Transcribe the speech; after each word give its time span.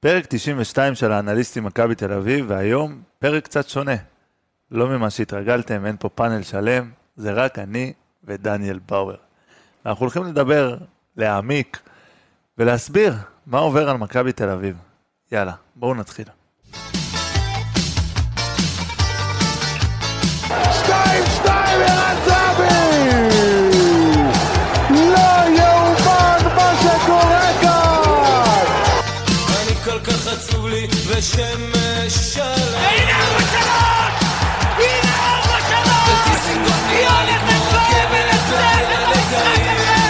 פרק 0.00 0.26
92 0.28 0.94
של 0.94 1.12
האנליסטים 1.12 1.64
מכבי 1.64 1.94
תל 1.94 2.12
אביב, 2.12 2.44
והיום 2.48 3.02
פרק 3.18 3.44
קצת 3.44 3.68
שונה. 3.68 3.96
לא 4.70 4.88
ממה 4.88 5.10
שהתרגלתם, 5.10 5.86
אין 5.86 5.96
פה 5.96 6.08
פאנל 6.08 6.42
שלם, 6.42 6.90
זה 7.16 7.32
רק 7.32 7.58
אני 7.58 7.92
ודניאל 8.24 8.78
באואר. 8.88 9.16
אנחנו 9.86 10.04
הולכים 10.04 10.24
לדבר, 10.24 10.76
להעמיק 11.16 11.80
ולהסביר 12.58 13.14
מה 13.46 13.58
עובר 13.58 13.90
על 13.90 13.96
מכבי 13.96 14.32
תל 14.32 14.48
אביב. 14.48 14.76
יאללה, 15.32 15.52
בואו 15.76 15.94
נתחיל. 15.94 16.26
לי 31.20 31.26
ושמש 31.26 32.14
שלם 32.34 32.44
הנה 32.74 33.16
ארבע 33.16 33.40
שלוש! 33.40 34.22
הנה 34.76 35.12
ארבע 35.30 35.60
שלוש! 35.68 36.08
וטיסינגוף 36.08 36.82
היא 36.88 36.98
נראה 36.98 37.24
לי 37.24 37.32
הולכת 37.32 37.46
כמו 37.46 37.78
רכבת 37.78 38.26
את 38.30 38.48
המשחק 39.06 39.60
הזה! 39.60 40.00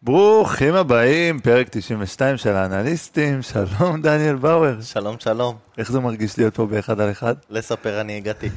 ברוכים 0.01 0.75
הבאים, 0.75 1.39
פרק 1.39 1.67
92 1.69 2.37
של 2.37 2.55
האנליסטים, 2.55 3.41
שלום 3.41 4.01
דניאל 4.01 4.35
באואר. 4.35 4.81
שלום 4.81 5.15
שלום, 5.19 5.55
איך 5.77 5.91
זה 5.91 5.99
מרגיש 5.99 6.37
להיות 6.37 6.55
פה 6.55 6.65
באחד 6.65 6.99
על 6.99 7.11
אחד? 7.11 7.35
לספר 7.49 8.01
אני 8.01 8.17
הגעתי. 8.17 8.49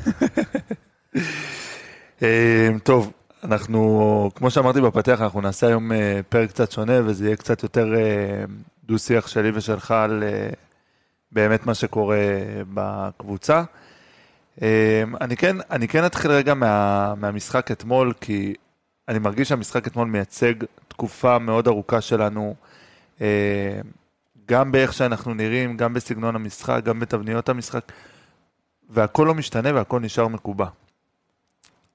אה, 2.23 2.69
טוב, 2.83 3.13
אנחנו, 3.45 4.31
כמו 4.35 4.51
שאמרתי 4.51 4.81
בפתח, 4.81 5.21
אנחנו 5.21 5.41
נעשה 5.41 5.67
היום 5.67 5.93
אה, 5.93 6.21
פרק 6.29 6.49
קצת 6.49 6.73
שונה, 6.73 6.93
וזה 7.05 7.25
יהיה 7.25 7.37
קצת 7.37 7.63
יותר 7.63 7.95
אה, 7.95 8.45
דו-שיח 8.85 9.27
שלי 9.27 9.51
ושלך 9.55 9.91
על 9.91 10.23
אה, 10.23 10.51
באמת 11.33 11.67
מה 11.67 11.75
שקורה 11.75 12.19
בקבוצה. 12.75 13.63
אני 15.21 15.37
כן, 15.37 15.57
אני 15.71 15.89
כן 15.89 16.07
אתחיל 16.07 16.31
רגע 16.31 16.55
מה, 16.55 17.15
מהמשחק 17.15 17.71
אתמול, 17.71 18.13
כי 18.21 18.55
אני 19.09 19.19
מרגיש 19.19 19.49
שהמשחק 19.49 19.87
אתמול 19.87 20.09
מייצג 20.09 20.55
תקופה 20.89 21.39
מאוד 21.39 21.69
ארוכה 21.69 22.01
שלנו, 22.01 22.55
גם 24.47 24.73
באיך 24.73 24.93
שאנחנו 24.93 25.35
נראים, 25.35 25.77
גם 25.77 25.95
בסגנון 25.95 26.37
המשחק, 26.37 26.81
גם 26.85 27.01
בתבניות 27.01 27.49
המשחק, 27.49 27.93
והכל 28.91 29.25
לא 29.27 29.35
משתנה 29.35 29.75
והכל 29.75 30.01
נשאר 30.01 30.29
מקובע. 30.29 30.67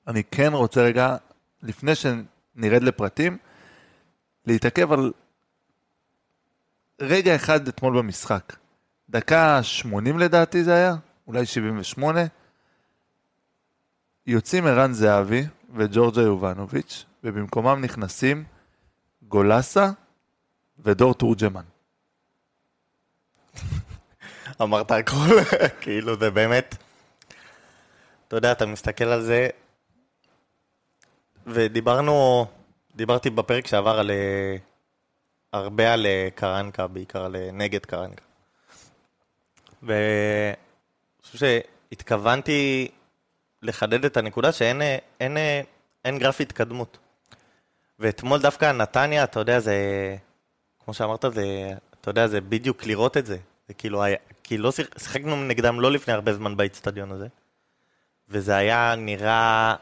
אני 0.07 0.23
כן 0.31 0.53
רוצה 0.53 0.81
רגע, 0.81 1.16
לפני 1.64 1.92
שנרד 1.95 2.83
לפרטים, 2.83 3.38
להתעכב 4.45 4.92
על 4.92 5.11
רגע 7.02 7.36
אחד 7.36 7.67
אתמול 7.67 7.97
במשחק. 7.97 8.56
דקה 9.09 9.64
80 9.64 10.19
לדעתי 10.19 10.64
זה 10.64 10.73
היה, 10.73 10.95
אולי 11.28 11.45
78. 11.45 12.22
יוצאים 14.28 14.66
ערן 14.66 14.94
זהבי 14.94 15.45
וג'ורג'ה 15.75 16.22
יובנוביץ', 16.22 17.06
ובמקומם 17.23 17.81
נכנסים 17.81 18.44
גולסה 19.22 19.91
ודור 20.80 21.14
תורג'מן. 21.14 21.64
אמרת 24.61 24.91
הכל, 24.91 25.16
כאילו 25.81 26.17
זה 26.19 26.30
באמת, 26.31 26.75
אתה 28.28 28.36
יודע, 28.36 28.52
אתה 28.52 28.66
מסתכל 28.66 29.03
על 29.03 29.22
זה, 29.22 29.50
ודיברנו, 31.47 32.45
דיברתי 32.95 33.30
בפרק 33.30 33.67
שעבר 33.67 33.99
על, 33.99 34.11
אה, 34.11 34.55
הרבה 35.53 35.94
על 35.94 36.05
אה, 36.05 36.27
קרנקה, 36.35 36.88
בעיקר 36.88 37.25
על 37.25 37.35
אה, 37.35 37.50
נגד 37.53 37.85
קרנקה. 37.85 38.23
ואני 39.83 40.55
חושב 41.22 41.38
שהתכוונתי 41.38 42.88
לחדד 43.62 44.06
את 44.06 44.17
הנקודה 44.17 44.51
שאין 44.51 44.81
אין, 45.19 45.38
אין 46.06 46.19
גרף 46.19 46.41
התקדמות. 46.41 46.97
ואתמול 48.00 48.41
דווקא 48.41 48.72
נתניה, 48.72 49.23
אתה 49.23 49.40
יודע, 49.40 49.59
זה, 49.59 49.75
כמו 50.85 50.94
שאמרת, 50.94 51.25
זה, 51.34 51.73
אתה 52.01 52.09
יודע, 52.09 52.28
זה 52.28 52.41
בדיוק 52.41 52.85
לראות 52.85 53.17
את 53.17 53.25
זה. 53.25 53.38
זה 53.67 53.73
כאילו 53.73 54.03
היה, 54.03 54.17
כי 54.44 54.57
לא 54.57 54.72
שיח, 54.72 54.88
שיחקנו 54.97 55.44
נגדם 55.44 55.79
לא 55.79 55.91
לפני 55.91 56.13
הרבה 56.13 56.34
זמן 56.34 56.57
באיצטדיון 56.57 57.12
הזה, 57.12 57.28
וזה 58.29 58.56
היה 58.56 58.96
נראה, 58.97 59.75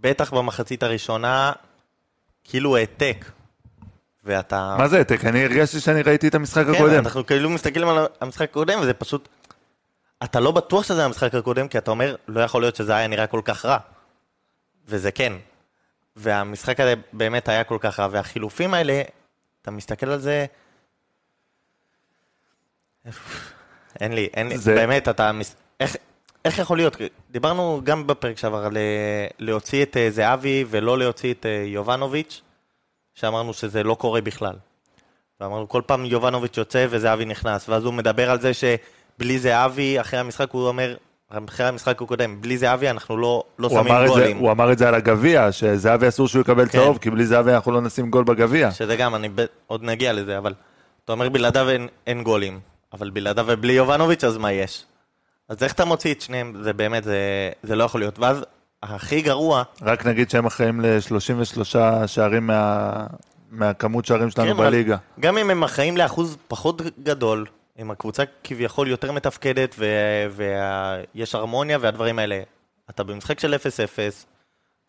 בטח 0.00 0.32
במחצית 0.34 0.82
הראשונה, 0.82 1.52
כאילו 2.44 2.76
העתק. 2.76 3.24
ואתה... 4.24 4.74
מה 4.78 4.88
זה 4.88 4.98
העתק? 4.98 5.24
אני 5.24 5.44
הרגשתי 5.44 5.80
שאני 5.80 6.02
ראיתי 6.02 6.28
את 6.28 6.34
המשחק 6.34 6.64
כן, 6.66 6.74
הקודם. 6.74 6.98
אנחנו 6.98 7.26
כאילו 7.26 7.50
מסתכלים 7.50 7.88
על 7.88 8.06
המשחק 8.20 8.50
הקודם, 8.50 8.80
וזה 8.80 8.94
פשוט... 8.94 9.28
אתה 10.24 10.40
לא 10.40 10.50
בטוח 10.50 10.84
שזה 10.84 11.04
המשחק 11.04 11.34
הקודם, 11.34 11.68
כי 11.68 11.78
אתה 11.78 11.90
אומר, 11.90 12.16
לא 12.28 12.40
יכול 12.40 12.62
להיות 12.62 12.76
שזה 12.76 12.96
היה 12.96 13.06
נראה 13.06 13.26
כל 13.26 13.40
כך 13.44 13.64
רע. 13.64 13.78
וזה 14.86 15.10
כן. 15.12 15.32
והמשחק 16.16 16.80
הזה 16.80 16.94
באמת 17.12 17.48
היה 17.48 17.64
כל 17.64 17.78
כך 17.80 18.00
רע, 18.00 18.08
והחילופים 18.10 18.74
האלה, 18.74 19.02
אתה 19.62 19.70
מסתכל 19.70 20.10
על 20.10 20.18
זה... 20.20 20.46
אין 24.00 24.12
לי, 24.12 24.28
אין 24.34 24.48
לי, 24.48 24.58
זה- 24.58 24.74
באמת, 24.74 25.08
אתה... 25.08 25.32
מס- 25.32 25.54
איך, 25.80 25.96
איך 26.44 26.58
יכול 26.58 26.76
להיות? 26.76 26.96
דיברנו 27.30 27.80
גם 27.84 28.06
בפרק 28.06 28.38
שעבר 28.38 28.64
על 28.64 28.76
אה, 28.76 29.26
להוציא 29.38 29.82
את 29.82 29.96
אה, 29.96 30.10
זהבי 30.10 30.64
ולא 30.70 30.98
להוציא 30.98 31.34
את 31.34 31.46
אה, 31.46 31.64
יובנוביץ', 31.66 32.42
שאמרנו 33.14 33.54
שזה 33.54 33.82
לא 33.82 33.94
קורה 33.94 34.20
בכלל. 34.20 34.54
ואמרנו, 35.40 35.68
כל 35.68 35.82
פעם 35.86 36.04
יובנוביץ' 36.04 36.56
יוצא 36.56 36.86
וזהבי 36.90 37.24
נכנס, 37.24 37.68
ואז 37.68 37.84
הוא 37.84 37.94
מדבר 37.94 38.30
על 38.30 38.40
זה 38.40 38.50
שבלי 38.54 39.38
זהבי, 39.38 40.00
אחרי 40.00 40.18
המשחק 40.18 40.50
הוא 40.50 40.68
אומר, 40.68 40.96
אחרי 41.48 41.66
המשחק 41.66 42.02
הקודם, 42.02 42.40
בלי 42.40 42.58
זהבי 42.58 42.90
אנחנו 42.90 43.16
לא, 43.16 43.44
לא 43.58 43.68
שמים 43.68 43.92
את 43.92 44.00
זה, 44.00 44.06
גולים. 44.06 44.36
הוא 44.36 44.50
אמר 44.50 44.72
את 44.72 44.78
זה 44.78 44.88
על 44.88 44.94
הגביע, 44.94 45.52
שזהבי 45.52 46.08
אסור 46.08 46.28
שהוא 46.28 46.40
יקבל 46.40 46.64
כן. 46.64 46.70
צהוב, 46.70 46.98
כי 46.98 47.10
בלי 47.10 47.26
זהבי 47.26 47.52
אנחנו 47.52 47.72
לא 47.72 47.80
נשים 47.80 48.10
גול 48.10 48.24
בגביע. 48.24 48.70
שזה 48.70 48.96
גם, 48.96 49.14
אני 49.14 49.28
ב... 49.34 49.44
עוד 49.66 49.82
נגיע 49.82 50.12
לזה, 50.12 50.38
אבל 50.38 50.54
אתה 51.04 51.12
אומר 51.12 51.28
בלעדיו 51.28 51.68
אין, 51.68 51.88
אין 52.06 52.22
גולים, 52.22 52.60
אבל 52.92 53.10
בלעדיו 53.10 53.44
ובלי 53.48 53.72
יובנוביץ' 53.72 54.24
אז 54.24 54.36
מה 54.36 54.52
יש? 54.52 54.84
אז 55.50 55.62
איך 55.62 55.72
אתה 55.72 55.84
מוציא 55.84 56.14
את 56.14 56.20
שניהם? 56.20 56.62
זה 56.62 56.72
באמת, 56.72 57.04
זה, 57.04 57.50
זה 57.62 57.76
לא 57.76 57.84
יכול 57.84 58.00
להיות. 58.00 58.18
ואז 58.18 58.44
הכי 58.82 59.20
גרוע, 59.22 59.62
רק 59.82 60.06
נגיד 60.06 60.30
שהם 60.30 60.46
אחראים 60.46 60.80
ל-33 60.80 61.78
שערים 62.06 62.46
מה... 62.46 63.06
מהכמות 63.50 64.04
שערים 64.04 64.30
שלנו 64.30 64.56
כן, 64.56 64.56
בליגה. 64.56 64.96
גם 65.20 65.38
אם 65.38 65.50
הם 65.50 65.64
אחראים 65.64 65.96
לאחוז 65.96 66.36
פחות 66.48 66.82
גדול, 67.02 67.46
אם 67.78 67.90
הקבוצה 67.90 68.22
כביכול 68.44 68.88
יותר 68.88 69.12
מתפקדת 69.12 69.76
ויש 70.36 71.34
הרמוניה 71.34 71.78
והדברים 71.80 72.18
האלה, 72.18 72.42
אתה 72.90 73.04
במשחק 73.04 73.40
של 73.40 73.54
0-0, 73.54 73.56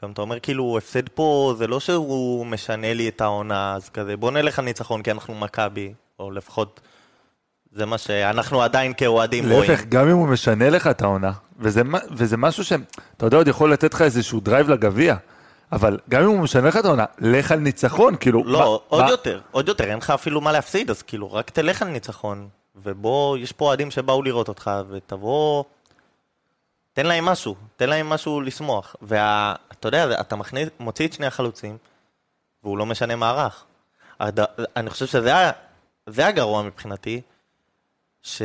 גם 0.03 0.11
אתה 0.11 0.21
אומר 0.21 0.39
כאילו, 0.39 0.77
הפסד 0.77 1.09
פה 1.09 1.53
זה 1.57 1.67
לא 1.67 1.79
שהוא 1.79 2.45
משנה 2.45 2.93
לי 2.93 3.09
את 3.09 3.21
העונה, 3.21 3.75
אז 3.75 3.89
כזה 3.89 4.17
בוא 4.17 4.31
נלך 4.31 4.59
על 4.59 4.65
ניצחון 4.65 5.03
כי 5.03 5.11
אנחנו 5.11 5.35
מכבי, 5.35 5.93
או 6.19 6.31
לפחות 6.31 6.81
זה 7.71 7.85
מה 7.85 7.97
שאנחנו 7.97 8.61
עדיין 8.61 8.93
כאוהדים 8.97 9.51
רואים. 9.51 9.71
להפך, 9.71 9.83
גם 9.89 10.09
אם 10.09 10.15
הוא 10.15 10.27
משנה 10.27 10.69
לך 10.69 10.87
את 10.87 11.01
העונה, 11.01 11.31
וזה, 11.59 11.81
וזה 12.11 12.37
משהו 12.37 12.63
שאתה 12.63 13.25
יודע, 13.25 13.37
עוד 13.37 13.47
יכול 13.47 13.73
לתת 13.73 13.93
לך 13.93 14.01
איזשהו 14.01 14.39
drive 14.39 14.69
לגביע, 14.69 15.15
אבל 15.71 15.97
גם 16.09 16.21
אם 16.23 16.27
הוא 16.27 16.39
משנה 16.39 16.67
לך 16.67 16.77
את 16.77 16.85
העונה, 16.85 17.05
לך 17.19 17.51
על 17.51 17.59
ניצחון, 17.59 18.15
כאילו... 18.19 18.43
לא, 18.45 18.59
מה- 18.59 18.65
עוד 18.87 19.03
מה- 19.03 19.09
יותר, 19.09 19.41
עוד 19.51 19.67
יותר, 19.67 19.83
אין 19.83 19.97
לך 19.97 20.09
אפילו 20.09 20.41
מה 20.41 20.51
להפסיד, 20.51 20.89
אז 20.89 21.01
כאילו, 21.01 21.33
רק 21.33 21.49
תלך 21.49 21.81
על 21.81 21.87
ניצחון, 21.87 22.47
ובוא, 22.75 23.37
יש 23.37 23.51
פה 23.51 23.65
אוהדים 23.65 23.91
שבאו 23.91 24.23
לראות 24.23 24.47
אותך, 24.47 24.71
ותבוא, 24.89 25.63
תן 26.93 27.05
להם 27.05 27.25
משהו, 27.25 27.55
תן 27.75 27.89
להם 27.89 28.09
משהו 28.09 28.41
לשמוח. 28.41 28.95
ואתה 29.01 29.87
יודע, 29.87 30.19
אתה 30.21 30.35
מכניס, 30.35 30.69
מוציא 30.79 31.07
את 31.07 31.13
שני 31.13 31.25
החלוצים, 31.25 31.77
והוא 32.63 32.77
לא 32.77 32.85
משנה 32.85 33.15
מערך. 33.15 33.63
הד... 34.19 34.39
אני 34.75 34.89
חושב 34.89 35.05
שזה 35.05 35.37
היה, 35.37 35.51
זה 36.07 36.27
הגרוע 36.27 36.61
מבחינתי, 36.61 37.21
ש... 38.23 38.41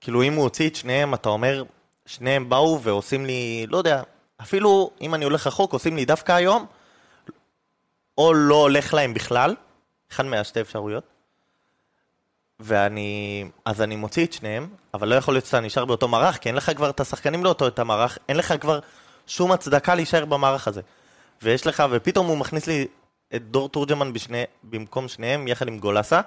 כאילו, 0.00 0.22
אם 0.22 0.34
הוא 0.34 0.42
הוציא 0.42 0.68
את 0.68 0.76
שניהם, 0.76 1.14
אתה 1.14 1.28
אומר, 1.28 1.64
שניהם 2.06 2.48
באו 2.48 2.80
ועושים 2.82 3.26
לי, 3.26 3.66
לא 3.68 3.78
יודע, 3.78 4.02
אפילו 4.42 4.90
אם 5.00 5.14
אני 5.14 5.24
הולך 5.24 5.46
רחוק, 5.46 5.72
עושים 5.72 5.96
לי 5.96 6.04
דווקא 6.04 6.32
היום, 6.32 6.66
או 8.18 8.34
לא 8.34 8.54
הולך 8.54 8.94
להם 8.94 9.14
בכלל, 9.14 9.54
אחד 10.12 10.24
מהשתי 10.24 10.60
אפשרויות, 10.60 11.04
ואני, 12.60 13.44
אז 13.64 13.82
אני 13.82 13.96
מוציא 13.96 14.26
את 14.26 14.32
שניהם, 14.32 14.68
אבל 14.94 15.08
לא 15.08 15.14
יכול 15.14 15.34
להיות 15.34 15.46
שאתה 15.46 15.60
נשאר 15.60 15.84
באותו 15.84 16.08
מערך, 16.08 16.38
כי 16.38 16.48
אין 16.48 16.56
לך 16.56 16.70
כבר 16.76 16.90
את 16.90 17.00
השחקנים 17.00 17.44
לאותו 17.44 17.68
את 17.68 17.78
המערך, 17.78 18.18
אין 18.28 18.36
לך 18.36 18.54
כבר 18.60 18.80
שום 19.26 19.52
הצדקה 19.52 19.94
להישאר 19.94 20.24
במערך 20.24 20.68
הזה. 20.68 20.80
ויש 21.42 21.66
לך, 21.66 21.82
ופתאום 21.90 22.26
הוא 22.26 22.38
מכניס 22.38 22.66
לי 22.66 22.86
את 23.34 23.50
דור 23.50 23.68
תורג'מן 23.68 24.12
בשני, 24.12 24.42
במקום 24.62 25.08
שניהם, 25.08 25.48
יחד 25.48 25.68
עם 25.68 25.78
גולסה, 25.78 26.20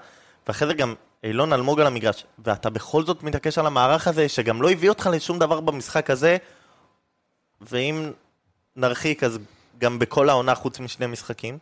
ואחרי 0.48 0.68
זה 0.68 0.74
גם 0.74 0.96
אילון 1.24 1.54
אלמוג 1.54 1.80
על 1.80 1.88
המגרש, 1.88 2.26
ואתה 2.46 2.70
בכל 2.70 3.04
זאת 3.04 3.24
מתעקש 3.24 3.58
על 3.58 3.66
המערך 3.66 4.08
הזה, 4.08 4.30
שגם 4.30 4.62
לא 4.62 4.72
הביא 4.72 4.90
אותך 4.90 5.10
לשום 5.14 5.40
דבר 5.40 5.60
במשחק 5.60 6.10
הזה, 6.10 6.38
ואם 7.62 8.12
נרחיק, 8.76 9.24
אז 9.24 9.40
גם 9.80 10.00
בכל 10.00 10.30
העונה 10.30 10.56
חוץ 10.56 10.80
משני 10.80 11.08
משחקים. 11.08 11.58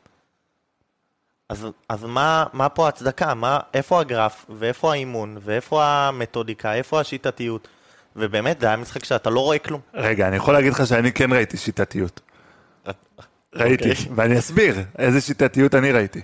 אז, 1.50 1.68
אז 1.90 2.04
מה, 2.04 2.46
מה 2.54 2.70
פה 2.70 2.86
ההצדקה? 2.86 3.34
מה, 3.34 3.60
איפה 3.74 4.00
הגרף, 4.02 4.46
ואיפה 4.50 4.92
האימון, 4.92 5.38
ואיפה 5.42 5.86
המתודיקה, 5.86 6.74
איפה 6.74 7.00
השיטתיות? 7.00 7.68
ובאמת, 8.16 8.60
זה 8.60 8.68
היה 8.68 8.76
משחק 8.76 9.06
שאתה 9.06 9.30
לא 9.30 9.40
רואה 9.40 9.60
כלום. 9.60 9.82
רגע, 9.94 10.28
אני 10.28 10.36
יכול 10.36 10.54
להגיד 10.54 10.74
לך 10.74 10.88
שאני 10.88 11.12
כן 11.12 11.34
ראיתי 11.34 11.58
שיטתיות. 11.58 12.22
ראיתי, 13.56 13.90
אוקיי. 13.90 14.06
ואני 14.16 14.40
אסביר 14.40 14.84
איזה 14.98 15.22
שיטתיות 15.22 15.76
אני 15.76 15.92
ראיתי. 15.92 16.22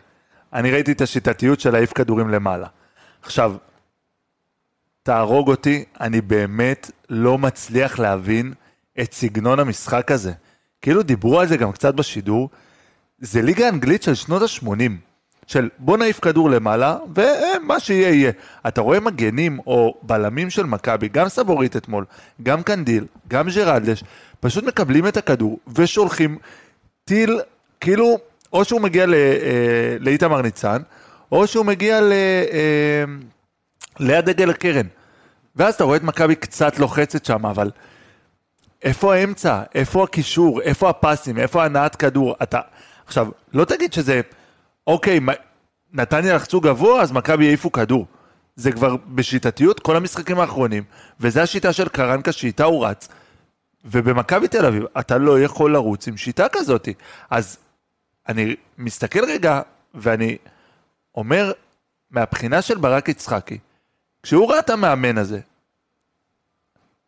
אני 0.54 0.72
ראיתי 0.72 0.92
את 0.92 1.01
השיטתיות 1.01 1.60
של 1.60 1.72
להעיף 1.72 1.94
כדורים 1.94 2.30
למעלה. 2.30 2.68
עכשיו, 3.21 3.56
תהרוג 5.03 5.50
אותי, 5.50 5.83
אני 6.01 6.21
באמת 6.21 6.91
לא 7.09 7.38
מצליח 7.38 8.00
להבין 8.00 8.53
את 9.01 9.13
סגנון 9.13 9.59
המשחק 9.59 10.12
הזה. 10.12 10.31
כאילו 10.81 11.03
דיברו 11.03 11.39
על 11.39 11.47
זה 11.47 11.57
גם 11.57 11.71
קצת 11.71 11.94
בשידור, 11.95 12.50
זה 13.19 13.41
ליגה 13.41 13.69
אנגלית 13.69 14.03
של 14.03 14.15
שנות 14.15 14.41
ה-80. 14.41 14.91
של 15.47 15.69
בוא 15.77 15.97
נעיף 15.97 16.19
כדור 16.19 16.50
למעלה, 16.50 16.97
ומה 17.15 17.79
שיהיה 17.79 18.09
יהיה. 18.09 18.31
אתה 18.68 18.81
רואה 18.81 19.00
מגנים 19.00 19.59
או 19.67 19.97
בלמים 20.03 20.50
של 20.50 20.65
מכבי, 20.65 21.07
גם 21.07 21.29
סבורית 21.29 21.77
אתמול, 21.77 22.06
גם 22.44 22.63
קנדיל, 22.63 23.06
גם 23.27 23.50
ג'רלדש, 23.50 24.03
פשוט 24.39 24.63
מקבלים 24.63 25.07
את 25.07 25.17
הכדור 25.17 25.59
ושולחים 25.75 26.38
טיל, 27.06 27.39
כאילו, 27.79 28.17
או 28.53 28.65
שהוא 28.65 28.81
מגיע 28.81 29.03
אה, 29.03 29.97
לאיתמר 30.00 30.41
ניצן, 30.41 30.81
או 31.31 31.48
שהוא 31.48 31.66
מגיע 31.66 32.01
ל... 32.01 32.13
אה, 32.51 33.04
ליד 34.00 34.25
דגל 34.25 34.50
הקרן. 34.50 34.88
ואז 35.56 35.74
אתה 35.74 35.83
רואה 35.83 35.98
את 35.98 36.04
מכבי 36.04 36.36
קצת 36.36 36.80
לוחצת 36.80 37.25
שם, 37.25 37.45
אבל 37.45 37.72
איפה 38.83 39.16
האמצע? 39.16 39.62
איפה 39.75 40.04
הקישור? 40.04 40.62
איפה 40.62 40.89
הפסים? 40.89 41.38
איפה 41.38 41.66
הנעת 41.66 41.95
כדור? 41.95 42.36
אתה... 42.44 42.60
עכשיו, 43.06 43.28
לא 43.54 43.66
תגיד 43.66 43.94
שזה, 43.94 44.22
אוקיי, 44.88 45.19
נתניה 45.94 46.36
לחצו 46.36 46.62
גבוה, 46.62 47.01
אז 47.01 47.12
מכבי 47.12 47.45
יעיפו 47.45 47.72
כדור. 47.72 48.06
זה 48.56 48.72
כבר 48.72 48.95
בשיטתיות 49.07 49.80
כל 49.80 49.95
המשחקים 49.95 50.39
האחרונים, 50.39 50.84
וזו 51.19 51.39
השיטה 51.39 51.74
של 51.74 51.89
קרנקה 51.89 52.31
שאיתה 52.31 52.63
הוא 52.63 52.86
רץ. 52.86 53.07
ובמכבי 53.86 54.48
תל 54.48 54.66
אביב, 54.66 54.84
אתה 55.00 55.18
לא 55.18 55.42
יכול 55.42 55.74
לרוץ 55.74 56.07
עם 56.07 56.18
שיטה 56.18 56.48
כזאת. 56.51 56.89
אז 57.30 57.57
אני 58.30 58.56
מסתכל 58.77 59.25
רגע, 59.25 59.62
ואני 59.94 60.38
אומר, 61.16 61.52
מהבחינה 62.12 62.62
של 62.62 62.78
ברק 62.78 63.10
יצחקי, 63.10 63.58
כשהוא 64.24 64.52
ראה 64.52 64.60
את 64.60 64.69
המאמן 64.69 65.18
הזה, 65.18 65.40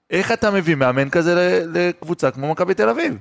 איך 0.09 0.31
אתה 0.31 0.51
מביא 0.51 0.75
מאמן 0.75 1.09
כזה 1.09 1.63
לקבוצה 1.73 2.31
כמו 2.31 2.51
מכבי 2.51 2.73
תל 2.73 2.89
אביב? 2.89 3.17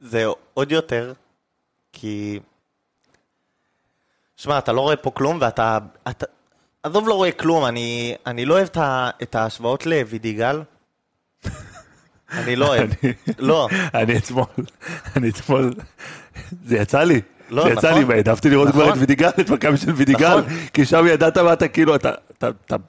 זה 0.00 0.24
עוד 0.54 0.72
יותר, 0.72 1.12
כי... 1.92 2.40
שמע, 4.36 4.58
אתה 4.58 4.72
לא 4.72 4.80
רואה 4.80 4.96
פה 4.96 5.10
כלום, 5.10 5.38
ואתה... 5.40 5.78
אתה... 6.08 6.26
עזוב, 6.82 7.08
לא 7.08 7.14
רואה 7.14 7.32
כלום, 7.32 7.64
אני, 7.64 8.14
אני 8.26 8.44
לא 8.44 8.54
אוהב 8.54 8.68
את, 9.22 9.34
ההשוואות 9.34 9.86
לוידיגל. 9.86 10.62
אני 12.32 12.56
לא 12.56 12.66
אוהב. 12.66 12.90
לא, 13.38 13.68
אני 13.94 14.18
אתמול, 14.18 14.46
אני 15.16 15.28
אתמול, 15.28 15.74
זה 16.64 16.76
יצא 16.76 17.02
לי. 17.02 17.20
לא, 17.50 17.62
זה 17.62 17.70
יצא 17.70 17.90
נכון. 17.90 18.10
לי, 18.10 18.14
העדפתי 18.14 18.50
לראות 18.50 18.68
כבר 18.68 18.82
נכון. 18.82 18.92
את 18.92 18.98
וידיגל, 18.98 19.28
את 19.28 19.50
מכבי 19.50 19.76
של 19.76 19.92
וידיגל, 19.92 20.38
נכון. 20.38 20.56
כי 20.72 20.84
שם 20.84 21.06
ידעת 21.06 21.38
מה 21.38 21.52
אתה 21.52 21.68
כאילו, 21.68 21.94
אתה, 21.94 22.12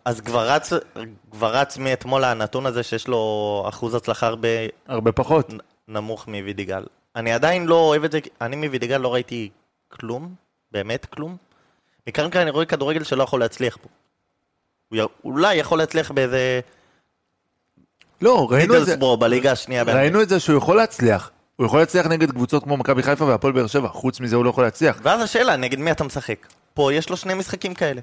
אז 0.06 0.22
כבר 0.22 0.60
רץ, 1.42 1.78
מאתמול 1.78 2.24
הנתון 2.24 2.66
הזה 2.66 2.84
שיש 2.84 3.08
לו 3.08 3.66
אחוז 3.70 3.96
הצלחה 3.96 4.28
הרבה 4.28 4.48
הרבה 4.88 5.12
פחות. 5.12 5.54
נמוך 5.88 6.28
מווידיגל. 6.28 6.84
אני 7.16 7.34
עדיין 7.34 7.66
לא 7.66 7.76
אוהב 7.76 8.04
את 8.04 8.12
זה, 8.12 8.20
אני 8.42 8.56
מווידיגל 8.56 8.98
לא 8.98 9.14
ראיתי 9.14 9.50
כלום, 9.88 10.34
באמת 10.72 11.06
כלום. 11.06 11.38
מקרנקה 12.08 12.42
אני 12.42 12.50
רואה 12.50 12.66
כדורגל 12.66 13.04
שלא 13.04 13.24
יכול 13.24 13.40
להצליח 13.40 13.78
פה. 13.82 13.90
הוא. 14.90 15.10
אולי 15.24 15.56
יכול 15.56 15.78
להצליח 15.78 16.12
באיזה 16.12 16.60
לא, 18.22 18.48
ראינו 18.52 18.78
את 18.78 18.86
זה, 18.86 18.96
בליגה 19.20 19.52
השנייה. 19.52 19.84
ראינו 19.84 20.22
את 20.22 20.30
זה 20.30 20.40
שהוא 20.40 20.58
יכול 20.58 20.78
להצליח. 20.78 21.32
הוא 21.60 21.66
יכול 21.66 21.80
להצליח 21.80 22.08
נגד 22.08 22.32
קבוצות 22.32 22.64
כמו 22.64 22.78
מכבי 22.78 23.04
חיפה 23.04 23.26
והפועל 23.26 23.54
באר 23.54 23.68
שבע, 23.68 23.88
חוץ 23.88 24.20
מזה 24.20 24.36
הוא 24.36 24.46
לא 24.46 24.50
יכול 24.50 24.64
להצליח. 24.64 25.00
ואז 25.04 25.22
השאלה, 25.22 25.56
נגד 25.56 25.80
מי 25.80 25.92
אתה 25.92 26.04
משחק? 26.04 26.48
פה 26.74 26.94
יש 26.94 27.10
לו 27.10 27.18
שני 27.18 27.34
משחקים 27.34 27.74
כאלה. 27.74 28.02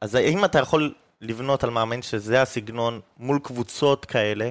אז 0.00 0.14
האם 0.14 0.44
אתה 0.44 0.58
יכול 0.58 0.94
לבנות 1.20 1.64
על 1.64 1.70
מאמן 1.70 2.02
שזה 2.02 2.42
הסגנון 2.42 3.00
מול 3.18 3.38
קבוצות 3.42 4.04
כאלה? 4.04 4.50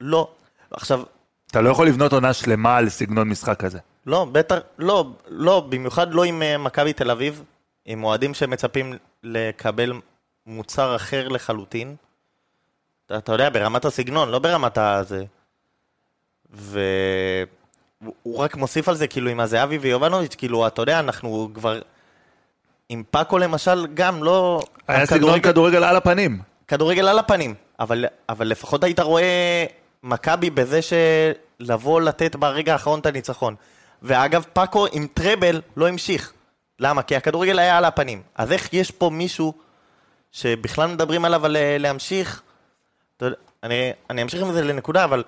לא. 0.00 0.28
עכשיו, 0.70 1.02
אתה 1.50 1.60
לא 1.60 1.70
יכול 1.70 1.86
לבנות 1.86 2.12
עונה 2.12 2.32
שלמה 2.32 2.76
על 2.76 2.88
סגנון 2.88 3.28
משחק 3.28 3.60
כזה. 3.60 3.78
לא, 4.06 4.26
בטח, 4.32 4.58
לא, 4.78 5.10
לא, 5.28 5.66
במיוחד 5.68 6.14
לא 6.14 6.24
עם 6.24 6.42
אה, 6.42 6.58
מכבי 6.58 6.92
תל 6.92 7.10
אביב, 7.10 7.44
עם 7.84 8.04
אוהדים 8.04 8.34
שמצפים 8.34 8.94
לקבל 9.22 9.92
מוצר 10.46 10.96
אחר 10.96 11.28
לחלוטין. 11.28 11.96
אתה, 13.06 13.18
אתה 13.18 13.32
יודע, 13.32 13.50
ברמת 13.50 13.84
הסגנון, 13.84 14.28
לא 14.28 14.38
ברמת 14.38 14.78
הזה. 14.78 15.24
והוא 16.52 18.36
רק 18.36 18.56
מוסיף 18.56 18.88
על 18.88 18.94
זה, 18.94 19.06
כאילו, 19.06 19.30
עם 19.30 19.40
הזהבי 19.40 19.78
ויובנוביץ', 19.78 20.34
כאילו, 20.34 20.66
אתה 20.66 20.82
יודע, 20.82 20.98
אנחנו 20.98 21.50
כבר... 21.54 21.80
עם 22.88 23.02
פאקו 23.10 23.38
למשל, 23.38 23.86
גם 23.94 24.24
לא... 24.24 24.60
היה 24.88 25.06
סגנון 25.06 25.40
כדורגל 25.40 25.84
על 25.84 25.96
הפנים. 25.96 26.38
כדורגל 26.68 27.08
על 27.08 27.18
הפנים, 27.18 27.54
אבל, 27.80 28.04
אבל 28.28 28.48
לפחות 28.48 28.84
היית 28.84 29.00
רואה 29.00 29.64
מכבי 30.02 30.50
בזה 30.50 30.80
שלבוא 30.82 32.00
לתת 32.00 32.36
ברגע 32.36 32.72
האחרון 32.72 33.00
את 33.00 33.06
הניצחון. 33.06 33.54
ואגב, 34.02 34.44
פאקו 34.52 34.86
עם 34.92 35.06
טראבל 35.14 35.60
לא 35.76 35.88
המשיך. 35.88 36.32
למה? 36.80 37.02
כי 37.02 37.16
הכדורגל 37.16 37.58
היה 37.58 37.78
על 37.78 37.84
הפנים. 37.84 38.22
אז 38.34 38.52
איך 38.52 38.74
יש 38.74 38.90
פה 38.90 39.10
מישהו 39.10 39.52
שבכלל 40.32 40.88
מדברים 40.88 41.24
עליו 41.24 41.46
על 41.46 41.56
אה, 41.56 41.76
להמשיך? 41.78 42.42
אני, 43.62 43.90
אני 44.10 44.22
אמשיך 44.22 44.42
עם 44.42 44.52
זה 44.52 44.62
לנקודה, 44.62 45.04
אבל 45.04 45.22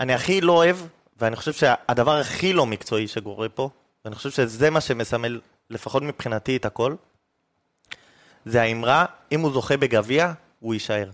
אני 0.00 0.14
הכי 0.14 0.40
לא 0.40 0.52
אוהב, 0.52 0.76
ואני 1.16 1.36
חושב 1.36 1.52
שהדבר 1.52 2.16
הכי 2.16 2.52
לא 2.52 2.66
מקצועי 2.66 3.08
שקורה 3.08 3.48
פה, 3.48 3.70
ואני 4.04 4.14
חושב 4.14 4.30
שזה 4.30 4.70
מה 4.70 4.80
שמסמל, 4.80 5.40
לפחות 5.70 6.02
מבחינתי, 6.02 6.56
את 6.56 6.64
הכל, 6.64 6.94
זה 8.44 8.62
האמרה, 8.62 9.06
אם 9.32 9.40
הוא 9.40 9.52
זוכה 9.52 9.76
בגביע, 9.76 10.32
הוא 10.60 10.74
יישאר. 10.74 11.10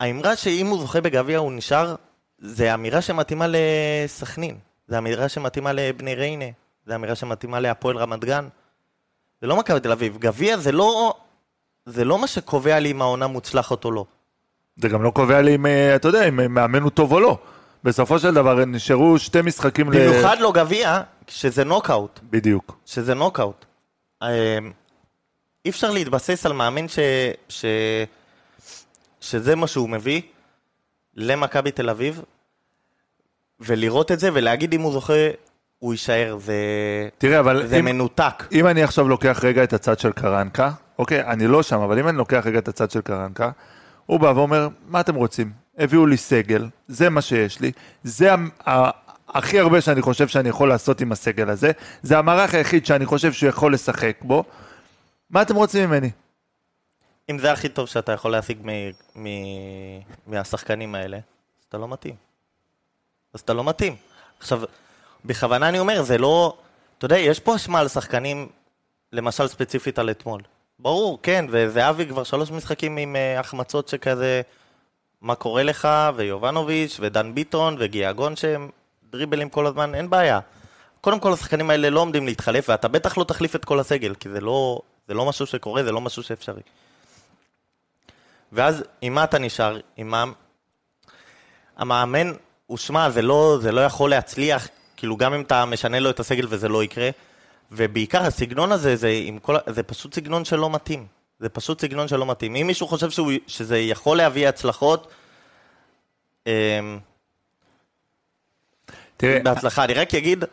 האמרה 0.00 0.36
שאם 0.36 0.66
הוא 0.66 0.78
זוכה 0.78 1.00
בגביע 1.00 1.38
הוא 1.38 1.52
נשאר, 1.52 1.94
זה 2.38 2.74
אמירה 2.74 3.02
שמתאימה 3.02 3.46
לסכנין. 3.48 4.58
זה 4.88 4.98
אמירה 4.98 5.28
שמתאימה 5.28 5.72
לבני 5.72 6.14
ריינה. 6.14 6.44
זה 6.86 6.94
אמירה 6.94 7.14
שמתאימה 7.14 7.60
להפועל 7.60 7.96
רמת 7.96 8.24
גן. 8.24 8.48
זה 9.40 9.46
לא 9.46 9.56
מכבי 9.56 9.80
תל 9.80 9.92
אביב. 9.92 10.18
גביע 10.18 10.56
זה 10.56 10.72
לא... 10.72 11.14
זה 11.86 12.04
לא 12.04 12.18
מה 12.18 12.26
שקובע 12.26 12.78
לי 12.78 12.90
אם 12.90 13.02
העונה 13.02 13.26
מוצלחת 13.26 13.84
או 13.84 13.90
לא. 13.90 14.04
זה 14.76 14.88
גם 14.88 15.02
לא 15.02 15.10
קובע 15.10 15.42
לי 15.42 15.54
אם, 15.54 15.66
אה, 15.66 15.96
אתה 15.96 16.08
יודע, 16.08 16.28
אם 16.28 16.54
מאמן 16.54 16.82
הוא 16.82 16.90
טוב 16.90 17.12
או 17.12 17.20
לא. 17.20 17.38
בסופו 17.84 18.18
של 18.18 18.34
דבר 18.34 18.64
נשארו 18.64 19.18
שתי 19.18 19.42
משחקים 19.42 19.92
ל... 19.92 20.08
במיוחד 20.08 20.36
לא 20.40 20.52
גביע, 20.52 21.00
שזה 21.28 21.64
נוקאוט. 21.64 22.20
בדיוק. 22.30 22.78
שזה 22.86 23.14
נוקאוט. 23.14 23.64
אה, 24.22 24.58
אי 25.64 25.70
אפשר 25.70 25.90
להתבסס 25.90 26.46
על 26.46 26.52
מאמן 26.52 26.88
ש... 26.88 26.98
ש... 27.48 27.64
שזה 29.20 29.56
מה 29.56 29.66
שהוא 29.66 29.88
מביא 29.88 30.22
למכבי 31.14 31.70
תל 31.70 31.90
אביב, 31.90 32.22
ולראות 33.60 34.12
את 34.12 34.20
זה 34.20 34.30
ולהגיד 34.32 34.74
אם 34.74 34.80
הוא 34.80 34.92
זוכה, 34.92 35.12
הוא 35.78 35.94
יישאר. 35.94 36.36
זה, 36.40 36.54
תראה, 37.18 37.40
אבל 37.40 37.66
זה 37.66 37.76
אם, 37.76 37.84
מנותק. 37.84 38.44
אם 38.52 38.66
אני 38.66 38.82
עכשיו 38.82 39.08
לוקח 39.08 39.40
רגע 39.42 39.64
את 39.64 39.72
הצד 39.72 39.98
של 39.98 40.12
קרנקה, 40.12 40.70
אוקיי, 40.98 41.24
אני 41.24 41.46
לא 41.46 41.62
שם, 41.62 41.80
אבל 41.80 41.98
אם 41.98 42.08
אני 42.08 42.16
לוקח 42.16 42.42
רגע 42.46 42.58
את 42.58 42.68
הצד 42.68 42.90
של 42.90 43.00
קרנקה, 43.00 43.50
הוא 44.06 44.20
בא 44.20 44.26
ואומר, 44.26 44.68
מה 44.88 45.00
אתם 45.00 45.14
רוצים? 45.14 45.52
הביאו 45.78 46.06
לי 46.06 46.16
סגל, 46.16 46.68
זה 46.88 47.10
מה 47.10 47.22
שיש 47.22 47.60
לי, 47.60 47.72
זה 48.04 48.30
הכי 49.28 49.58
הרבה 49.58 49.80
שאני 49.80 50.02
חושב 50.02 50.28
שאני 50.28 50.48
יכול 50.48 50.68
לעשות 50.68 51.00
עם 51.00 51.12
הסגל 51.12 51.50
הזה, 51.50 51.72
זה 52.02 52.18
המערך 52.18 52.54
היחיד 52.54 52.86
שאני 52.86 53.06
חושב 53.06 53.32
שהוא 53.32 53.48
יכול 53.48 53.74
לשחק 53.74 54.16
בו, 54.22 54.44
מה 55.30 55.42
אתם 55.42 55.56
רוצים 55.56 55.88
ממני? 55.88 56.10
אם 57.30 57.38
זה 57.38 57.52
הכי 57.52 57.68
טוב 57.68 57.86
שאתה 57.86 58.12
יכול 58.12 58.32
להשיג 58.32 58.58
מ... 58.64 58.70
מ... 59.22 59.26
מהשחקנים 60.26 60.94
האלה, 60.94 61.16
אז 61.16 61.64
אתה 61.68 61.78
לא 61.78 61.88
מתאים. 61.88 62.14
אז 63.34 63.40
אתה 63.40 63.54
לא 63.54 63.64
מתאים. 63.64 63.96
עכשיו, 64.38 64.60
בכוונה 65.24 65.68
אני 65.68 65.78
אומר, 65.78 66.02
זה 66.02 66.18
לא... 66.18 66.56
אתה 66.98 67.04
יודע, 67.04 67.18
יש 67.18 67.40
פה 67.40 67.56
אשמה 67.56 67.80
על 67.80 67.88
שחקנים, 67.88 68.48
למשל 69.12 69.48
ספציפית 69.48 69.98
על 69.98 70.10
אתמול. 70.10 70.42
ברור, 70.78 71.18
כן, 71.22 71.44
וזהבי 71.50 72.06
כבר 72.06 72.24
שלוש 72.24 72.50
משחקים 72.50 72.96
עם 72.96 73.16
uh, 73.16 73.40
החמצות 73.40 73.88
שכזה, 73.88 74.42
מה 75.20 75.34
קורה 75.34 75.62
לך, 75.62 75.88
ויובנוביץ', 76.16 76.96
ודן 77.00 77.34
ביטון, 77.34 77.76
וגיאגון 77.78 78.36
שהם 78.36 78.70
דריבלים 79.10 79.48
כל 79.48 79.66
הזמן, 79.66 79.94
אין 79.94 80.10
בעיה. 80.10 80.40
קודם 81.00 81.20
כל 81.20 81.32
השחקנים 81.32 81.70
האלה 81.70 81.90
לא 81.90 82.00
עומדים 82.00 82.26
להתחלף, 82.26 82.68
ואתה 82.68 82.88
בטח 82.88 83.18
לא 83.18 83.24
תחליף 83.24 83.56
את 83.56 83.64
כל 83.64 83.80
הסגל, 83.80 84.14
כי 84.14 84.28
זה 84.28 84.40
לא, 84.40 84.80
זה 85.08 85.14
לא 85.14 85.26
משהו 85.26 85.46
שקורה, 85.46 85.84
זה 85.84 85.92
לא 85.92 86.00
משהו 86.00 86.22
שאפשרי. 86.22 86.62
ואז 88.52 88.84
עם 89.00 89.14
מה 89.14 89.24
אתה 89.24 89.38
נשאר? 89.38 89.80
עם 89.96 90.08
מה... 90.08 90.24
המאמן, 91.76 92.32
הוא 92.66 92.78
שמע, 92.78 93.10
זה 93.10 93.22
לא, 93.22 93.58
זה 93.62 93.72
לא 93.72 93.80
יכול 93.80 94.10
להצליח, 94.10 94.68
כאילו 94.96 95.16
גם 95.16 95.34
אם 95.34 95.40
אתה 95.40 95.64
משנה 95.64 96.00
לו 96.00 96.10
את 96.10 96.20
הסגל 96.20 96.46
וזה 96.48 96.68
לא 96.68 96.84
יקרה, 96.84 97.10
ובעיקר 97.72 98.22
הסגנון 98.22 98.72
הזה, 98.72 98.96
זה, 98.96 99.10
כל, 99.42 99.56
זה 99.66 99.82
פשוט 99.82 100.14
סגנון 100.14 100.44
שלא 100.44 100.70
מתאים. 100.70 101.06
זה 101.40 101.48
פשוט 101.48 101.80
סגנון 101.80 102.08
שלא 102.08 102.26
מתאים. 102.26 102.56
אם 102.56 102.66
מישהו 102.66 102.86
חושב 102.88 103.10
שהוא, 103.10 103.32
שזה 103.46 103.78
יכול 103.78 104.16
להביא 104.16 104.48
הצלחות, 104.48 105.12
אמ, 106.46 106.98
תראה, 109.16 109.40
בהצלחה. 109.42 109.84
אני 109.84 109.94
רק 109.94 110.14
אגיד, 110.14 110.44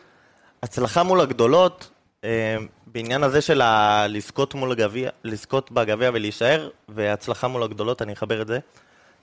הצלחה 0.63 1.03
מול 1.03 1.21
הגדולות, 1.21 1.89
אה, 2.23 2.57
בעניין 2.87 3.23
הזה 3.23 3.41
של 3.41 3.61
ה- 3.61 4.05
לזכות 4.09 4.53
מול 4.53 4.71
הגביע, 4.71 5.09
לזכות 5.23 5.71
בגביע 5.71 6.11
ולהישאר, 6.13 6.69
והצלחה 6.89 7.47
מול 7.47 7.63
הגדולות, 7.63 8.01
אני 8.01 8.13
אחבר 8.13 8.41
את 8.41 8.47
זה. 8.47 8.59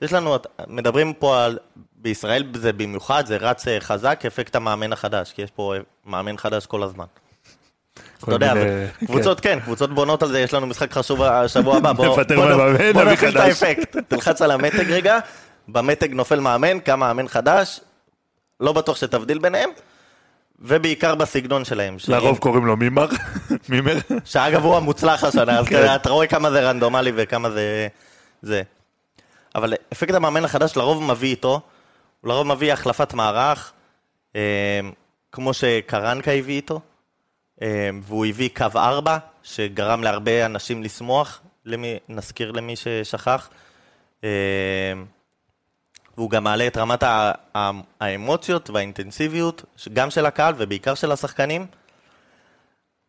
יש 0.02 0.12
לנו, 0.12 0.36
מדברים 0.66 1.14
פה 1.14 1.44
על, 1.44 1.58
בישראל 1.96 2.44
זה 2.54 2.72
במיוחד, 2.72 3.26
זה 3.26 3.36
רץ 3.36 3.68
אה, 3.68 3.80
חזק, 3.80 4.22
אפקט 4.26 4.56
המאמן 4.56 4.92
החדש, 4.92 5.32
כי 5.32 5.42
יש 5.42 5.50
פה 5.50 5.74
אה, 5.74 5.80
מאמן 6.06 6.36
חדש 6.36 6.66
כל 6.66 6.82
הזמן. 6.82 7.04
אתה 8.24 8.32
יודע, 8.32 8.52
ו- 8.56 8.88
קבוצות 9.06 9.40
כן, 9.40 9.58
קבוצות 9.60 9.94
בונות 9.94 10.22
על 10.22 10.28
זה, 10.28 10.40
יש 10.40 10.54
לנו 10.54 10.66
משחק 10.66 10.92
חשוב 10.92 11.22
השבוע 11.22 11.76
הבא, 11.76 11.92
בוא 11.92 13.04
נפעיל 13.04 13.30
את. 13.30 13.36
האפקט. 13.36 13.96
תלחץ 14.08 14.42
על 14.42 14.50
המתג 14.50 14.90
רגע, 14.90 15.18
במתג 15.68 16.12
נופל 16.12 16.40
מאמן, 16.40 16.80
קם 16.80 17.00
מאמן 17.00 17.28
חדש, 17.28 17.80
לא 18.60 18.72
בטוח 18.72 18.96
שתבדיל 18.96 19.38
ביניהם, 19.38 19.70
ובעיקר 20.58 21.14
בסגנון 21.14 21.64
שלהם. 21.64 21.96
לרוב 22.08 22.38
קוראים 22.38 22.66
לו 22.66 22.76
מימר, 22.76 23.06
מימר. 23.68 23.96
שאגב 24.24 24.64
הוא 24.64 24.76
המוצלח 24.76 25.24
השנה, 25.24 25.58
אז 25.58 25.68
כן. 25.68 25.94
אתה 25.94 26.10
רואה 26.10 26.26
כמה 26.26 26.50
זה 26.50 26.70
רנדומלי 26.70 27.12
וכמה 27.14 27.50
זה... 27.50 27.88
זה. 28.42 28.62
אבל 29.54 29.74
אפקט 29.92 30.14
המאמן 30.14 30.44
החדש 30.44 30.76
לרוב 30.76 31.02
מביא 31.02 31.30
איתו, 31.30 31.60
הוא 32.20 32.28
לרוב 32.28 32.46
מביא 32.46 32.72
החלפת 32.72 33.14
מערך, 33.14 33.72
אה, 34.36 34.80
כמו 35.32 35.52
שקרנקה 35.54 36.30
הביא 36.30 36.54
איתו, 36.56 36.80
והוא 38.02 38.26
הביא 38.26 38.48
קו 38.56 38.66
4, 38.76 39.18
שגרם 39.42 40.02
להרבה 40.02 40.46
אנשים 40.46 40.82
לשמוח, 40.82 41.40
למי, 41.64 41.98
נזכיר 42.08 42.52
למי 42.52 42.76
ששכח. 42.76 43.50
אה, 44.24 44.28
והוא 46.16 46.30
גם 46.30 46.44
מעלה 46.44 46.66
את 46.66 46.76
רמת 46.76 47.02
האמוציות 48.00 48.70
והאינטנסיביות, 48.70 49.64
גם 49.92 50.10
של 50.10 50.26
הקהל 50.26 50.54
ובעיקר 50.56 50.94
של 50.94 51.12
השחקנים. 51.12 51.66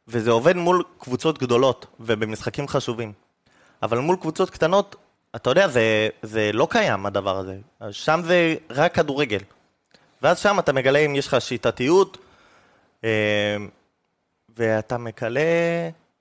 וזה 0.08 0.32
עובד 0.32 0.56
מול 0.56 0.84
קבוצות 1.00 1.38
גדולות 1.38 1.86
ובמשחקים 2.00 2.68
חשובים. 2.68 3.14
אבל 3.84 3.98
מול 3.98 4.16
קבוצות 4.16 4.50
קטנות, 4.50 4.96
אתה 5.36 5.50
יודע, 5.50 5.68
זה, 5.68 6.10
זה 6.22 6.52
לא 6.54 6.68
קיים 6.70 7.06
הדבר 7.06 7.38
הזה. 7.38 7.58
שם 7.92 8.22
זה 8.26 8.56
רק 8.70 8.96
כדורגל. 8.96 9.40
ואז 10.22 10.40
שם 10.40 10.60
אתה 10.60 10.74
מגלה 10.74 11.00
אם 11.00 11.16
יש 11.16 11.28
לך 11.28 11.42
שיטתיות, 11.42 12.18
אה, 13.04 13.58
ואתה 14.58 14.98
מגלה, 14.98 15.42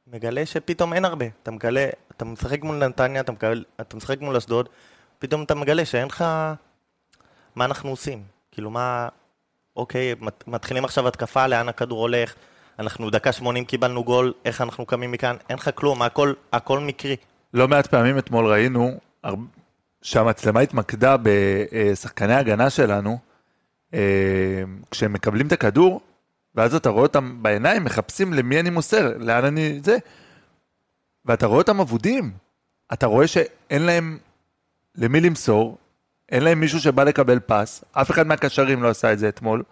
מגלה 0.07 0.47
שפתאום 0.47 0.93
אין 0.93 1.05
הרבה. 1.05 1.27
אתה 1.43 1.51
מגלה, 1.51 1.87
אתה 2.17 2.25
משחק 2.25 2.63
מול 2.63 2.77
נתניה, 2.77 3.21
אתה, 3.21 3.33
מגלה, 3.33 3.61
אתה 3.81 3.97
משחק 3.97 4.21
מול 4.21 4.37
אשדוד, 4.37 4.69
פתאום 5.19 5.43
אתה 5.43 5.55
מגלה 5.55 5.85
שאין 5.85 6.09
לך... 6.09 6.25
מה 7.55 7.65
אנחנו 7.65 7.91
עושים? 7.91 8.23
כאילו 8.53 8.71
מה... 8.71 9.09
אוקיי, 9.77 10.15
מת- 10.21 10.45
מתחילים 10.47 10.85
עכשיו 10.85 11.09
התקפה, 11.09 11.47
לאן 11.47 11.69
הכדור 11.69 12.01
הולך? 12.01 12.35
אנחנו 12.79 13.11
דקה 13.11 13.33
80 13.33 13.65
קיבלנו 13.65 14.05
גול, 14.05 14.33
איך 14.45 14.61
אנחנו 14.61 14.87
קמים 14.87 15.13
מכאן? 15.13 15.37
אין 15.49 15.59
לך 15.59 15.71
כלום, 15.75 16.03
הכל, 16.03 16.33
הכל 16.53 16.79
מקרי. 16.79 17.17
לא 17.55 17.69
מעט 17.69 17.87
פעמים 17.87 18.19
אתמול 18.19 18.47
ראינו 18.47 19.01
שהמצלמה 20.03 20.61
התמקדה 20.61 21.17
בשחקני 21.23 22.35
ההגנה 22.35 22.71
שלנו, 22.71 23.19
אה, 23.95 24.63
כשהם 24.91 25.13
מקבלים 25.13 25.47
את 25.47 25.53
הכדור, 25.53 26.01
ואז 26.54 26.75
אתה 26.75 26.88
רואה 26.88 27.02
אותם 27.02 27.42
בעיניים, 27.42 27.85
מחפשים 27.85 28.33
למי 28.33 28.61
אני 28.61 28.71
מוסר, 28.71 29.19
לאן 29.19 29.45
אני... 29.45 29.80
זה. 29.85 29.97
ואתה 31.25 31.47
רואה 31.47 31.59
אותם 31.59 31.80
אבודים. 31.80 32.33
אתה 32.92 33.07
רואה 33.07 33.26
שאין 33.26 33.83
להם 33.83 34.19
למי 34.95 35.21
למסור, 35.21 35.78
אין 36.28 36.42
להם 36.42 36.61
מישהו 36.61 36.80
שבא 36.80 37.04
לקבל 37.04 37.38
פס, 37.47 37.85
אף 37.92 38.11
אחד 38.11 38.26
מהקשרים 38.26 38.83
לא 38.83 38.88
עשה 38.88 39.12
את 39.12 39.19
זה 39.19 39.28
אתמול. 39.28 39.62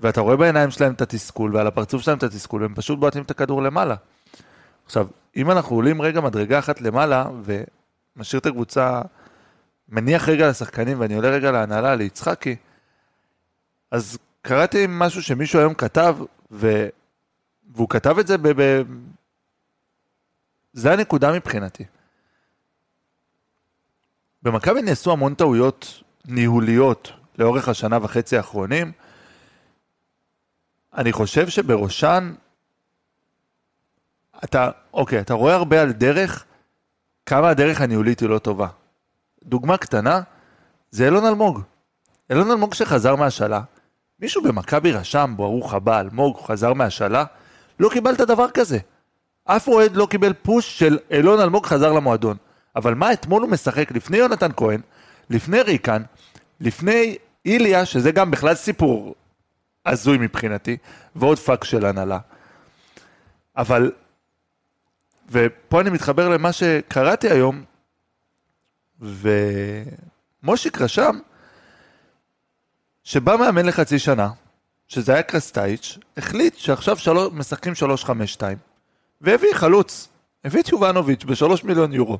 ואתה 0.00 0.20
רואה 0.20 0.36
בעיניים 0.36 0.70
שלהם 0.70 0.92
את 0.92 1.02
התסכול, 1.02 1.56
ועל 1.56 1.66
הפרצוף 1.66 2.02
שלהם 2.02 2.18
את 2.18 2.22
התסכול, 2.22 2.62
והם 2.62 2.74
פשוט 2.74 2.98
בועטים 2.98 3.22
את 3.22 3.30
הכדור 3.30 3.62
למעלה. 3.62 3.94
עכשיו, 4.86 5.08
אם 5.36 5.50
אנחנו 5.50 5.76
עולים 5.76 6.02
רגע 6.02 6.20
מדרגה 6.20 6.58
אחת 6.58 6.80
למעלה, 6.80 7.26
ומשאיר 7.44 8.40
את 8.40 8.46
הקבוצה, 8.46 9.02
מניח 9.88 10.28
רגע 10.28 10.48
לשחקנים, 10.48 11.00
ואני 11.00 11.14
עולה 11.14 11.28
רגע 11.28 11.50
להנהלה, 11.50 11.94
ליצחקי, 11.94 12.56
אז 13.90 14.18
קראתי 14.46 14.86
משהו 14.88 15.22
שמישהו 15.22 15.58
היום 15.58 15.74
כתב, 15.74 16.16
ו... 16.50 16.88
והוא 17.74 17.88
כתב 17.88 18.18
את 18.18 18.26
זה 18.26 18.38
ב... 18.38 18.48
ב... 18.62 18.82
זה 20.72 20.92
הנקודה 20.92 21.32
מבחינתי. 21.32 21.84
במכבי 24.42 24.82
נעשו 24.82 25.12
המון 25.12 25.34
טעויות 25.34 26.02
ניהוליות 26.24 27.12
לאורך 27.38 27.68
השנה 27.68 27.98
וחצי 28.02 28.36
האחרונים. 28.36 28.92
אני 30.94 31.12
חושב 31.12 31.48
שבראשן, 31.48 32.34
אתה, 34.44 34.70
אוקיי, 34.92 35.20
אתה 35.20 35.34
רואה 35.34 35.54
הרבה 35.54 35.82
על 35.82 35.92
דרך, 35.92 36.44
כמה 37.26 37.48
הדרך 37.48 37.80
הניהולית 37.80 38.20
היא 38.20 38.28
לא 38.28 38.38
טובה. 38.38 38.68
דוגמה 39.44 39.76
קטנה, 39.76 40.20
זה 40.90 41.04
אילון 41.04 41.26
אלמוג. 41.26 41.60
אילון 42.30 42.50
אלמוג 42.50 42.74
שחזר 42.74 43.16
מהשאלה, 43.16 43.60
מישהו 44.20 44.42
במכבי 44.42 44.92
רשם, 44.92 45.34
ברוך 45.36 45.74
הבא, 45.74 46.00
אלמוג, 46.00 46.38
חזר 46.46 46.72
מהשאלה, 46.72 47.24
לא 47.80 47.88
קיבלת 47.92 48.20
דבר 48.20 48.50
כזה. 48.50 48.78
אף 49.44 49.68
אוהד 49.68 49.96
לא 49.96 50.06
קיבל 50.10 50.32
push 50.32 50.78
של 50.78 50.98
אילון 51.10 51.40
אלמוג 51.40 51.66
חזר 51.66 51.92
למועדון. 51.92 52.36
אבל 52.76 52.94
מה 52.94 53.12
אתמול 53.12 53.42
הוא 53.42 53.50
משחק 53.50 53.90
לפני 53.90 54.16
יונתן 54.16 54.50
כהן, 54.56 54.80
לפני 55.30 55.60
ריקן, 55.60 56.02
לפני 56.60 57.16
איליה, 57.44 57.86
שזה 57.86 58.12
גם 58.12 58.30
בכלל 58.30 58.54
סיפור 58.54 59.14
הזוי 59.86 60.18
מבחינתי, 60.18 60.76
ועוד 61.16 61.38
פאק 61.38 61.64
של 61.64 61.86
הנהלה. 61.86 62.18
אבל, 63.56 63.92
ופה 65.30 65.80
אני 65.80 65.90
מתחבר 65.90 66.28
למה 66.28 66.52
שקראתי 66.52 67.30
היום, 67.30 67.64
ומושיק 69.00 70.80
רשם 70.80 71.18
שבא 73.04 73.36
מאמן 73.36 73.66
לחצי 73.66 73.98
שנה, 73.98 74.30
שזה 74.88 75.12
היה 75.12 75.22
קרסטייץ', 75.22 75.98
החליט 76.16 76.56
שעכשיו 76.56 76.96
שלוש, 76.96 77.32
משחקים 77.32 77.72
3-5-2, 78.36 78.42
והביא 79.20 79.54
חלוץ, 79.54 80.08
הביא 80.44 80.62
את 80.62 80.68
יובנוביץ' 80.68 81.24
בשלוש 81.24 81.64
מיליון 81.64 81.92
יורו. 81.92 82.18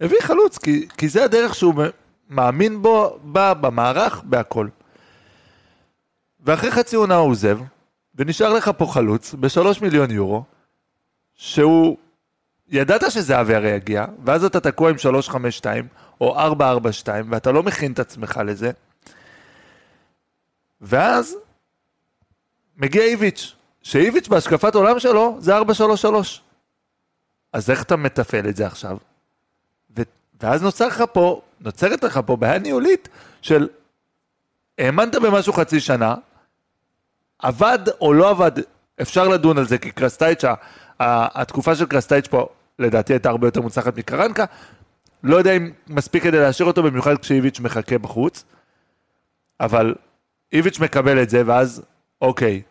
הביא 0.00 0.20
חלוץ, 0.20 0.58
כי, 0.58 0.88
כי 0.96 1.08
זה 1.08 1.24
הדרך 1.24 1.54
שהוא 1.54 1.74
מאמין 2.30 2.82
בו, 2.82 3.18
בא 3.22 3.54
במערך, 3.54 4.22
בהכל. 4.24 4.68
ואחרי 6.40 6.70
חצי 6.70 6.96
עונה 6.96 7.16
הוא 7.16 7.30
עוזב, 7.30 7.58
ונשאר 8.14 8.52
לך 8.52 8.70
פה 8.78 8.86
חלוץ 8.86 9.34
בשלוש 9.40 9.80
מיליון 9.80 10.10
יורו, 10.10 10.44
שהוא... 11.34 11.96
ידעת 12.68 13.10
שזהבי 13.10 13.54
הרי 13.54 13.70
יגיע, 13.70 14.04
ואז 14.24 14.44
אתה 14.44 14.60
תקוע 14.60 14.90
עם 14.90 14.98
352 14.98 15.86
או 16.20 16.38
442, 16.38 17.26
ואתה 17.32 17.52
לא 17.52 17.62
מכין 17.62 17.92
את 17.92 17.98
עצמך 17.98 18.40
לזה. 18.44 18.70
ואז 20.84 21.36
מגיע 22.76 23.02
איביץ', 23.02 23.54
שאיביץ' 23.82 24.28
בהשקפת 24.28 24.74
עולם 24.74 24.98
שלו 24.98 25.36
זה 25.40 25.56
433. 25.56 26.42
אז 27.52 27.70
איך 27.70 27.82
אתה 27.82 27.96
מתפעל 27.96 28.48
את 28.48 28.56
זה 28.56 28.66
עכשיו? 28.66 28.96
ו- 29.98 30.02
ואז 30.42 30.62
נוצר 30.62 30.86
לך 30.86 31.04
פה, 31.12 31.42
נוצרת 31.60 32.04
לך 32.04 32.20
פה 32.26 32.36
בעיה 32.36 32.58
ניהולית 32.58 33.08
של 33.42 33.68
האמנת 34.78 35.14
במשהו 35.14 35.52
חצי 35.52 35.80
שנה, 35.80 36.14
עבד 37.38 37.78
או 38.00 38.12
לא 38.12 38.30
עבד, 38.30 38.52
אפשר 39.02 39.28
לדון 39.28 39.58
על 39.58 39.66
זה, 39.66 39.78
כי 39.78 39.90
קרסטייץ', 39.90 40.44
התקופה 41.00 41.76
של 41.76 41.86
קרסטייץ' 41.86 42.26
פה 42.26 42.48
לדעתי 42.78 43.12
הייתה 43.12 43.28
הרבה 43.28 43.46
יותר 43.46 43.60
מוצלחת 43.60 43.96
מקרנקה, 43.96 44.44
לא 45.22 45.36
יודע 45.36 45.52
אם 45.52 45.72
מספיק 45.88 46.22
כדי 46.22 46.38
להשאיר 46.38 46.68
אותו, 46.68 46.82
במיוחד 46.82 47.18
כשאיביץ' 47.18 47.60
מחכה 47.60 47.98
בחוץ, 47.98 48.44
אבל 49.60 49.94
איביץ' 50.52 50.80
מקבל 50.80 51.22
את 51.22 51.30
זה, 51.30 51.42
ואז 51.46 51.82
אוקיי, 52.20 52.62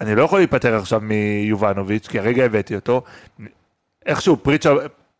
אני 0.00 0.14
לא 0.14 0.22
יכול 0.22 0.38
להיפטר 0.38 0.76
עכשיו 0.76 1.00
מיובנוביץ', 1.00 2.08
כי 2.08 2.18
הרגע 2.18 2.44
הבאתי 2.44 2.74
אותו, 2.74 3.02
איכשהו 4.06 4.36
פריצ'ה, 4.36 4.70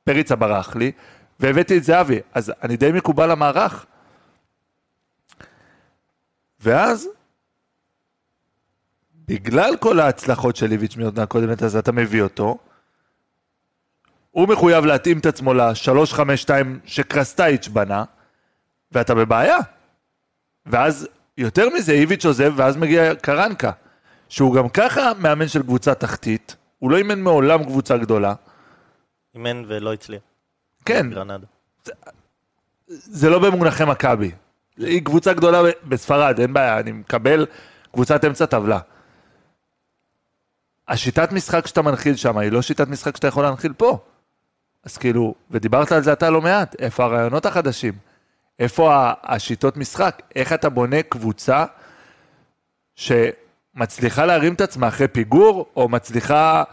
פריצה 0.05 0.37
ברח 0.37 0.77
לי, 0.77 0.93
והבאתי 1.41 1.79
את 1.79 1.85
זהבי, 1.85 2.21
אז 2.35 2.53
אני 2.63 2.77
די 2.77 2.93
מקובל 2.93 3.31
למערך. 3.31 3.87
ואז, 6.61 7.09
בגלל 9.15 9.77
כל 9.77 10.01
ההצלחות 10.01 10.57
של 10.57 10.73
איביץ' 10.73 10.97
מעונה 10.97 11.23
הקודמת, 11.23 11.63
אז 11.63 11.77
אתה 11.77 11.93
מביא 11.93 12.23
אותו, 12.23 12.59
הוא 14.31 14.49
מחויב 14.49 14.85
להתאים 14.85 15.19
את 15.19 15.27
עצמו 15.27 15.55
ל-352 15.55 16.51
שקרסטייץ' 16.85 17.69
בנה, 17.69 18.05
ואתה 18.93 19.15
בבעיה. 19.15 19.59
ואז 20.67 21.09
יותר 21.39 21.69
מזה, 21.75 21.93
איביץ' 21.93 22.25
עוזב, 22.25 22.53
ואז 22.57 22.77
מגיע 22.77 23.15
קרנקה, 23.15 23.71
שהוא 24.29 24.55
גם 24.55 24.69
ככה 24.69 25.13
מאמן 25.19 25.49
של 25.49 25.63
קבוצה 25.63 25.95
תחתית, 25.95 26.57
הוא 26.79 26.91
לא 26.91 26.97
אימן 26.97 27.21
מעולם 27.21 27.65
קבוצה 27.65 27.99
גדולה. 27.99 28.35
אימן 29.35 29.65
ולא 29.69 29.93
הצליח. 29.93 30.21
כן, 30.85 31.11
גרנדה. 31.11 31.47
זה 32.87 33.31
לא 33.31 33.39
במונחי 33.39 33.85
מכבי. 33.85 34.31
היא 34.77 35.05
קבוצה 35.05 35.33
גדולה 35.33 35.63
בספרד, 35.85 36.41
אין 36.41 36.53
בעיה, 36.53 36.81
אני 36.81 36.93
מקבל 36.93 37.47
קבוצת 37.93 38.25
אמצע 38.25 38.47
טבלה. 38.47 38.79
השיטת 40.89 41.33
משחק 41.33 41.67
שאתה 41.67 41.83
מנחיל 41.83 42.17
שם 42.17 42.39
היא 42.39 42.53
לא 42.53 42.63
שיטת 42.63 42.89
משחק 42.89 43.17
שאתה 43.17 43.29
יכול 43.29 43.45
להנחיל 43.45 43.73
פה. 43.73 43.99
אז 44.85 44.99
כאילו, 44.99 45.35
ודיברת 45.51 45.93
על 45.93 46.03
זה 46.03 46.13
אתה 46.13 46.31
לא 46.31 46.41
מעט, 46.41 46.77
איפה 46.79 47.05
הרעיונות 47.05 47.47
החדשים? 47.47 47.93
איפה 48.63 49.11
השיטות 49.23 49.77
משחק? 49.77 50.23
איך 50.37 50.53
אתה 50.53 50.69
בונה 50.69 51.03
קבוצה 51.03 51.65
שמצליחה 52.95 54.27
להרים 54.27 54.55
את 54.55 54.61
עצמה 54.61 54.89
אחרי 54.89 55.09
פיגור, 55.09 55.67
או 55.77 55.89
מצליחה 55.89 56.65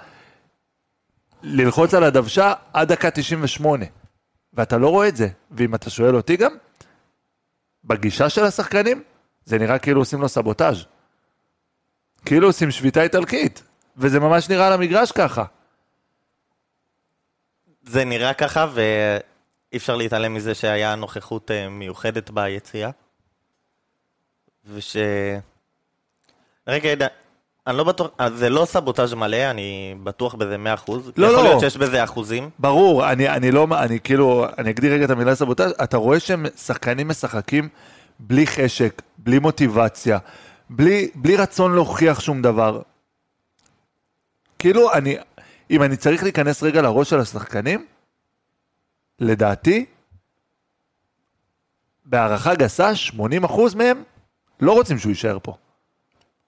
ללחוץ 1.43 1.93
על 1.93 2.03
הדוושה 2.03 2.53
עד 2.73 2.87
דקה 2.91 3.11
98. 3.11 3.85
ואתה 4.53 4.77
לא 4.77 4.89
רואה 4.89 5.07
את 5.07 5.15
זה. 5.15 5.27
ואם 5.51 5.75
אתה 5.75 5.89
שואל 5.89 6.15
אותי 6.15 6.37
גם, 6.37 6.51
בגישה 7.83 8.29
של 8.29 8.43
השחקנים, 8.43 9.03
זה 9.45 9.57
נראה 9.57 9.79
כאילו 9.79 10.01
עושים 10.01 10.21
לו 10.21 10.29
סבוטאז'. 10.29 10.85
כאילו 12.25 12.47
עושים 12.47 12.71
שביתה 12.71 13.01
איטלקית, 13.01 13.63
וזה 13.97 14.19
ממש 14.19 14.49
נראה 14.49 14.67
על 14.67 14.73
המגרש 14.73 15.11
ככה. 15.11 15.43
זה 17.83 18.05
נראה 18.05 18.33
ככה, 18.33 18.65
ואי 19.71 19.77
אפשר 19.77 19.95
להתעלם 19.95 20.33
מזה 20.33 20.55
שהיה 20.55 20.95
נוכחות 20.95 21.51
אה, 21.51 21.69
מיוחדת 21.69 22.29
ביציאה. 22.29 22.89
וש... 24.65 24.97
רגע, 26.67 26.89
ידע, 26.89 27.07
אני 27.67 27.77
לא 27.77 27.83
בטוח, 27.83 28.07
אז 28.17 28.33
זה 28.33 28.49
לא 28.49 28.65
סבוטאז' 28.65 29.13
מלא, 29.13 29.51
אני 29.51 29.95
בטוח 30.03 30.35
בזה 30.35 30.55
100%. 30.55 30.91
לא, 31.17 31.27
יכול 31.27 31.37
לא. 31.37 31.43
להיות 31.43 31.59
שיש 31.59 31.77
בזה 31.77 32.03
אחוזים. 32.03 32.49
ברור, 32.59 33.11
אני, 33.11 33.29
אני 33.29 33.51
לא, 33.51 33.67
אני 33.71 33.99
כאילו, 33.99 34.45
אני 34.57 34.69
אגדיר 34.69 34.93
רגע 34.93 35.05
את 35.05 35.09
המילה 35.09 35.35
סבוטאז', 35.35 35.73
אתה 35.83 35.97
רואה 35.97 36.19
שהם 36.19 36.45
שחקנים 36.57 37.07
משחקים 37.07 37.69
בלי 38.19 38.47
חשק, 38.47 39.01
בלי 39.17 39.39
מוטיבציה, 39.39 40.17
בלי, 40.69 41.09
בלי 41.15 41.35
רצון 41.35 41.73
להוכיח 41.75 42.19
שום 42.19 42.41
דבר. 42.41 42.81
כאילו, 44.59 44.93
אני, 44.93 45.17
אם 45.71 45.83
אני 45.83 45.97
צריך 45.97 46.23
להיכנס 46.23 46.63
רגע 46.63 46.81
לראש 46.81 47.09
של 47.09 47.19
השחקנים, 47.19 47.85
לדעתי, 49.19 49.85
בהערכה 52.05 52.55
גסה, 52.55 52.91
80% 53.17 53.17
מהם 53.75 54.03
לא 54.59 54.71
רוצים 54.71 54.97
שהוא 54.97 55.09
יישאר 55.09 55.37
פה. 55.43 55.53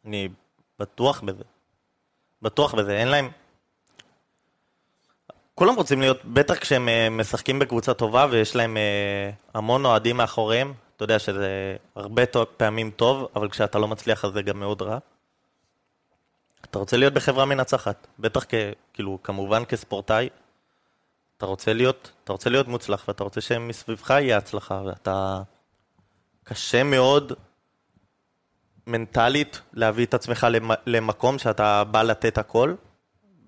אני 0.05 0.29
בטוח 0.79 1.21
בזה. 1.21 1.43
בטוח 2.41 2.75
בזה, 2.75 2.97
אין 2.97 3.07
להם... 3.07 3.29
כולם 5.55 5.75
רוצים 5.75 6.01
להיות, 6.01 6.25
בטח 6.25 6.57
כשהם 6.57 6.89
אה, 6.89 7.09
משחקים 7.09 7.59
בקבוצה 7.59 7.93
טובה 7.93 8.27
ויש 8.31 8.55
להם 8.55 8.77
אה, 8.77 9.31
המון 9.53 9.85
אוהדים 9.85 10.17
מאחוריהם, 10.17 10.73
אתה 10.95 11.03
יודע 11.03 11.19
שזה 11.19 11.75
הרבה 11.95 12.23
פעמים 12.57 12.91
טוב, 12.91 13.27
אבל 13.35 13.49
כשאתה 13.49 13.79
לא 13.79 13.87
מצליח 13.87 14.25
אז 14.25 14.33
זה 14.33 14.41
גם 14.41 14.59
מאוד 14.59 14.81
רע. 14.81 14.97
אתה 16.65 16.79
רוצה 16.79 16.97
להיות 16.97 17.13
בחברה 17.13 17.45
מנצחת, 17.45 18.07
בטח 18.19 18.43
כ... 18.49 18.53
כאילו, 18.93 19.19
כמובן 19.23 19.65
כספורטאי, 19.65 20.29
אתה 21.41 21.49
רוצה 21.49 21.73
להיות, 21.73 22.11
אתה 22.23 22.31
רוצה 22.31 22.49
להיות 22.49 22.67
מוצלח 22.67 23.07
ואתה 23.07 23.23
רוצה 23.23 23.41
שמסביבך 23.41 24.09
יהיה 24.09 24.37
הצלחה, 24.37 24.81
ואתה... 24.85 25.41
קשה 26.43 26.83
מאוד 26.83 27.33
מנטלית 28.87 29.61
להביא 29.73 30.05
את 30.05 30.13
עצמך 30.13 30.47
למ- 30.49 30.71
למקום 30.85 31.39
שאתה 31.39 31.83
בא 31.83 32.03
לתת 32.03 32.37
הכל, 32.37 32.75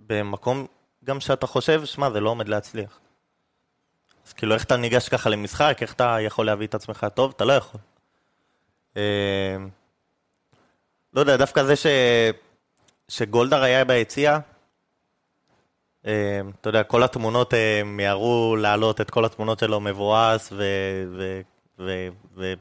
במקום 0.08 0.67
גם 1.04 1.20
שאתה 1.20 1.48
חושב, 1.48 1.86
שמע, 1.86 2.10
זה 2.10 2.20
לא 2.20 2.30
עומד 2.30 2.48
להצליח. 2.48 3.00
אז 4.28 4.34
כאילו, 4.34 4.54
איך 4.54 4.63
אתה 4.63 4.78
ניגש 4.78 5.10
ככה 5.10 5.30
למשחק, 5.30 5.78
איך 5.82 5.94
אתה 5.94 6.17
יכול 6.22 6.46
להביא 6.46 6.67
את 6.67 6.76
עצמך 6.76 7.08
טוב? 7.13 7.34
אתה 7.36 7.46
לא 7.46 7.54
יכול. 7.54 7.82
אה, 8.98 9.58
לא 11.13 11.20
יודע, 11.20 11.38
דווקא 11.38 11.63
זה 11.63 11.76
ש... 11.76 11.86
שגולדהר 13.08 13.63
היה 13.63 13.86
ביציע, 13.86 14.39
אתה 16.04 16.70
יודע, 16.70 16.84
כל 16.84 17.04
התמונות 17.04 17.54
אה, 17.54 17.82
מיהרו 17.86 18.56
להעלות 18.56 19.02
את 19.02 19.10
כל 19.10 19.26
התמונות 19.26 19.60
שלו 19.60 19.80
מבואס 19.80 20.50
ו... 20.52 20.63
ו... 21.18 21.42
ו... 21.80 22.08
ו... 22.38 22.54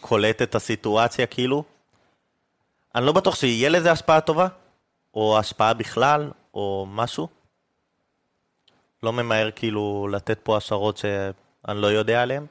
קולט 0.00 0.42
את 0.42 0.54
הסיטואציה 0.54 1.26
כאילו. 1.26 1.64
אני 2.94 3.06
לא 3.06 3.12
בטוח 3.12 3.34
שיהיה 3.34 3.68
לזה 3.68 3.92
השפעה 3.92 4.20
טובה, 4.20 4.46
או 5.14 5.38
השפעה 5.38 5.74
בכלל, 5.74 6.30
או 6.54 6.86
משהו. 6.90 7.28
לא 9.02 9.12
ממהר 9.12 9.50
כאילו 9.50 10.08
לתת 10.12 10.38
פה 10.42 10.56
השערות 10.56 10.96
שאני 10.96 11.80
לא 11.80 11.86
יודע 11.86 12.22
עליהן. 12.22 12.46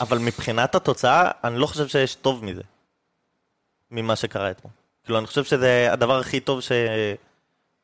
אבל 0.00 0.18
מבחינת 0.18 0.74
התוצאה, 0.74 1.30
אני 1.44 1.58
לא 1.58 1.66
חושב 1.66 1.88
שיש 1.88 2.14
טוב 2.14 2.44
מזה. 2.44 2.62
ממה 3.90 4.16
שקרה 4.16 4.50
אתמול. 4.50 4.72
כאילו, 5.04 5.18
אני 5.18 5.26
חושב 5.26 5.44
שזה 5.44 5.92
הדבר 5.92 6.18
הכי 6.18 6.40
טוב 6.40 6.60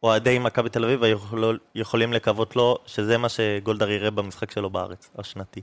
שאוהדי 0.05 0.39
מכבי 0.39 0.69
תל 0.69 0.85
אביב 0.85 1.05
יכול, 1.05 1.59
יכולים 1.75 2.13
לקוות 2.13 2.57
לו, 2.57 2.79
שזה 2.87 3.19
מה 3.19 3.29
שגולדהר 3.29 3.91
יראה 3.91 4.11
במשחק 4.11 4.51
שלו 4.51 4.71
בארץ, 4.71 5.11
השנתי. 5.19 5.61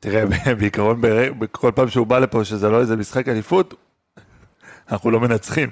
תראה, 0.00 0.24
בעיקרון, 0.58 1.00
בכל 1.38 1.72
פעם 1.74 1.88
שהוא 1.88 2.06
בא 2.06 2.18
לפה, 2.18 2.44
שזה 2.44 2.68
לא 2.68 2.80
איזה 2.80 2.96
משחק 2.96 3.28
אליפות, 3.28 3.74
אנחנו 4.90 5.10
לא 5.10 5.20
מנצחים. 5.20 5.70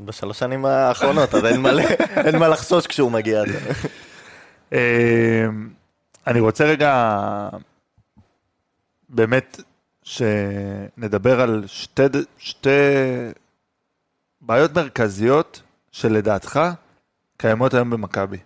בשלוש 0.00 0.38
שנים 0.38 0.64
האחרונות, 0.64 1.34
אז 1.34 1.44
אין, 1.44 1.60
מלא, 1.60 1.82
אין 2.26 2.38
מה 2.38 2.48
לחשוש 2.48 2.86
כשהוא 2.86 3.12
מגיע. 3.12 3.42
אה, 4.72 5.46
אני 6.26 6.40
רוצה 6.40 6.64
רגע, 6.64 7.48
באמת, 9.08 9.60
שנדבר 10.02 11.40
על 11.40 11.64
שתי, 11.66 12.02
שתי 12.38 12.68
בעיות 14.40 14.74
מרכזיות 14.76 15.62
שלדעתך 15.96 16.60
קיימות 17.36 17.74
היום 17.74 17.90
במכבי. 17.90 18.38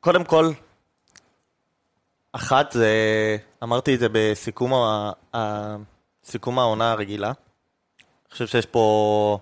קודם 0.00 0.24
כל, 0.24 0.50
אחת 2.32 2.72
זה, 2.72 2.88
אמרתי 3.62 3.94
את 3.94 4.00
זה 4.00 4.06
בסיכום 4.12 4.74
ה- 4.74 5.12
ה- 5.36 5.76
סיכום 6.24 6.58
העונה 6.58 6.92
הרגילה. 6.92 7.26
אני 7.28 8.30
חושב 8.30 8.46
שיש 8.46 8.66
פה, 8.66 9.38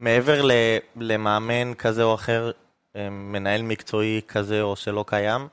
מעבר 0.00 0.42
ל- 0.42 0.78
למאמן 0.96 1.74
כזה 1.74 2.02
או 2.02 2.14
אחר, 2.14 2.50
אה, 2.96 3.10
מנהל 3.10 3.62
מקצועי 3.62 4.20
כזה 4.28 4.62
או 4.62 4.76
שלא 4.76 5.04
קיים, 5.08 5.48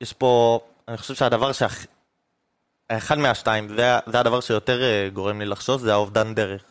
יש 0.00 0.12
פה, 0.12 0.60
אני 0.88 0.96
חושב 0.96 1.14
שהדבר 1.14 1.52
שהכ... 1.52 1.95
אחד 2.88 3.18
מהשתיים, 3.18 3.68
זה, 3.68 3.98
זה 4.06 4.20
הדבר 4.20 4.40
שיותר 4.40 4.82
אה, 4.82 5.08
גורם 5.12 5.40
לי 5.40 5.46
לחשוש, 5.46 5.82
זה 5.82 5.92
האובדן 5.92 6.34
דרך. 6.34 6.62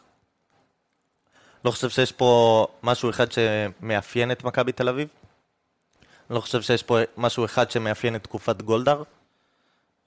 לא 1.65 1.71
חושב 1.71 1.89
שיש 1.89 2.11
פה 2.11 2.67
משהו 2.83 3.09
אחד 3.09 3.27
שמאפיין 3.31 4.31
את 4.31 4.43
מכבי 4.43 4.71
תל 4.71 4.89
אביב. 4.89 5.07
לא 6.29 6.39
חושב 6.39 6.61
שיש 6.61 6.83
פה 6.83 6.97
משהו 7.17 7.45
אחד 7.45 7.71
שמאפיין 7.71 8.15
את 8.15 8.23
תקופת 8.23 8.61
גולדהר. 8.61 9.03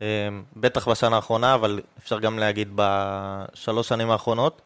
אה, 0.03 0.29
בטח 0.57 0.88
בשנה 0.88 1.16
האחרונה, 1.16 1.55
אבל 1.55 1.81
אפשר 1.99 2.18
גם 2.18 2.38
להגיד 2.38 2.68
בשלוש 2.75 3.88
שנים 3.88 4.11
האחרונות. 4.11 4.62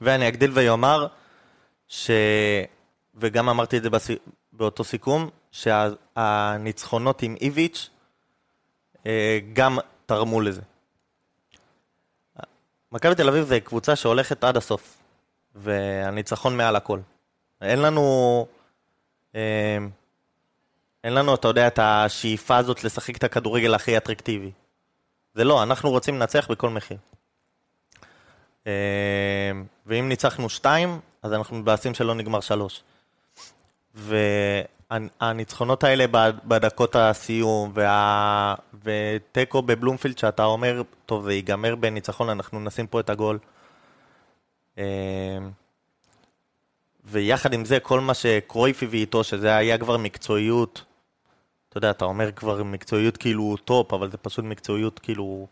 ואני 0.00 0.28
אגדיל 0.28 0.50
ואומר, 0.54 1.06
ש... 1.88 2.10
וגם 3.14 3.48
אמרתי 3.48 3.76
את 3.76 3.82
זה 3.82 3.90
בס... 3.90 4.08
באותו 4.52 4.84
סיכום, 4.84 5.30
שהניצחונות 5.52 7.22
עם 7.22 7.36
איביץ' 7.40 7.90
גם 9.52 9.78
תרמו 10.06 10.40
לזה. 10.40 10.62
מכבי 12.92 13.14
תל 13.14 13.28
אביב 13.28 13.44
זה 13.44 13.60
קבוצה 13.60 13.96
שהולכת 13.96 14.44
עד 14.44 14.56
הסוף, 14.56 14.98
והניצחון 15.54 16.56
מעל 16.56 16.76
הכל. 16.76 17.00
אין 17.60 17.82
לנו, 17.82 18.46
אה, 19.34 19.78
אין 21.04 21.14
לנו, 21.14 21.34
אתה 21.34 21.48
יודע, 21.48 21.66
את 21.66 21.78
השאיפה 21.82 22.56
הזאת 22.56 22.84
לשחק 22.84 23.16
את 23.16 23.24
הכדורגל 23.24 23.74
הכי 23.74 23.96
אטרקטיבי. 23.96 24.50
זה 25.34 25.44
לא, 25.44 25.62
אנחנו 25.62 25.90
רוצים 25.90 26.14
לנצח 26.14 26.50
בכל 26.50 26.70
מחיר. 26.70 26.96
אה, 28.66 29.52
ואם 29.86 30.08
ניצחנו 30.08 30.48
שתיים, 30.48 31.00
אז 31.22 31.32
אנחנו 31.32 31.56
מתבאסים 31.56 31.94
שלא 31.94 32.14
נגמר 32.14 32.40
שלוש. 32.40 32.82
והניצחונות 34.90 35.84
האלה 35.84 36.06
בד- 36.06 36.32
בדקות 36.44 36.96
הסיום, 36.96 37.72
וה... 37.74 38.54
ותיקו 38.84 39.62
בבלומפילד, 39.62 40.18
שאתה 40.18 40.44
אומר, 40.44 40.82
טוב, 41.06 41.24
זה 41.24 41.32
ייגמר 41.32 41.74
בניצחון, 41.76 42.28
אנחנו 42.28 42.60
נשים 42.60 42.86
פה 42.86 43.00
את 43.00 43.10
הגול. 43.10 43.38
אה, 44.78 45.38
ויחד 47.04 47.52
עם 47.52 47.64
זה, 47.64 47.80
כל 47.80 48.00
מה 48.00 48.14
שקרויף 48.14 48.82
הביא 48.82 49.00
איתו, 49.00 49.24
שזה 49.24 49.56
היה 49.56 49.78
כבר 49.78 49.96
מקצועיות, 49.96 50.84
אתה 51.68 51.78
יודע, 51.78 51.90
אתה 51.90 52.04
אומר 52.04 52.32
כבר 52.32 52.62
מקצועיות 52.62 53.16
כאילו 53.16 53.56
top, 53.64 53.92
אבל 53.92 54.10
זה 54.10 54.16
פשוט 54.16 54.44
מקצועיות 54.44 54.98
כאילו 54.98 55.46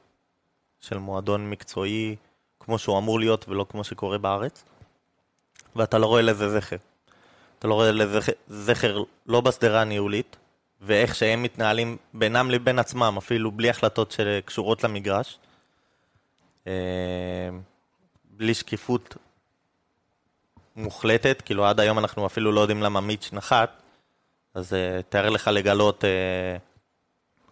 של 0.81 0.99
מועדון 0.99 1.51
מקצועי, 1.51 2.17
כמו 2.61 2.79
שהוא 2.79 2.99
אמור 2.99 3.21
להיות 3.21 3.49
ולא 3.49 3.67
כמו 3.69 3.85
שקורה 3.85 4.19
בארץ. 4.19 4.65
ואתה 5.77 5.99
לא 5.99 6.07
רואה 6.07 6.23
לזה 6.23 6.51
זכר. 6.51 6.77
אתה 7.59 7.69
לא 7.69 7.75
רואה 7.75 7.93
לזה 7.93 8.19
זכר 8.49 9.03
לא 9.27 9.41
בשדרה 9.41 9.81
הניהולית, 9.81 10.37
ואיך 10.81 11.15
שהם 11.15 11.43
מתנהלים 11.43 11.97
בינם 12.15 12.51
לבין 12.51 12.79
עצמם, 12.79 13.15
אפילו 13.19 13.51
בלי 13.53 13.71
החלטות 13.71 14.13
שקשורות 14.13 14.85
למגרש. 14.85 15.39
אה, 16.67 16.73
בלי 18.31 18.55
שקיפות 18.55 19.17
מוחלטת, 20.77 21.43
כאילו 21.45 21.67
עד 21.67 21.81
היום 21.81 21.99
אנחנו 21.99 22.27
אפילו 22.27 22.53
לא 22.53 22.61
יודעים 22.61 22.83
למה 22.83 23.01
מיץ' 23.01 23.31
נחת, 23.33 23.71
אז 24.55 24.73
uh, 24.73 25.03
תאר 25.09 25.31
לך 25.31 25.51
לגלות 25.53 26.05
uh, 26.05 26.07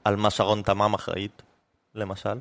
על 0.04 0.16
מה 0.16 0.30
שרון 0.30 0.62
תמם 0.62 0.94
אחראית, 0.94 1.42
למשל. 1.94 2.38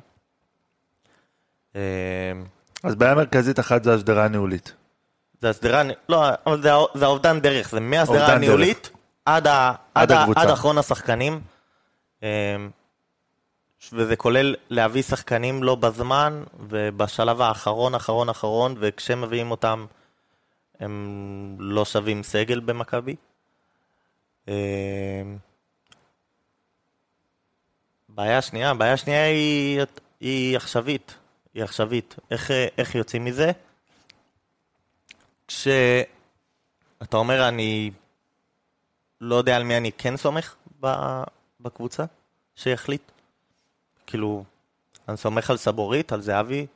אז 2.82 2.94
בעיה 2.98 3.14
מרכזית 3.14 3.60
אחת 3.60 3.84
זה 3.84 3.94
השדרה 3.94 4.24
הניהולית. 4.24 4.74
זה 5.44 5.50
השדרה, 5.50 5.82
לא, 6.08 6.24
אבל 6.46 6.62
זה, 6.62 6.70
זה 6.94 7.04
האובדן 7.04 7.40
דרך, 7.40 7.70
זה 7.70 7.80
מהשדרה 7.80 8.32
הניהולית 8.32 8.90
עד, 9.24 9.46
ה, 9.46 9.72
עד 9.94 10.12
עד. 10.12 10.28
עד 10.36 10.50
אחרון 10.50 10.78
השחקנים. 10.78 11.40
אמ, 12.22 12.28
וזה 13.92 14.16
כולל 14.16 14.54
להביא 14.70 15.02
שחקנים 15.02 15.62
לא 15.62 15.74
בזמן, 15.74 16.42
ובשלב 16.68 17.40
האחרון, 17.40 17.94
אחרון, 17.94 18.28
אחרון, 18.28 18.74
וכשהם 18.78 19.20
מביאים 19.20 19.50
אותם, 19.50 19.86
הם 20.80 21.56
לא 21.58 21.84
שווים 21.84 22.22
סגל 22.22 22.60
במכבי. 22.60 23.16
אמ, 24.48 24.54
בעיה 28.08 28.42
שנייה, 28.42 28.74
בעיה 28.74 28.96
שנייה 28.96 29.26
היא, 29.26 29.80
היא 30.20 30.56
עכשווית. 30.56 31.14
היא 31.54 31.64
עכשווית. 31.64 32.16
איך, 32.30 32.50
איך 32.78 32.94
יוצאים 32.94 33.24
מזה? 33.24 33.52
כשאתה 35.48 37.16
אומר, 37.16 37.48
אני 37.48 37.90
לא 39.20 39.34
יודע 39.34 39.56
על 39.56 39.62
מי 39.62 39.76
אני 39.76 39.92
כן 39.92 40.16
סומך 40.16 40.54
בקבוצה, 41.60 42.04
שיחליט. 42.56 43.02
כאילו, 44.06 44.44
אני 45.08 45.16
סומך 45.16 45.50
על 45.50 45.56
סבורית, 45.56 46.12
על 46.12 46.20
זהבי, 46.20 46.66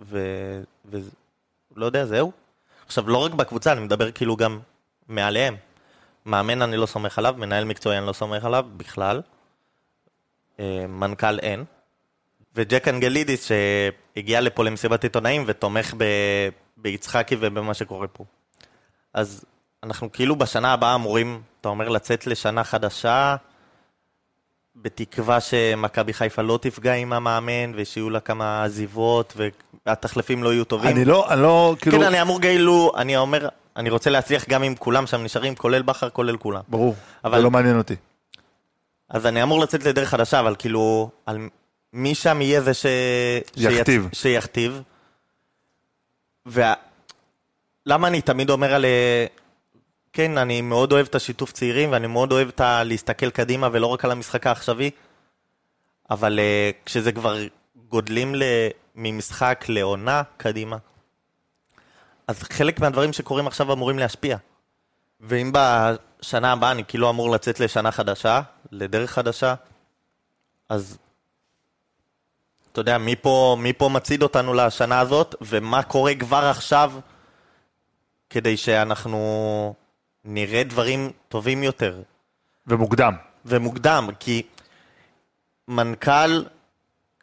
ו... 0.00 0.18
ו... 0.86 0.98
לא 1.76 1.86
יודע, 1.86 2.06
זהו. 2.06 2.32
עכשיו, 2.86 3.08
לא 3.08 3.18
רק 3.18 3.32
בקבוצה, 3.32 3.72
אני 3.72 3.80
מדבר 3.80 4.10
כאילו 4.10 4.36
גם 4.36 4.60
מעליהם. 5.08 5.56
מאמן 6.26 6.62
אני 6.62 6.76
לא 6.76 6.86
סומך 6.86 7.18
עליו, 7.18 7.34
מנהל 7.38 7.64
מקצועי 7.64 7.98
אני 7.98 8.06
לא 8.06 8.12
סומך 8.12 8.44
עליו 8.44 8.66
בכלל. 8.76 9.22
אה, 10.60 10.86
מנכ"ל 10.88 11.38
אין. 11.38 11.64
וג'ק 12.56 12.88
אנגלידיס 12.88 13.48
שהגיע 13.48 14.40
לפה 14.40 14.64
למסיבת 14.64 15.04
עיתונאים 15.04 15.44
ותומך 15.46 15.94
ב... 15.98 16.04
ביצחקי 16.76 17.36
ובמה 17.40 17.74
שקורה 17.74 18.06
פה. 18.08 18.24
אז 19.14 19.44
אנחנו 19.82 20.12
כאילו 20.12 20.36
בשנה 20.36 20.72
הבאה 20.72 20.94
אמורים, 20.94 21.42
אתה 21.60 21.68
אומר, 21.68 21.88
לצאת 21.88 22.26
לשנה 22.26 22.64
חדשה, 22.64 23.36
בתקווה 24.76 25.40
שמכבי 25.40 26.12
חיפה 26.12 26.42
לא 26.42 26.58
תפגע 26.62 26.94
עם 26.94 27.12
המאמן, 27.12 27.72
ושיהיו 27.76 28.10
לה 28.10 28.20
כמה 28.20 28.64
עזיבות, 28.64 29.34
והתחלפים 29.86 30.42
לא 30.42 30.52
יהיו 30.52 30.64
טובים. 30.64 30.90
אני 30.96 31.04
לא, 31.04 31.32
אני 31.32 31.42
לא, 31.42 31.76
כאילו, 31.80 31.98
כן, 31.98 32.04
אני 32.04 32.22
אמור 32.22 32.40
כאילו, 32.40 32.92
אני 32.96 33.16
אומר, 33.16 33.48
אני 33.76 33.90
רוצה 33.90 34.10
להצליח 34.10 34.48
גם 34.48 34.62
עם 34.62 34.74
כולם 34.74 35.06
שם 35.06 35.22
נשארים, 35.22 35.54
כולל 35.54 35.82
בכר, 35.82 36.10
כולל 36.10 36.36
כולם. 36.36 36.60
ברור, 36.68 36.94
אבל- 37.24 37.36
זה 37.38 37.42
לא 37.44 37.50
מעניין 37.50 37.78
אותי. 37.78 37.96
אז 39.08 39.26
אני 39.26 39.42
אמור 39.42 39.60
לצאת 39.60 39.84
לדרך 39.84 40.08
חדשה, 40.08 40.40
אבל 40.40 40.54
כאילו, 40.58 41.10
על 41.26 41.38
מי 41.92 42.14
שם 42.14 42.40
יהיה 42.40 42.60
זה 42.60 42.74
ש... 42.74 42.86
יכתיב. 43.56 44.08
שיצ... 44.12 44.20
שיכתיב. 44.22 44.82
ולמה 46.46 48.08
אני 48.08 48.22
תמיד 48.22 48.50
אומר 48.50 48.74
על... 48.74 48.84
אה, 48.84 49.26
כן, 50.12 50.38
אני 50.38 50.60
מאוד 50.60 50.92
אוהב 50.92 51.06
את 51.06 51.14
השיתוף 51.14 51.52
צעירים, 51.52 51.92
ואני 51.92 52.06
מאוד 52.06 52.32
אוהב 52.32 52.48
את 52.48 52.60
ה... 52.60 52.84
להסתכל 52.84 53.30
קדימה 53.30 53.68
ולא 53.72 53.86
רק 53.86 54.04
על 54.04 54.10
המשחק 54.10 54.46
העכשווי, 54.46 54.90
אבל 56.10 56.38
אה, 56.38 56.70
כשזה 56.84 57.12
כבר 57.12 57.38
גודלים 57.88 58.34
ל... 58.34 58.42
ממשחק 58.94 59.64
לעונה 59.68 60.22
קדימה, 60.36 60.76
אז 62.28 62.42
חלק 62.42 62.80
מהדברים 62.80 63.12
שקורים 63.12 63.46
עכשיו 63.46 63.72
אמורים 63.72 63.98
להשפיע. 63.98 64.36
ואם 65.20 65.52
בשנה 65.54 66.52
הבאה 66.52 66.70
אני 66.70 66.84
כאילו 66.84 67.10
אמור 67.10 67.30
לצאת 67.30 67.60
לשנה 67.60 67.92
חדשה, 67.92 68.40
לדרך 68.70 69.10
חדשה, 69.10 69.54
אז 70.68 70.98
אתה 72.74 72.80
יודע, 72.80 72.98
מי 72.98 73.16
פה, 73.16 73.56
מי 73.58 73.72
פה 73.72 73.88
מצעיד 73.88 74.22
אותנו 74.22 74.54
לשנה 74.54 75.00
הזאת, 75.00 75.34
ומה 75.40 75.82
קורה 75.82 76.14
כבר 76.14 76.44
עכשיו 76.44 76.92
כדי 78.30 78.56
שאנחנו 78.56 79.74
נראה 80.24 80.64
דברים 80.64 81.10
טובים 81.28 81.62
יותר, 81.62 82.02
ומוקדם. 82.66 83.14
ומוקדם, 83.44 84.08
כי 84.20 84.42
מנכ"ל, 85.68 86.44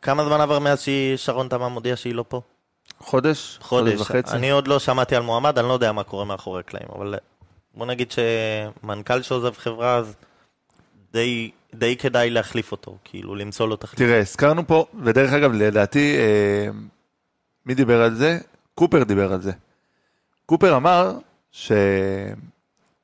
כמה 0.02 0.26
זמן 0.26 0.42
עבר 0.42 0.60
מאז 0.60 0.82
ששרון 0.82 1.48
תמם 1.48 1.72
הודיעה 1.72 1.96
שהיא 1.96 2.16
לא 2.16 2.26
פה? 2.28 2.42
חודש? 3.00 3.60
חודש. 3.62 4.02
וחצי? 4.02 4.36
אני 4.36 4.50
עוד 4.50 4.68
לא 4.68 4.80
שמעתי 4.80 5.16
על 5.16 5.24
מועמד, 5.24 5.60
אני 5.60 5.68
לא 5.68 5.74
יודע 5.74 5.92
מה 5.92 6.04
קורה 6.04 6.26
מאחורי 6.26 6.60
הקלעים, 6.60 6.88
אבל 6.96 7.16
בוא 7.74 7.86
נגיד 7.86 8.12
שמנכ"ל 8.12 9.22
שעוזב 9.22 9.58
חברה, 9.58 9.96
אז 9.96 10.16
די, 11.14 11.52
די 11.76 11.96
כדאי 11.98 12.30
להחליף 12.30 12.72
אותו, 12.72 12.98
כאילו 13.04 13.36
למצוא 13.36 13.68
לו 13.68 13.76
תחליף. 13.76 14.00
תראה, 14.00 14.20
הזכרנו 14.20 14.68
פה, 14.68 14.86
ודרך 15.04 15.34
אגב, 15.34 15.54
לדעתי, 15.54 16.16
אה, 16.18 16.68
מי 17.66 17.74
דיבר 17.74 18.02
על 18.02 18.16
זה? 18.16 18.38
קופר 18.76 19.04
דיבר 19.04 19.34
על 19.34 19.42
זה. 19.42 19.52
קופר 20.46 20.76
אמר 20.76 21.18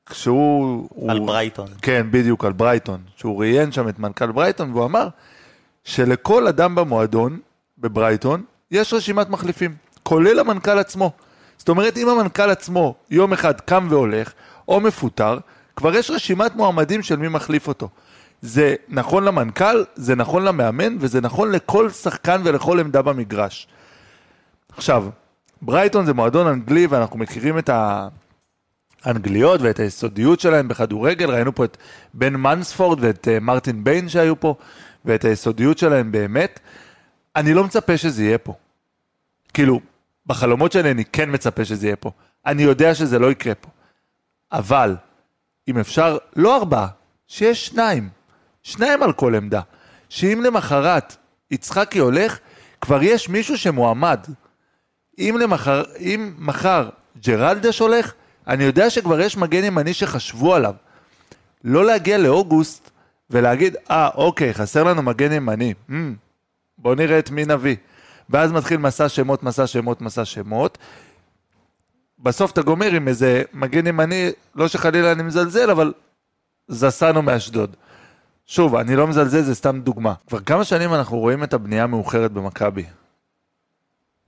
שכשהוא... 0.07 0.89
על 1.09 1.17
הוא- 1.17 1.27
ברייטון. 1.27 1.67
כן, 1.81 2.07
בדיוק, 2.11 2.45
על 2.45 2.53
ברייטון. 2.53 3.01
שהוא 3.15 3.39
ראיין 3.39 3.71
שם 3.71 3.89
את 3.89 3.99
מנכ"ל 3.99 4.31
ברייטון, 4.31 4.71
והוא 4.73 4.85
אמר 4.85 5.07
שלכל 5.83 6.47
אדם 6.47 6.75
במועדון, 6.75 7.39
בברייטון, 7.77 8.43
יש 8.71 8.93
רשימת 8.93 9.29
מחליפים, 9.29 9.75
כולל 10.03 10.39
המנכ"ל 10.39 10.79
עצמו. 10.79 11.11
זאת 11.57 11.69
אומרת, 11.69 11.97
אם 11.97 12.09
המנכ"ל 12.09 12.49
עצמו 12.49 12.95
יום 13.09 13.33
אחד 13.33 13.61
קם 13.61 13.87
והולך, 13.89 14.31
או 14.67 14.79
מפוטר, 14.79 15.37
כבר 15.75 15.95
יש 15.95 16.11
רשימת 16.11 16.55
מועמדים 16.55 17.03
של 17.03 17.15
מי 17.15 17.27
מחליף 17.27 17.67
אותו. 17.67 17.89
זה 18.41 18.75
נכון 18.89 19.23
למנכ"ל, 19.23 19.83
זה 19.95 20.15
נכון 20.15 20.43
למאמן, 20.43 20.97
וזה 20.99 21.21
נכון 21.21 21.51
לכל 21.51 21.89
שחקן 21.89 22.41
ולכל 22.45 22.79
עמדה 22.79 23.01
במגרש. 23.01 23.67
עכשיו, 24.77 25.05
ברייטון 25.61 26.05
זה 26.05 26.13
מועדון 26.13 26.47
אנגלי, 26.47 26.87
ואנחנו 26.87 27.19
מכירים 27.19 27.57
את. 27.57 27.69
האנגליות 29.03 29.61
ואת 29.61 29.79
היסודיות 29.79 30.39
שלהם 30.39 30.67
בכדורגל, 30.67 31.31
ראינו 31.31 31.55
פה 31.55 31.65
את 31.65 31.77
בן 32.13 32.35
מנספורד 32.35 32.97
ואת 33.01 33.27
uh, 33.27 33.43
מרטין 33.43 33.83
ביין 33.83 34.09
שהיו 34.09 34.39
פה, 34.39 34.55
ואת 35.05 35.25
היסודיות 35.25 35.77
שלהם 35.77 36.11
באמת. 36.11 36.59
אני 37.35 37.53
לא 37.53 37.63
מצפה 37.63 37.97
שזה 37.97 38.23
יהיה 38.23 38.37
פה. 38.37 38.53
כאילו, 39.53 39.79
בחלומות 40.25 40.71
שלי 40.71 40.91
אני 40.91 41.05
כן 41.05 41.29
מצפה 41.31 41.65
שזה 41.65 41.87
יהיה 41.87 41.95
פה. 41.95 42.11
אני 42.45 42.63
יודע 42.63 42.95
שזה 42.95 43.19
לא 43.19 43.31
יקרה 43.31 43.55
פה. 43.55 43.69
אבל, 44.51 44.95
אם 45.67 45.77
אפשר, 45.77 46.17
לא 46.35 46.55
ארבעה, 46.55 46.87
שיש 47.27 47.67
שניים. 47.67 48.09
שניים 48.67 49.03
על 49.03 49.13
כל 49.13 49.35
עמדה. 49.35 49.61
שאם 50.09 50.41
למחרת 50.45 51.15
יצחקי 51.51 51.99
הולך, 51.99 52.39
כבר 52.81 53.03
יש 53.03 53.29
מישהו 53.29 53.57
שמועמד. 53.57 54.19
אם, 55.19 55.37
למחר, 55.39 55.83
אם 55.99 56.33
מחר 56.37 56.89
ג'רלדש 57.25 57.79
הולך, 57.79 58.13
אני 58.47 58.63
יודע 58.63 58.89
שכבר 58.89 59.19
יש 59.19 59.37
מגן 59.37 59.63
ימני 59.63 59.93
שחשבו 59.93 60.55
עליו. 60.55 60.73
לא 61.63 61.85
להגיע 61.85 62.17
לאוגוסט 62.17 62.89
ולהגיד, 63.29 63.75
אה, 63.91 64.09
אוקיי, 64.15 64.53
חסר 64.53 64.83
לנו 64.83 65.01
מגן 65.01 65.31
ימני. 65.31 65.73
Hmm, 65.89 65.93
בוא 66.77 66.95
נראה 66.95 67.19
את 67.19 67.29
מי 67.29 67.45
נביא. 67.45 67.75
ואז 68.29 68.51
מתחיל 68.51 68.77
מסע 68.77 69.09
שמות, 69.09 69.43
מסע 69.43 69.67
שמות, 69.67 70.01
מסע 70.01 70.25
שמות. 70.25 70.77
בסוף 72.19 72.51
אתה 72.51 72.61
גומר 72.61 72.91
עם 72.91 73.07
איזה 73.07 73.43
מגן 73.53 73.87
ימני, 73.87 74.29
לא 74.55 74.67
שחלילה 74.67 75.11
אני 75.11 75.23
מזלזל, 75.23 75.71
אבל 75.71 75.93
זסנו 76.67 77.21
מאשדוד. 77.21 77.75
שוב, 78.47 78.75
אני 78.75 78.95
לא 78.95 79.07
מזלזל, 79.07 79.41
זה 79.41 79.55
סתם 79.55 79.81
דוגמה. 79.81 80.13
כבר 80.27 80.39
כמה 80.39 80.63
שנים 80.63 80.93
אנחנו 80.93 81.17
רואים 81.17 81.43
את 81.43 81.53
הבנייה 81.53 81.83
המאוחרת 81.83 82.31
במכבי. 82.31 82.85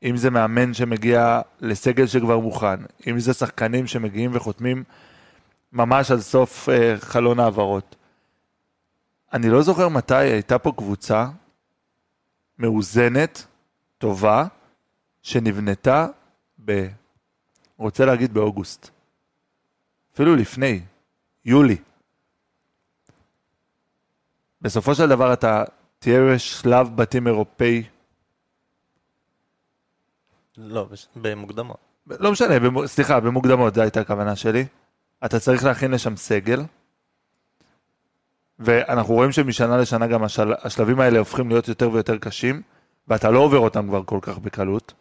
אם 0.04 0.18
זה 0.18 0.30
מאמן 0.30 0.74
שמגיע 0.74 1.42
לסגל 1.60 2.08
שכבר 2.08 2.40
מוכן, 2.40 2.80
אם 3.08 3.20
זה 3.20 3.34
שחקנים 3.34 3.88
שמגיעים 3.88 4.32
וחותמים 4.34 4.84
ממש 5.74 6.12
על 6.12 6.22
סוף 6.22 6.70
אה, 6.70 6.96
חלון 7.00 7.40
העברות. 7.40 7.96
אני 9.34 9.50
לא 9.50 9.62
זוכר 9.62 9.90
מתי 9.90 10.16
הייתה 10.16 10.60
פה 10.60 10.72
קבוצה 10.78 11.28
מאוזנת, 12.58 13.46
טובה, 13.98 14.46
שנבנתה 15.22 16.08
ב... 16.66 16.88
רוצה 17.78 18.06
להגיד 18.06 18.34
באוגוסט. 18.34 18.90
אפילו 20.14 20.36
לפני, 20.36 20.82
יולי. 21.46 21.78
בסופו 24.62 24.96
של 24.96 25.10
דבר 25.10 25.34
אתה 25.34 25.64
תהיה 26.00 26.20
בשלב 26.34 26.96
בתים 26.96 27.28
אירופאי, 27.28 27.84
לא, 30.58 30.88
במוקדמות. 31.16 31.78
לא 32.08 32.32
משנה, 32.32 32.60
במו- 32.60 32.88
סליחה, 32.88 33.20
במוקדמות, 33.20 33.74
זו 33.76 33.82
הייתה 33.82 34.02
הכוונה 34.02 34.36
שלי. 34.36 34.66
אתה 35.26 35.40
צריך 35.40 35.64
להכין 35.64 35.92
לשם 35.92 36.16
סגל, 36.16 36.62
ואנחנו 38.60 39.14
רואים 39.14 39.32
שמשנה 39.32 39.78
לשנה 39.78 40.08
גם 40.08 40.24
השל... 40.24 40.54
השלבים 40.62 41.00
האלה 41.00 41.20
הופכים 41.20 41.50
להיות 41.50 41.68
יותר 41.68 41.92
ויותר 41.92 42.18
קשים, 42.18 42.62
ואתה 43.08 43.32
לא 43.32 43.40
עובר 43.40 43.58
אותם 43.58 43.88
כבר 43.88 44.04
כל 44.04 44.20
כך 44.22 44.38
בקלות. 44.38 44.94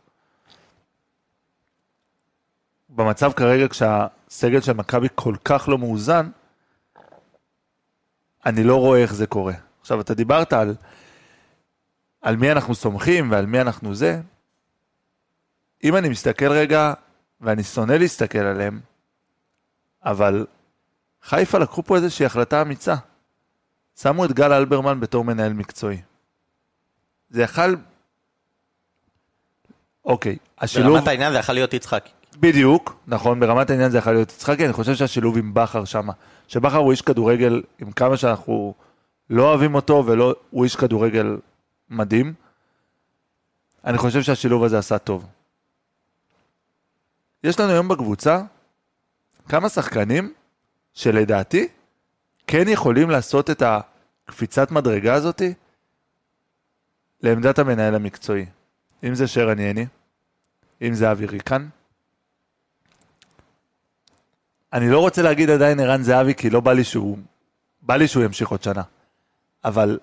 במצב 2.89 3.33
כרגע, 3.33 3.69
כשהסגל 3.69 4.61
של 4.61 4.73
מכבי 4.73 5.09
כל 5.15 5.35
כך 5.45 5.69
לא 5.69 5.79
מאוזן, 5.79 6.31
אני 8.47 8.65
לא 8.65 8.77
רואה 8.77 9.03
איך 9.03 9.15
זה 9.15 9.27
קורה. 9.27 9.55
עכשיו, 9.81 10.01
אתה 10.01 10.15
דיברת 10.15 10.53
על, 10.53 10.75
על 12.23 12.37
מי 12.37 12.53
אנחנו 12.53 12.75
סומכים 12.75 13.31
ועל 13.31 13.47
מי 13.47 13.61
אנחנו 13.61 13.95
זה. 13.95 14.21
אם 15.85 15.97
אני 15.97 16.09
מסתכל 16.09 16.53
רגע, 16.53 16.93
ואני 17.41 17.63
שונא 17.63 17.93
להסתכל 17.93 18.39
עליהם, 18.39 18.81
אבל 20.05 20.47
חיפה 21.23 21.59
לקחו 21.59 21.83
פה 21.83 21.97
איזושהי 21.97 22.27
החלטה 22.27 22.63
אמיצה. 22.63 22.95
שמו 24.01 24.25
את 24.25 24.33
גל 24.33 24.53
אלברמן 24.53 25.01
בתור 25.01 25.25
מנהל 25.25 25.53
מקצועי. 25.53 26.03
זה 27.31 27.43
יכל... 27.43 27.75
אוקיי, 30.05 30.37
השילוב... 30.59 30.93
ברמת 30.93 31.09
העניין 31.09 31.33
זה 31.33 31.39
יכול 31.39 31.55
להיות 31.55 31.75
יצחקי. 31.75 32.13
בדיוק, 32.41 32.97
נכון, 33.07 33.41
ברמת 33.41 33.71
העניין 33.71 33.91
זה 33.91 33.99
יכול 33.99 34.13
להיות 34.13 34.33
יצחקי, 34.33 34.65
אני 34.65 34.73
חושב 34.73 34.95
שהשילוב 34.95 35.39
עם 35.39 35.55
בכר 35.55 35.85
שמה, 35.85 36.13
שבכר 36.49 36.77
הוא 36.77 36.91
איש 36.91 37.03
כדורגל, 37.03 37.63
עם 37.79 37.93
כמה 37.93 38.17
שאנחנו 38.17 38.75
לא 39.31 39.49
אוהבים 39.49 39.75
אותו, 39.75 40.05
ולא, 40.07 40.35
הוא 40.51 40.65
איש 40.65 40.77
כדורגל 40.77 41.37
מדהים, 41.91 42.35
אני 43.85 43.99
חושב 43.99 44.23
שהשילוב 44.23 44.65
הזה 44.65 44.79
עשה 44.79 44.99
טוב. 44.99 45.27
יש 47.45 47.61
לנו 47.61 47.73
היום 47.73 47.89
בקבוצה 47.89 48.43
כמה 49.49 49.69
שחקנים 49.69 50.33
שלדעתי 50.95 51.69
כן 52.47 52.69
יכולים 52.69 53.11
לעשות 53.11 53.51
את 53.51 53.63
הקפיצת 53.63 54.71
מדרגה 54.71 55.15
הזאתי 55.15 55.55
לעמדת 57.23 57.59
המנהל 57.59 57.95
המקצועי. 57.95 58.47
אם 59.05 59.15
זה 59.15 59.27
שרן 59.27 59.59
יני, 59.59 59.87
אם 60.83 60.95
זה 60.95 61.13
אבי 61.13 61.27
ריקן, 61.27 61.69
אני 64.73 64.91
לא 64.91 64.99
רוצה 64.99 65.23
להגיד 65.23 65.51
עדיין 65.51 65.81
ערן 65.81 66.03
זהבי, 66.03 66.35
כי 66.35 66.51
לא 66.51 66.61
בא 66.61 66.73
לי 66.73 66.85
שהוא... 66.85 67.19
בא 67.83 67.97
לי 67.97 68.09
שהוא 68.09 68.25
ימשיך 68.25 68.49
עוד 68.49 68.63
שנה. 68.63 68.83
אבל 69.65 69.99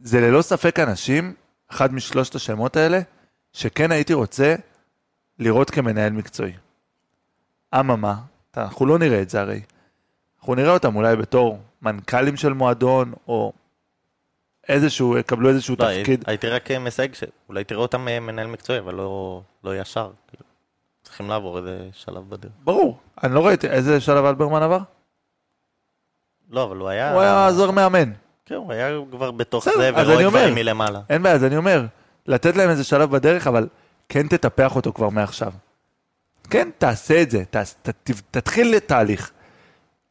זה 0.00 0.20
ללא 0.20 0.42
ספק 0.42 0.78
אנשים, 0.78 1.34
אחד 1.70 1.94
משלושת 1.94 2.34
השמות 2.34 2.76
האלה, 2.76 3.00
שכן 3.52 3.92
הייתי 3.92 4.14
רוצה 4.14 4.54
לראות 5.38 5.70
כמנהל 5.70 6.12
מקצועי. 6.12 6.52
אממה, 7.74 8.14
אנחנו 8.56 8.86
לא 8.86 8.98
נראה 8.98 9.22
את 9.22 9.30
זה 9.30 9.40
הרי. 9.40 9.60
אנחנו 10.38 10.54
נראה 10.54 10.70
אותם 10.70 10.96
אולי 10.96 11.16
בתור 11.16 11.58
מנכ"לים 11.82 12.36
של 12.36 12.52
מועדון, 12.52 13.12
או 13.28 13.52
איזשהו, 14.68 15.18
יקבלו 15.18 15.48
איזשהו 15.48 15.76
לא, 15.78 15.84
תפקיד. 15.84 16.24
הייתי 16.26 16.48
רק 16.48 16.70
אה, 16.70 16.78
מסייג 16.78 17.14
שאולי 17.14 17.64
תראה 17.64 17.80
אותם 17.80 18.08
אה, 18.08 18.20
מנהל 18.20 18.46
מקצועי, 18.46 18.78
אבל 18.78 18.94
לא 18.94 19.42
לא 19.64 19.80
ישר. 19.80 20.10
כאילו. 20.28 20.44
צריכים 21.14 21.30
לעבור 21.30 21.58
איזה 21.58 21.88
שלב 21.92 22.28
בדרך. 22.28 22.52
ברור. 22.64 22.98
אני 23.22 23.34
לא 23.34 23.46
ראיתי, 23.46 23.68
איזה 23.68 24.00
שלב 24.00 24.24
אלברמן 24.24 24.62
עבר? 24.62 24.78
לא, 26.50 26.64
אבל 26.64 26.76
הוא 26.76 26.88
היה... 26.88 27.12
הוא 27.12 27.20
היה 27.20 27.46
עוזר 27.48 27.70
מאמן. 27.70 28.12
כן, 28.46 28.54
הוא 28.54 28.72
היה 28.72 28.88
כבר 29.10 29.30
בתוך 29.30 29.64
זה, 29.64 29.70
ורואה. 29.78 30.02
דברים 30.28 30.54
מלמעלה. 30.54 31.00
אין 31.10 31.22
בעיה, 31.22 31.34
אז 31.34 31.44
אני 31.44 31.56
אומר, 31.56 31.86
לתת 32.26 32.56
להם 32.56 32.70
איזה 32.70 32.84
שלב 32.84 33.10
בדרך, 33.10 33.46
אבל 33.46 33.68
כן 34.08 34.28
תטפח 34.28 34.76
אותו 34.76 34.92
כבר 34.92 35.08
מעכשיו. 35.08 35.52
כן, 36.50 36.68
תעשה 36.78 37.22
את 37.22 37.30
זה, 37.30 37.42
תתחיל 38.30 38.76
לתהליך. 38.76 39.30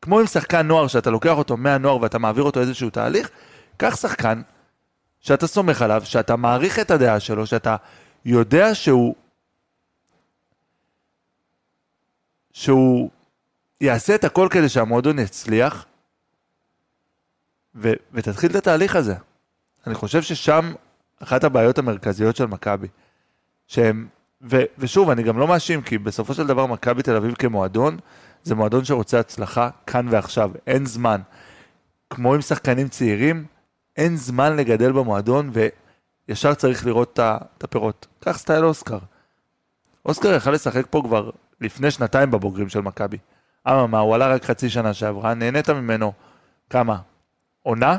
כמו 0.01 0.19
עם 0.19 0.27
שחקן 0.27 0.67
נוער, 0.67 0.87
שאתה 0.87 1.09
לוקח 1.09 1.37
אותו 1.37 1.57
מהנוער 1.57 2.01
ואתה 2.01 2.17
מעביר 2.17 2.43
אותו 2.43 2.59
איזשהו 2.59 2.89
תהליך, 2.89 3.29
קח 3.77 3.95
שחקן 3.95 4.41
שאתה 5.19 5.47
סומך 5.47 5.81
עליו, 5.81 6.01
שאתה 6.05 6.35
מעריך 6.35 6.79
את 6.79 6.91
הדעה 6.91 7.19
שלו, 7.19 7.45
שאתה 7.45 7.75
יודע 8.25 8.75
שהוא... 8.75 9.15
שהוא 12.53 13.09
יעשה 13.81 14.15
את 14.15 14.23
הכל 14.23 14.47
כדי 14.51 14.69
שהמועדון 14.69 15.19
יצליח, 15.19 15.85
ו, 17.75 17.93
ותתחיל 18.13 18.51
את 18.51 18.55
התהליך 18.55 18.95
הזה. 18.95 19.15
אני 19.87 19.95
חושב 19.95 20.21
ששם 20.21 20.73
אחת 21.19 21.43
הבעיות 21.43 21.77
המרכזיות 21.77 22.35
של 22.35 22.45
מכבי. 22.45 22.87
שהם, 23.67 24.07
ו, 24.41 24.57
ושוב, 24.77 25.09
אני 25.09 25.23
גם 25.23 25.37
לא 25.37 25.47
מאשים, 25.47 25.81
כי 25.81 25.97
בסופו 25.97 26.33
של 26.33 26.47
דבר 26.47 26.65
מכבי 26.65 27.03
תל 27.03 27.15
אביב 27.15 27.35
כמועדון, 27.35 27.97
זה 28.43 28.55
מועדון 28.55 28.85
שרוצה 28.85 29.19
הצלחה 29.19 29.69
כאן 29.87 30.07
ועכשיו, 30.09 30.51
אין 30.67 30.85
זמן. 30.85 31.21
כמו 32.09 32.33
עם 32.33 32.41
שחקנים 32.41 32.87
צעירים, 32.87 33.45
אין 33.97 34.17
זמן 34.17 34.55
לגדל 34.55 34.91
במועדון, 34.91 35.51
וישר 36.27 36.53
צריך 36.53 36.85
לראות 36.85 37.19
את 37.19 37.63
הפירות. 37.63 38.07
קח 38.19 38.37
סטייל 38.37 38.65
אוסקר. 38.65 38.99
אוסקר 40.05 40.33
יכל 40.33 40.51
לשחק 40.51 40.85
פה 40.89 41.01
כבר 41.05 41.29
לפני 41.61 41.91
שנתיים 41.91 42.31
בבוגרים 42.31 42.69
של 42.69 42.81
מכבי. 42.81 43.17
אממה, 43.67 43.99
הוא 43.99 44.15
עלה 44.15 44.27
רק 44.27 44.45
חצי 44.45 44.69
שנה 44.69 44.93
שעברה, 44.93 45.33
נהנית 45.33 45.69
ממנו 45.69 46.13
כמה? 46.69 46.97
עונה? 47.61 47.97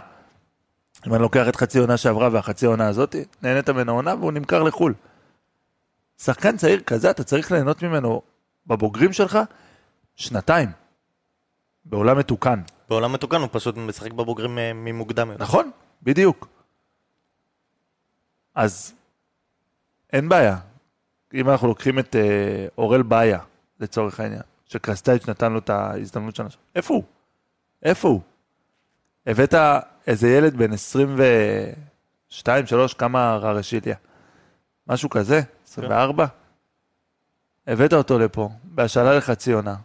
אם 1.07 1.15
אני 1.15 1.23
לוקח 1.23 1.49
את 1.49 1.57
חצי 1.57 1.79
עונה 1.79 1.97
שעברה 1.97 2.29
והחצי 2.33 2.67
עונה 2.67 2.89
הזאת, 2.89 3.17
נהנית 3.43 3.71
ממנו 3.71 3.93
עונה 3.93 4.15
והוא 4.15 4.33
נמכר 4.33 4.63
לחו"ל. 4.63 4.95
שחקן 6.19 6.57
צעיר 6.57 6.81
כזה, 6.81 7.11
אתה 7.11 7.25
צריך 7.25 7.53
ליהנות 7.53 7.83
ממנו 7.83 8.23
בבוגרים 8.67 9.13
שלך 9.13 9.39
שנתיים. 10.17 10.69
בעולם 11.85 12.19
מתוקן. 12.19 12.61
בעולם 12.89 13.13
מתוקן 13.13 13.41
הוא 13.41 13.49
פשוט 13.53 13.77
משחק 13.77 14.13
בבוגרים 14.13 14.59
אה, 14.59 14.73
ממוקדם. 14.75 15.31
נכון, 15.39 15.71
בדיוק. 16.03 16.49
אז 18.55 18.95
אין 20.13 20.29
בעיה. 20.29 20.57
אם 21.35 21.51
אנחנו 21.51 21.69
לוקחים 21.69 21.99
את 21.99 22.17
אה, 22.17 22.67
אורל 22.79 23.03
באיה, 23.03 23.39
לצורך 23.81 24.21
העניין, 24.21 24.43
שקרסטייץ' 24.67 25.29
נתן 25.29 25.53
לו 25.53 25.59
את 25.59 25.71
ההזדמנות 25.71 26.37
שנה, 26.37 26.49
איפה 26.75 26.95
הוא? 26.95 27.03
איפה 27.83 28.09
הוא? 28.09 28.21
הבאת 29.27 29.55
איזה 30.07 30.29
ילד 30.29 30.57
בן 30.57 30.73
22, 30.73 32.67
3, 32.67 32.95
כמה 32.95 33.37
ררשיליה? 33.37 33.97
משהו 34.87 35.11
כזה? 35.11 35.41
24? 35.67 36.27
הבאת 37.67 37.93
אותו 37.93 38.19
לפה, 38.19 38.49
בהשאלה 38.65 39.17
לחצי 39.17 39.53
עונה, 39.53 39.77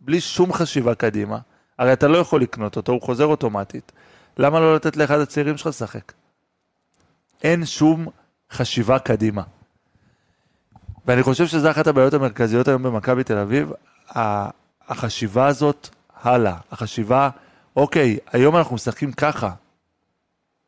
בלי 0.00 0.20
שום 0.20 0.52
חשיבה 0.52 0.94
קדימה. 0.94 1.38
הרי 1.78 1.92
אתה 1.92 2.08
לא 2.08 2.18
יכול 2.18 2.42
לקנות 2.42 2.76
אותו, 2.76 2.92
הוא 2.92 3.02
חוזר 3.02 3.24
אוטומטית. 3.24 3.92
למה 4.38 4.60
לא 4.60 4.74
לתת 4.74 4.96
לאחד 4.96 5.18
הצעירים 5.18 5.56
שלך 5.56 5.66
לשחק? 5.66 6.12
אין 7.42 7.66
שום 7.66 8.08
חשיבה 8.52 8.98
קדימה. 8.98 9.42
ואני 11.06 11.22
חושב 11.22 11.46
שזו 11.46 11.70
אחת 11.70 11.86
הבעיות 11.86 12.14
המרכזיות 12.14 12.68
היום 12.68 12.82
במכבי 12.82 13.24
תל 13.24 13.38
אביב, 13.38 13.72
החשיבה 14.88 15.46
הזאת 15.46 15.88
הלאה. 16.22 16.56
החשיבה, 16.72 17.30
אוקיי, 17.76 18.18
היום 18.32 18.56
אנחנו 18.56 18.74
משחקים 18.74 19.12
ככה. 19.12 19.50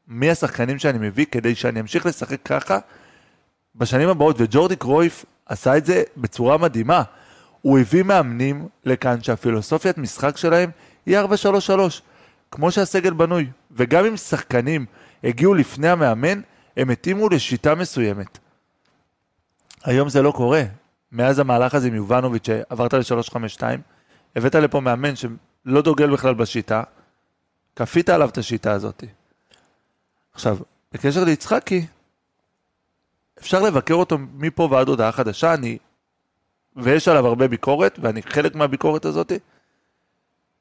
מי 0.08 0.30
השחקנים 0.30 0.78
שאני 0.78 0.98
מביא 0.98 1.26
כדי 1.30 1.54
שאני 1.54 1.80
אמשיך 1.80 2.06
לשחק 2.06 2.42
ככה 2.44 2.78
בשנים 3.74 4.08
הבאות, 4.08 4.36
וג'ורדי 4.38 4.76
קרויף 4.76 5.24
עשה 5.46 5.76
את 5.76 5.86
זה 5.86 6.02
בצורה 6.16 6.58
מדהימה. 6.58 7.02
הוא 7.62 7.78
הביא 7.78 8.02
מאמנים 8.02 8.68
לכאן 8.84 9.22
שהפילוסופיית 9.22 9.98
משחק 9.98 10.36
שלהם 10.36 10.70
היא 11.06 11.18
4-3-3, 11.18 11.22
כמו 12.50 12.70
שהסגל 12.70 13.12
בנוי. 13.12 13.50
וגם 13.70 14.04
אם 14.04 14.16
שחקנים 14.16 14.86
הגיעו 15.24 15.54
לפני 15.54 15.88
המאמן, 15.88 16.40
הם 16.76 16.90
התאימו 16.90 17.28
לשיטה 17.28 17.74
מסוימת. 17.74 18.38
היום 19.84 20.08
זה 20.08 20.22
לא 20.22 20.32
קורה. 20.32 20.62
מאז 21.12 21.38
המהלך 21.38 21.74
הזה 21.74 21.88
עם 21.88 21.94
יובנוביץ' 21.94 22.46
שעברת 22.46 22.94
ל-352, 22.94 23.62
הבאת 24.36 24.54
לפה 24.54 24.80
מאמן 24.80 25.16
שלא 25.16 25.82
דוגל 25.82 26.10
בכלל 26.12 26.34
בשיטה, 26.34 26.82
כפית 27.76 28.08
עליו 28.08 28.28
את 28.28 28.38
השיטה 28.38 28.72
הזאת. 28.72 29.04
עכשיו, 30.32 30.58
בקשר 30.92 31.24
ליצחקי, 31.24 31.86
אפשר 33.38 33.62
לבקר 33.62 33.94
אותו 33.94 34.18
מפה 34.34 34.68
ועד 34.70 34.88
הודעה 34.88 35.12
חדשה, 35.12 35.54
אני... 35.54 35.78
ויש 36.76 37.08
עליו 37.08 37.26
הרבה 37.26 37.48
ביקורת, 37.48 37.98
ואני 38.02 38.22
חלק 38.22 38.54
מהביקורת 38.54 39.04
הזאת. 39.04 39.32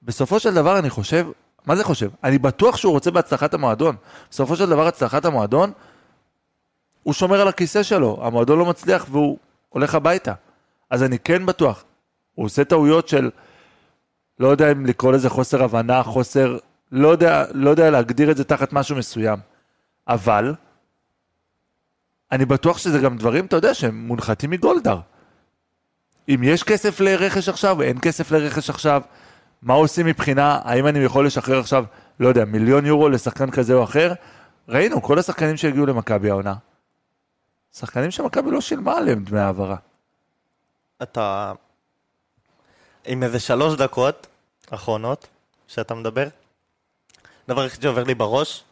בסופו 0.03 0.39
של 0.39 0.53
דבר 0.53 0.79
אני 0.79 0.89
חושב, 0.89 1.27
מה 1.65 1.75
זה 1.75 1.83
חושב? 1.83 2.09
אני 2.23 2.37
בטוח 2.37 2.77
שהוא 2.77 2.93
רוצה 2.93 3.11
בהצלחת 3.11 3.53
המועדון. 3.53 3.95
בסופו 4.31 4.55
של 4.55 4.69
דבר 4.69 4.87
הצלחת 4.87 5.25
המועדון, 5.25 5.71
הוא 7.07 7.13
שומר 7.13 7.41
על 7.41 7.47
הכיסא 7.47 7.83
שלו, 7.83 8.19
המועדון 8.21 8.59
לא 8.59 8.65
מצליח 8.65 9.05
והוא 9.11 9.37
הולך 9.69 9.95
הביתה. 9.95 10.33
אז 10.89 11.03
אני 11.03 11.19
כן 11.19 11.45
בטוח, 11.45 11.83
הוא 12.35 12.45
עושה 12.45 12.63
טעויות 12.63 13.07
של, 13.07 13.29
לא 14.39 14.47
יודע 14.47 14.71
אם 14.71 14.85
לקרוא 14.85 15.11
לזה 15.11 15.29
חוסר 15.29 15.63
הבנה, 15.63 16.03
חוסר 16.03 16.57
לא 16.91 17.07
יודע, 17.07 17.45
לא 17.53 17.69
יודע 17.69 17.89
להגדיר 17.89 18.31
את 18.31 18.37
זה 18.37 18.43
תחת 18.43 18.73
משהו 18.73 18.95
מסוים. 18.95 19.39
אבל, 20.07 20.53
אני 22.31 22.45
בטוח 22.45 22.77
שזה 22.77 22.99
גם 22.99 23.17
דברים, 23.17 23.45
אתה 23.45 23.55
יודע, 23.55 23.73
שהם 23.73 24.07
מונחתים 24.07 24.49
מגולדהר. 24.49 24.99
אם 26.29 26.39
יש 26.43 26.63
כסף 26.63 26.99
לרכש 26.99 27.49
עכשיו, 27.49 27.81
אין 27.81 27.99
כסף 28.01 28.31
לרכש 28.31 28.69
עכשיו, 28.69 29.01
מה 29.61 29.73
עושים 29.73 30.05
מבחינה, 30.05 30.59
האם 30.63 30.87
אני 30.87 30.99
יכול 30.99 31.25
לשחרר 31.25 31.59
עכשיו, 31.59 31.85
לא 32.19 32.27
יודע, 32.27 32.45
מיליון 32.45 32.85
יורו 32.85 33.09
לשחקן 33.09 33.51
כזה 33.51 33.73
או 33.73 33.83
אחר? 33.83 34.13
ראינו, 34.69 35.01
כל 35.01 35.19
השחקנים 35.19 35.57
שהגיעו 35.57 35.85
למכבי 35.85 36.29
העונה, 36.29 36.53
שחקנים 37.73 38.11
שמכבי 38.11 38.51
לא 38.51 38.61
שילמה 38.61 38.97
עליהם 38.97 39.23
דמי 39.23 39.39
העברה. 39.39 39.75
אתה... 41.03 41.53
עם 43.05 43.23
איזה 43.23 43.39
שלוש 43.39 43.75
דקות 43.75 44.27
אחרונות 44.69 45.27
שאתה 45.67 45.95
מדבר, 45.95 46.27
דבר 47.47 47.61
היחיד 47.61 47.81
שעובר 47.81 48.03
לי 48.03 48.15
בראש, 48.15 48.63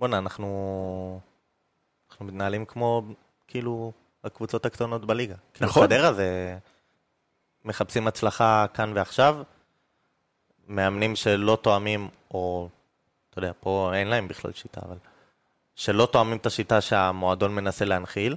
בואנה, 0.00 0.18
אנחנו... 0.18 1.20
אנחנו 2.10 2.26
מתנהלים 2.26 2.64
כמו, 2.64 3.02
כאילו, 3.46 3.92
הקבוצות 4.24 4.66
הקטנות 4.66 5.04
בליגה. 5.04 5.34
כאילו, 5.54 5.70
נכון. 5.70 5.82
חדרה 5.82 6.12
זה... 6.12 6.58
מחפשים 7.64 8.06
הצלחה 8.06 8.66
כאן 8.74 8.92
ועכשיו, 8.94 9.42
מאמנים 10.68 11.16
שלא 11.16 11.58
תואמים, 11.62 12.08
או, 12.30 12.68
אתה 13.30 13.38
יודע, 13.38 13.52
פה 13.60 13.90
אין 13.94 14.08
להם 14.08 14.28
בכלל 14.28 14.52
שיטה, 14.52 14.80
אבל... 14.84 14.96
שלא 15.82 16.08
תואמים 16.12 16.36
את 16.36 16.46
השיטה 16.46 16.80
שהמועדון 16.80 17.54
מנסה 17.54 17.84
להנחיל, 17.84 18.36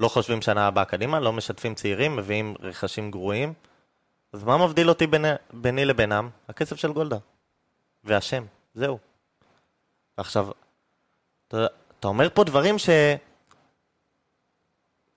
לא 0.00 0.08
חושבים 0.08 0.42
שנה 0.42 0.66
הבאה 0.66 0.84
קדימה, 0.84 1.20
לא 1.20 1.32
משתפים 1.32 1.74
צעירים, 1.74 2.16
מביאים 2.16 2.54
רכשים 2.60 3.10
גרועים. 3.10 3.52
אז 4.32 4.44
מה 4.44 4.56
מבדיל 4.66 4.88
אותי 4.88 5.06
ביני, 5.06 5.28
ביני 5.52 5.84
לבינם? 5.84 6.30
הכסף 6.48 6.76
של 6.76 6.92
גולדה. 6.92 7.16
והשם, 8.04 8.44
זהו. 8.74 8.98
עכשיו, 10.16 10.48
אתה, 11.48 11.66
אתה 11.98 12.08
אומר 12.08 12.28
פה 12.34 12.44
דברים 12.44 12.78
ש... 12.78 12.88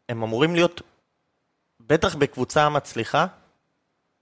הם 0.09 0.23
אמורים 0.23 0.55
להיות, 0.55 0.81
בטח 1.79 2.15
בקבוצה 2.15 2.69
מצליחה, 2.69 3.25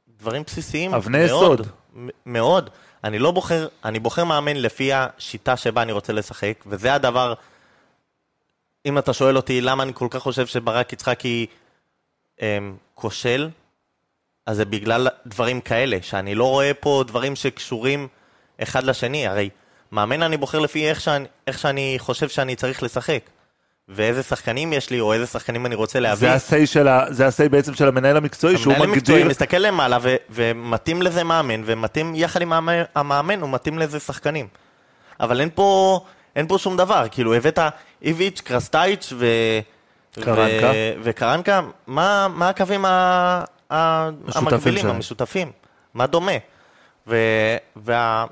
דברים 0.07 0.43
בסיסיים 0.43 0.93
אבני 0.93 1.25
מאוד. 1.25 1.59
יסוד. 1.59 1.67
מ- 1.95 2.09
מאוד. 2.25 2.69
אני 3.03 3.19
לא 3.19 3.31
בוחר, 3.31 3.67
אני 3.85 3.99
בוחר 3.99 4.23
מאמן 4.23 4.57
לפי 4.57 4.93
השיטה 4.93 5.57
שבה 5.57 5.81
אני 5.81 5.91
רוצה 5.91 6.13
לשחק, 6.13 6.63
וזה 6.65 6.93
הדבר, 6.93 7.33
אם 8.85 8.97
אתה 8.97 9.13
שואל 9.13 9.37
אותי 9.37 9.61
למה 9.61 9.83
אני 9.83 9.91
כל 9.95 10.07
כך 10.09 10.21
חושב 10.21 10.47
שברק 10.47 10.93
יצחקי 10.93 11.45
אמ, 12.41 12.75
כושל, 12.95 13.49
אז 14.45 14.57
זה 14.57 14.65
בגלל 14.65 15.07
דברים 15.25 15.61
כאלה, 15.61 15.97
שאני 16.01 16.35
לא 16.35 16.49
רואה 16.49 16.73
פה 16.73 17.03
דברים 17.07 17.35
שקשורים 17.35 18.07
אחד 18.63 18.83
לשני, 18.83 19.27
הרי 19.27 19.49
מאמן 19.91 20.23
אני 20.23 20.37
בוחר 20.37 20.59
לפי 20.59 20.89
איך 20.89 21.01
שאני, 21.01 21.25
איך 21.47 21.59
שאני 21.59 21.95
חושב 21.99 22.29
שאני 22.29 22.55
צריך 22.55 22.83
לשחק. 22.83 23.19
ואיזה 23.89 24.23
שחקנים 24.23 24.73
יש 24.73 24.89
לי, 24.89 24.99
או 24.99 25.13
איזה 25.13 25.25
שחקנים 25.27 25.65
אני 25.65 25.75
רוצה 25.75 25.99
להביא. 25.99 26.37
זה 26.37 26.57
ה-say 26.57 26.65
של 26.65 26.87
ה... 26.87 27.05
זה 27.09 27.27
ה-say 27.27 27.49
בעצם 27.49 27.73
של 27.73 27.87
המנהל 27.87 28.17
המקצועי, 28.17 28.57
שהוא 28.57 28.73
המנהל 28.73 28.89
המקצועי 28.89 29.17
מגדיר... 29.17 29.29
מסתכל 29.29 29.57
למעלה 29.57 29.97
ו- 30.01 30.15
ומתאים 30.29 31.01
לזה 31.01 31.23
מאמן, 31.23 31.61
ומתאים 31.65 32.15
יחד 32.15 32.41
עם 32.41 32.53
המאמן, 32.95 33.41
הוא 33.41 33.49
מתאים 33.49 33.79
לזה 33.79 33.99
שחקנים. 33.99 34.47
אבל 35.19 35.39
אין 35.39 35.49
פה, 35.55 35.99
אין 36.35 36.47
פה 36.47 36.57
שום 36.57 36.77
דבר, 36.77 37.05
כאילו 37.11 37.33
הבאת 37.33 37.59
איביץ', 38.01 38.41
קרסטייץ' 38.41 39.13
ו... 39.15 39.25
קרנקה. 40.13 40.37
ו- 40.73 40.93
וקרנקה, 41.03 41.61
מה, 41.87 42.27
מה 42.33 42.49
הקווים 42.49 42.85
ה- 42.85 43.43
ה- 43.73 44.09
המקבילים, 44.35 44.81
שלהם. 44.81 44.95
המשותפים? 44.95 45.51
מה 45.93 46.07
דומה? 46.07 46.31
ו- 47.07 47.57
וה... 47.75 48.25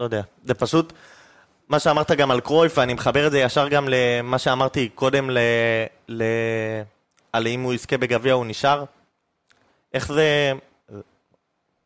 לא 0.00 0.04
יודע, 0.04 0.20
זה 0.44 0.54
פשוט... 0.54 0.92
מה 1.68 1.78
שאמרת 1.78 2.10
גם 2.10 2.30
על 2.30 2.40
קרויף, 2.40 2.78
ואני 2.78 2.94
מחבר 2.94 3.26
את 3.26 3.32
זה 3.32 3.38
ישר 3.38 3.68
גם 3.68 3.88
למה 3.88 4.38
שאמרתי 4.38 4.88
קודם 4.94 5.30
ל... 5.30 5.38
ל... 6.08 6.22
על 7.32 7.46
אם 7.46 7.62
הוא 7.62 7.74
יזכה 7.74 7.96
בגביע 7.98 8.32
הוא 8.32 8.46
נשאר. 8.46 8.84
איך 9.94 10.12
זה... 10.12 10.52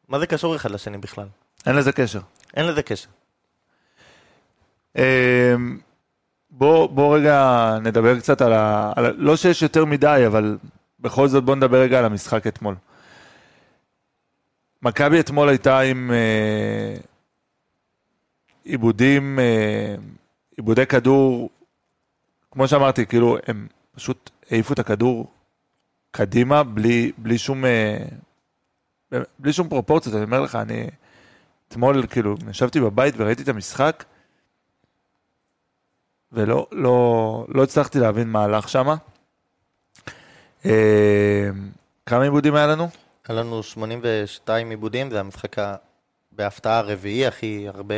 מה 0.09 0.18
זה 0.18 0.27
קשור 0.27 0.57
אחד 0.57 0.71
לשני 0.71 0.99
בכלל? 0.99 1.27
אין 1.66 1.77
לזה 1.77 1.92
קשר. 1.92 2.21
אין 2.57 2.66
לזה 2.66 2.83
קשר. 2.83 3.09
אמ, 4.99 5.03
בוא, 6.51 6.88
בוא 6.88 7.16
רגע 7.16 7.68
נדבר 7.83 8.18
קצת 8.18 8.40
על 8.40 8.53
ה... 8.53 8.92
על. 8.97 9.14
לא 9.16 9.37
שיש 9.37 9.62
יותר 9.62 9.85
מדי, 9.85 10.23
אבל 10.27 10.59
בכל 11.01 11.29
זאת 11.29 11.45
בוא 11.45 11.55
נדבר 11.55 11.81
רגע 11.81 11.99
על 11.99 12.05
המשחק 12.05 12.47
אתמול. 12.47 12.75
מכבי 14.83 15.21
אתמול 15.21 15.49
הייתה 15.49 15.81
עם 15.81 16.11
אה, 16.12 16.97
עיבודים, 18.64 19.38
אה, 19.38 19.94
עיבודי 20.57 20.87
כדור, 20.87 21.51
כמו 22.51 22.68
שאמרתי, 22.68 23.07
כאילו, 23.07 23.37
הם 23.46 23.66
פשוט 23.94 24.31
העיפו 24.51 24.72
את 24.75 24.79
הכדור 24.79 25.33
קדימה, 26.11 26.62
בלי, 26.62 27.12
בלי 27.18 27.38
שום... 27.38 27.64
אה, 27.64 28.05
בלי 29.38 29.53
שום 29.53 29.68
פרופורציות, 29.68 30.14
אני 30.14 30.25
אומר 30.25 30.40
לך, 30.40 30.55
אני 30.55 30.87
אתמול, 31.68 32.07
כאילו, 32.07 32.35
ישבתי 32.51 32.81
בבית 32.81 33.14
וראיתי 33.16 33.42
את 33.42 33.48
המשחק, 33.48 34.05
ולא 36.33 36.66
לא, 36.72 37.46
לא 37.48 37.62
הצלחתי 37.62 37.98
להבין 37.98 38.29
מה 38.29 38.44
הלך 38.44 38.68
שם. 38.68 38.88
אה, 40.66 41.51
כמה 42.07 42.22
עיבודים 42.22 42.55
היה 42.55 42.66
לנו? 42.66 42.88
היה 43.29 43.38
לנו 43.38 43.62
82 43.62 44.70
עיבודים, 44.70 45.11
זה 45.11 45.20
המשחק 45.20 45.57
בהפתעה 46.33 46.79
הרביעי 46.79 47.27
הכי 47.27 47.68
הרבה, 47.68 47.94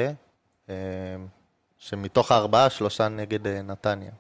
שמתוך 1.79 2.33
הארבעה, 2.33 2.71
שלושה 2.71 3.09
נגד 3.09 3.47
אה, 3.47 3.63
נתניה. 3.63 4.11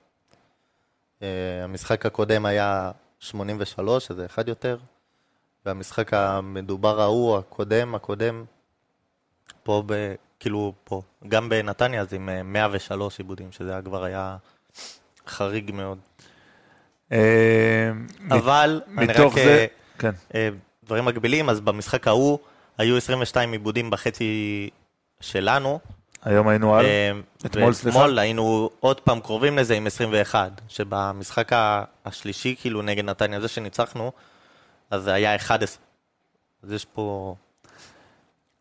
אה, 1.23 1.65
המשחק 1.65 2.07
הקודם 2.07 2.47
היה 2.47 2.91
83, 3.19 4.07
שזה 4.07 4.27
אחד 4.27 4.49
יותר, 4.49 4.79
והמשחק 5.67 6.15
המדובר 6.15 7.01
ההוא, 7.01 7.39
הקודם, 7.39 7.95
הקודם, 7.95 8.45
פה, 9.63 9.83
ב, 9.87 10.15
כאילו 10.41 10.73
פה, 10.85 11.03
גם 11.29 11.49
בנתניה 11.49 12.05
זה 12.05 12.17
עם 12.17 12.29
אה, 12.29 12.43
103 12.43 13.19
עיבודים, 13.19 13.53
שזה 13.53 13.81
כבר 13.85 14.05
היה 14.05 14.37
חריג 15.27 15.71
מאוד. 15.75 15.99
אה, 17.13 17.91
אבל, 18.31 18.83
אני 18.99 19.07
מתוך. 19.07 19.35
זה, 19.35 19.41
אה, 19.43 19.67
כן. 19.99 20.13
אה, 20.35 20.49
דברים 20.85 21.05
מקבילים, 21.05 21.49
אז 21.49 21.61
במשחק 21.61 22.09
ההוא 22.09 22.39
היו 22.79 22.97
22 22.97 23.53
עיבודים 23.53 23.91
בחצי 23.91 24.71
שלנו. 25.21 25.79
היום 26.25 26.49
היינו 26.49 26.75
על... 26.75 26.85
אה, 26.85 27.11
אתמול, 27.47 27.73
סליחה? 27.73 27.99
ואתמול 27.99 28.19
היינו 28.19 28.71
עוד 28.81 29.01
פעם 29.01 29.21
קרובים 29.21 29.59
לזה 29.59 29.75
עם 29.75 29.87
21, 29.87 30.61
שבמשחק 30.69 31.51
השלישי, 32.05 32.55
כאילו 32.61 32.83
נגד 32.83 33.05
נתניה, 33.05 33.41
זה 33.41 33.49
שניצחנו, 33.49 34.13
אז 34.91 35.03
זה 35.03 35.13
היה 35.13 35.37
11. 35.37 35.85
אז 36.63 36.73
יש 36.73 36.85
פה 36.85 37.35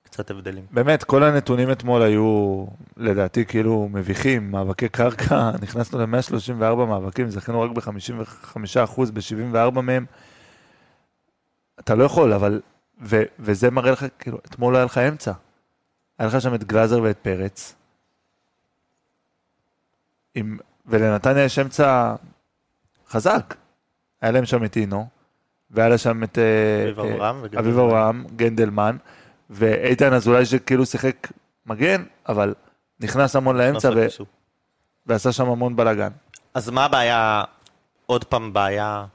קצת 0.03 0.31
הבדלים. 0.31 0.65
באמת, 0.71 1.03
כל 1.03 1.23
הנתונים 1.23 1.71
אתמול 1.71 2.01
היו, 2.01 2.65
לדעתי, 2.97 3.45
כאילו 3.45 3.89
מביכים. 3.91 4.51
מאבקי 4.51 4.89
קרקע, 4.89 5.51
נכנסנו 5.63 5.99
ל-134 5.99 6.75
מאבקים, 6.75 7.29
זכינו 7.29 7.61
רק 7.61 7.71
ב-55% 7.71 9.01
ב-74 9.13 9.81
מהם. 9.81 10.05
אתה 11.79 11.95
לא 11.95 12.03
יכול, 12.03 12.33
אבל... 12.33 12.61
ו- 13.01 13.23
וזה 13.39 13.71
מראה 13.71 13.91
לך, 13.91 14.05
כאילו, 14.19 14.37
אתמול 14.45 14.73
לא 14.73 14.77
היה 14.77 14.85
לך 14.85 14.97
אמצע. 14.97 15.31
היה 16.17 16.27
לך 16.27 16.41
שם 16.41 16.55
את 16.55 16.63
גלאזר 16.63 17.01
ואת 17.03 17.17
פרץ. 17.17 17.75
עם... 20.35 20.57
ולנתניה 20.85 21.43
יש 21.43 21.59
אמצע 21.59 22.15
חזק. 23.09 23.55
היה 24.21 24.31
להם 24.31 24.45
שם 24.45 24.65
את 24.65 24.77
אינו, 24.77 25.07
והיה 25.71 25.89
לה 25.89 25.97
שם 25.97 26.23
את... 26.23 26.37
אה, 26.37 26.83
אביב 26.83 26.99
אה, 26.99 27.15
אברהם. 27.15 27.45
אביב 27.59 27.79
אברהם, 27.79 28.25
גנדלמן, 28.35 28.97
ואיתן 29.49 30.13
אזולאי 30.13 30.45
שכאילו 30.45 30.85
שיחק 30.85 31.27
מגן, 31.65 32.03
אבל 32.29 32.53
נכנס 32.99 33.35
המון 33.35 33.57
לאמצע 33.57 33.89
ו... 33.95 34.07
ועשה 35.05 35.31
שם 35.31 35.49
המון 35.49 35.75
בלאגן. 35.75 36.09
אז 36.53 36.69
מה 36.69 36.85
הבעיה, 36.85 37.43
עוד 38.05 38.23
פעם 38.23 38.53
בעיה 38.53 39.05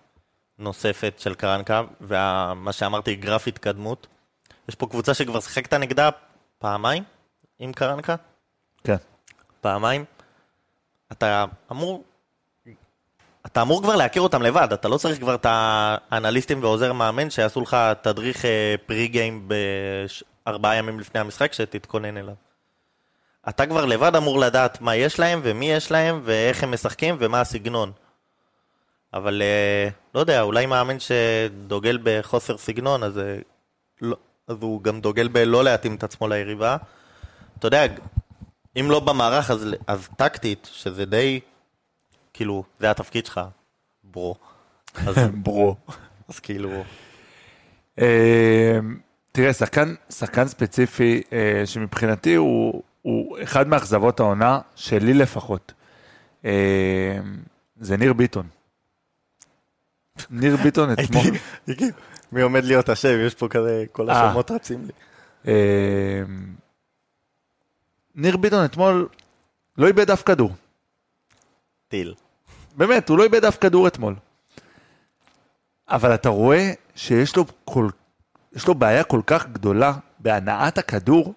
נוספת 0.58 1.14
של 1.18 1.34
קרנקה, 1.34 1.82
ומה 2.00 2.72
שאמרתי, 2.72 3.14
גרף 3.14 3.48
התקדמות. 3.48 4.06
יש 4.68 4.74
פה 4.74 4.86
קבוצה 4.86 5.14
שכבר 5.14 5.40
שיחקת 5.40 5.74
נגדה 5.74 6.10
פעמיים 6.58 7.04
עם 7.58 7.72
קרנקה, 7.72 8.16
כן. 8.84 8.96
פעמיים. 9.60 10.04
אתה 11.12 11.44
אמור, 11.70 12.04
אתה 13.46 13.62
אמור 13.62 13.82
כבר 13.82 13.96
להכיר 13.96 14.22
אותם 14.22 14.42
לבד, 14.42 14.68
אתה 14.72 14.88
לא 14.88 14.96
צריך 14.96 15.18
כבר 15.18 15.34
את 15.34 15.46
האנליסטים 15.48 16.62
ועוזר 16.62 16.92
מאמן 16.92 17.30
שיעשו 17.30 17.60
לך 17.60 17.76
תדריך 18.02 18.44
אה, 18.44 18.74
פרי 18.86 19.08
גיים 19.08 19.48
בארבעה 20.46 20.76
ימים 20.76 21.00
לפני 21.00 21.20
המשחק 21.20 21.52
שתתכונן 21.52 22.16
אליו. 22.16 22.34
אתה 23.48 23.66
כבר 23.66 23.84
לבד 23.84 24.16
אמור 24.16 24.38
לדעת 24.38 24.80
מה 24.80 24.96
יש 24.96 25.18
להם 25.18 25.40
ומי 25.42 25.72
יש 25.72 25.90
להם 25.90 26.20
ואיך 26.24 26.62
הם 26.62 26.72
משחקים 26.72 27.16
ומה 27.18 27.40
הסגנון. 27.40 27.92
אבל 29.14 29.42
אה, 29.42 29.88
לא 30.14 30.20
יודע, 30.20 30.42
אולי 30.42 30.66
מאמן 30.66 30.96
שדוגל 31.00 31.98
בחוסר 32.02 32.58
סגנון, 32.58 33.02
אז, 33.02 33.18
אה, 33.18 33.38
לא, 34.02 34.16
אז 34.48 34.56
הוא 34.60 34.82
גם 34.82 35.00
דוגל 35.00 35.28
בלא 35.28 35.64
להתאים 35.64 35.94
את 35.94 36.04
עצמו 36.04 36.28
ליריבה. 36.28 36.76
אתה 37.58 37.66
יודע, 37.66 37.82
אם 38.80 38.90
לא 38.90 39.00
במערך, 39.00 39.50
אז, 39.50 39.66
אז 39.86 40.08
טקטית, 40.16 40.68
שזה 40.72 41.04
די, 41.04 41.40
כאילו, 42.32 42.64
זה 42.80 42.90
התפקיד 42.90 43.26
שלך, 43.26 43.40
ברו. 44.04 44.34
אז, 44.94 45.16
ברו. 45.44 45.76
אז 46.28 46.38
כאילו, 46.40 46.84
אה, 47.98 48.78
תראה, 49.32 49.52
שחקן, 49.52 49.94
שחקן 50.10 50.48
ספציפי 50.48 51.22
אה, 51.32 51.62
שמבחינתי 51.66 52.34
הוא, 52.34 52.82
הוא 53.02 53.38
אחד 53.42 53.68
מאכזבות 53.68 54.20
העונה, 54.20 54.60
שלי 54.76 55.14
לפחות. 55.14 55.72
אה, 56.44 57.18
זה 57.80 57.96
ניר 57.96 58.12
ביטון. 58.12 58.46
ניר 60.30 60.56
ביטון 60.56 60.92
אתמול, 60.92 61.24
מי 62.32 62.42
עומד 62.42 62.64
להיות 62.64 62.88
השם? 62.88 63.26
יש 63.26 63.34
פה 63.34 63.48
כזה, 63.48 63.84
כל 63.92 64.10
אה. 64.10 64.28
השמות 64.28 64.50
רצים 64.50 64.84
לי. 64.84 64.92
אה, 65.46 66.22
ניר 68.14 68.36
ביטון 68.36 68.64
אתמול 68.64 69.08
לא 69.78 69.86
איבד 69.86 70.10
אף 70.10 70.22
כדור. 70.22 70.50
טיל. 71.88 72.14
באמת, 72.76 73.08
הוא 73.08 73.18
לא 73.18 73.24
איבד 73.24 73.44
אף 73.44 73.58
כדור 73.58 73.88
אתמול. 73.88 74.14
אבל 75.88 76.14
אתה 76.14 76.28
רואה 76.28 76.72
שיש 76.94 77.36
לו, 77.36 77.44
כל, 77.64 77.88
יש 78.52 78.68
לו 78.68 78.74
בעיה 78.74 79.04
כל 79.04 79.20
כך 79.26 79.46
גדולה 79.46 79.92
בהנעת 80.18 80.78
הכדור, 80.78 81.34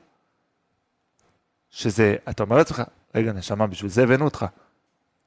שזה, 1.70 2.16
אתה 2.30 2.44
אומר 2.44 2.58
לעצמך, 2.58 2.82
רגע, 3.16 3.32
נשמה, 3.32 3.68
בשביל 3.68 3.92
זה 3.92 4.04
הבאנו 4.04 4.26
אותך. 4.26 4.46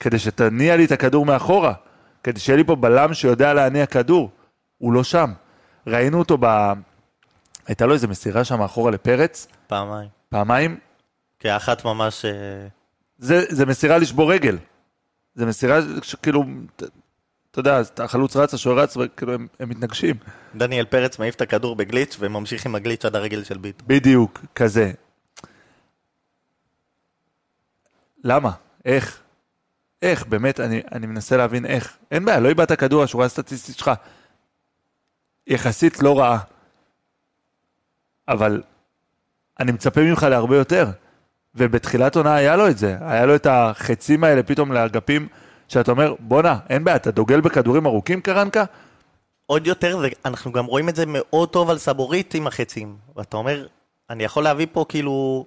כדי 0.01 0.19
שתניע 0.19 0.77
לי 0.77 0.85
את 0.85 0.93
הכדור 0.93 1.27
מאחורה. 1.27 1.75
כדי 2.23 2.41
שיהיה 2.41 2.57
לי 2.57 2.65
פה 2.65 2.77
בלם 2.77 3.15
שיודע 3.15 3.55
להניע 3.55 3.87
כדור. 3.87 4.31
הוא 4.79 4.93
לא 4.93 5.05
שם. 5.05 5.33
ראינו 5.87 6.19
אותו 6.19 6.39
ב... 6.41 6.47
הייתה 7.67 7.87
לו 7.87 7.95
איזו 7.95 8.09
מסירה 8.09 8.45
שם 8.45 8.59
מאחורה 8.59 8.91
לפרץ, 8.91 9.47
פעמיים. 9.67 10.09
פעמיים. 10.29 10.79
כי 11.39 11.57
אחת 11.57 11.85
ממש... 11.85 12.25
אה, 12.25 12.31
זה, 13.19 13.45
זה 13.49 13.67
מסירה 13.67 13.99
לשבור 13.99 14.33
רגל. 14.33 14.59
זה 15.35 15.47
מסירה 15.47 15.79
שכאילו, 16.03 16.45
אתה 17.51 17.61
יודע, 17.61 17.81
החלוץ 17.99 18.37
רץ, 18.37 18.55
השוער 18.55 18.79
רץ, 18.79 18.97
וכאילו 18.97 19.35
הם, 19.35 19.47
הם 19.61 19.69
מתנגשים. 19.69 20.17
דניאל 20.55 20.85
פרץ 20.85 21.19
מעיף 21.19 21.35
את 21.35 21.41
הכדור 21.41 21.77
בגליץ' 21.77 22.17
וממשיך 22.21 22.67
עם 22.67 22.75
הגליץ' 22.75 23.05
עד 23.05 23.17
הרגל 23.17 23.45
של 23.45 23.59
ביטון. 23.59 23.89
בדיוק, 23.89 24.41
כזה. 24.55 24.93
למה? 28.25 28.51
איך? 28.85 29.23
איך? 30.03 30.27
באמת, 30.27 30.61
אני, 30.61 30.83
אני 30.93 31.07
מנסה 31.07 31.37
להבין 31.37 31.67
איך. 31.67 31.97
אין 32.11 32.25
בעיה, 32.25 32.41
לא 32.41 32.49
איבדת 32.49 32.73
כדור, 32.73 33.03
השורה 33.03 33.27
הסטטיסטית 33.27 33.77
שלך 33.77 33.91
יחסית 35.47 36.03
לא 36.03 36.19
רעה. 36.19 36.39
אבל 38.29 38.63
אני 39.61 39.73
מצפה 39.73 40.01
ממך 40.01 40.23
להרבה 40.31 40.57
יותר. 40.57 40.87
ובתחילת 41.55 42.17
עונה 42.17 42.35
היה 42.35 42.57
לו 42.57 42.69
את 42.69 42.79
זה. 42.79 42.97
היה 43.01 43.27
לו 43.27 43.35
את 43.35 43.47
החצים 43.51 44.25
האלה 44.25 44.43
פתאום 44.43 44.73
לאגפים, 44.73 45.29
שאתה 45.69 45.91
אומר, 45.91 46.15
בואנה, 46.19 46.59
אין 46.71 46.85
בעיה, 46.85 46.97
אתה 46.97 47.11
דוגל 47.11 47.41
בכדורים 47.41 47.87
ארוכים, 47.87 48.21
קרנקה? 48.21 48.65
עוד 49.47 49.67
יותר, 49.67 50.01
זה- 50.01 50.09
אנחנו 50.25 50.53
גם 50.53 50.65
רואים 50.67 50.89
את 50.89 50.97
זה 50.97 51.05
מאוד 51.07 51.49
טוב 51.49 51.71
על 51.71 51.79
סבורית 51.79 52.35
עם 52.35 52.47
החצים. 52.47 52.97
ואתה 53.17 53.37
אומר, 53.37 53.67
אני 54.11 54.25
יכול 54.25 54.45
להביא 54.45 54.67
פה 54.73 54.85
כאילו... 54.89 55.45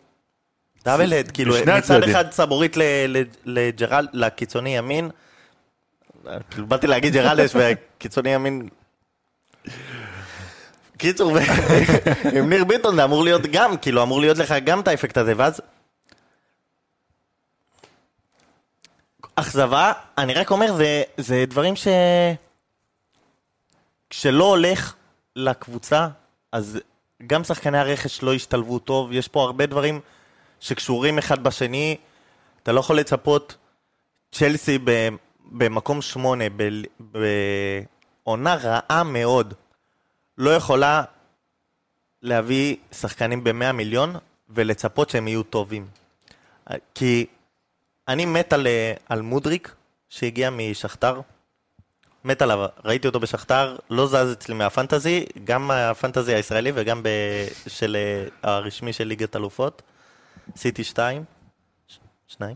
דאבל 0.85 1.13
הד, 1.13 1.31
כאילו, 1.31 1.55
מצד. 1.77 2.03
אחד 2.03 2.31
סבורית 2.31 2.77
לג'רל, 3.45 4.07
לקיצוני 4.13 4.77
ימין, 4.77 5.09
כאילו 6.49 6.67
באתי 6.67 6.87
להגיד 6.87 7.13
ג'רלדש 7.13 7.55
והקיצוני 7.55 8.29
ימין... 8.29 8.69
קיצור, 10.97 11.37
עם 12.37 12.49
ניר 12.49 12.63
ביטון 12.63 12.95
זה 12.95 13.03
אמור 13.03 13.23
להיות 13.23 13.41
גם, 13.41 13.77
כאילו 13.77 14.03
אמור 14.03 14.21
להיות 14.21 14.37
לך 14.37 14.55
גם 14.63 14.79
את 14.79 14.87
האפקט 14.87 15.17
הזה, 15.17 15.33
ואז... 15.37 15.61
אכזבה, 19.35 19.93
אני 20.17 20.33
רק 20.33 20.51
אומר, 20.51 20.73
זה, 20.73 21.03
זה 21.17 21.45
דברים 21.47 21.75
ש... 21.75 21.87
כשלא 24.09 24.43
הולך 24.43 24.93
לקבוצה, 25.35 26.07
אז 26.51 26.79
גם 27.27 27.43
שחקני 27.43 27.77
הרכש 27.77 28.23
לא 28.23 28.33
השתלבו 28.33 28.79
טוב, 28.79 29.11
יש 29.11 29.27
פה 29.27 29.43
הרבה 29.43 29.65
דברים 29.65 29.99
שקשורים 30.59 31.17
אחד 31.17 31.43
בשני, 31.43 31.97
אתה 32.63 32.71
לא 32.71 32.79
יכול 32.79 32.99
לצפות 32.99 33.55
צ'לסי 34.31 34.77
ב- 34.83 35.09
במקום 35.45 36.01
שמונה, 36.01 36.45
ב- 36.57 37.19
בעונה 38.27 38.55
רעה 38.55 39.03
מאוד, 39.03 39.53
לא 40.37 40.49
יכולה 40.55 41.03
להביא 42.21 42.75
שחקנים 42.91 43.43
ב-100 43.43 43.71
מיליון 43.71 44.15
ולצפות 44.49 45.09
שהם 45.09 45.27
יהיו 45.27 45.43
טובים. 45.43 45.87
כי 46.95 47.25
אני 48.07 48.25
מת 48.25 48.53
על, 48.53 48.67
על 49.09 49.21
מודריק 49.21 49.75
שהגיע 50.09 50.49
משכתר, 50.49 51.21
מת 52.23 52.41
עליו, 52.41 52.65
ראיתי 52.85 53.07
אותו 53.07 53.19
בשכתר, 53.19 53.75
לא 53.89 54.07
זז 54.07 54.31
אצלי 54.33 54.55
מהפנטזי, 54.55 55.25
גם 55.43 55.71
הפנטזי 55.71 56.33
הישראלי 56.33 56.71
וגם 56.75 57.03
ב... 57.03 57.09
של 57.67 57.97
אה, 57.99 58.51
הרשמי 58.51 58.93
של 58.93 59.07
ליגת 59.07 59.35
אלופות. 59.35 59.81
סיטי 60.55 60.83
2, 60.83 61.23
שניים. 62.27 62.55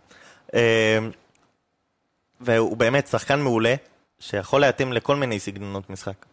אה, 0.54 1.00
והוא 2.42 2.78
באמת 2.78 3.08
שחקן 3.08 3.42
מעולה, 3.42 3.76
שיכול 4.22 4.62
להתאים 4.62 4.94
לכל 4.94 5.16
מיני 5.16 5.40
סגנונות 5.40 5.90
משחק. 5.90 6.26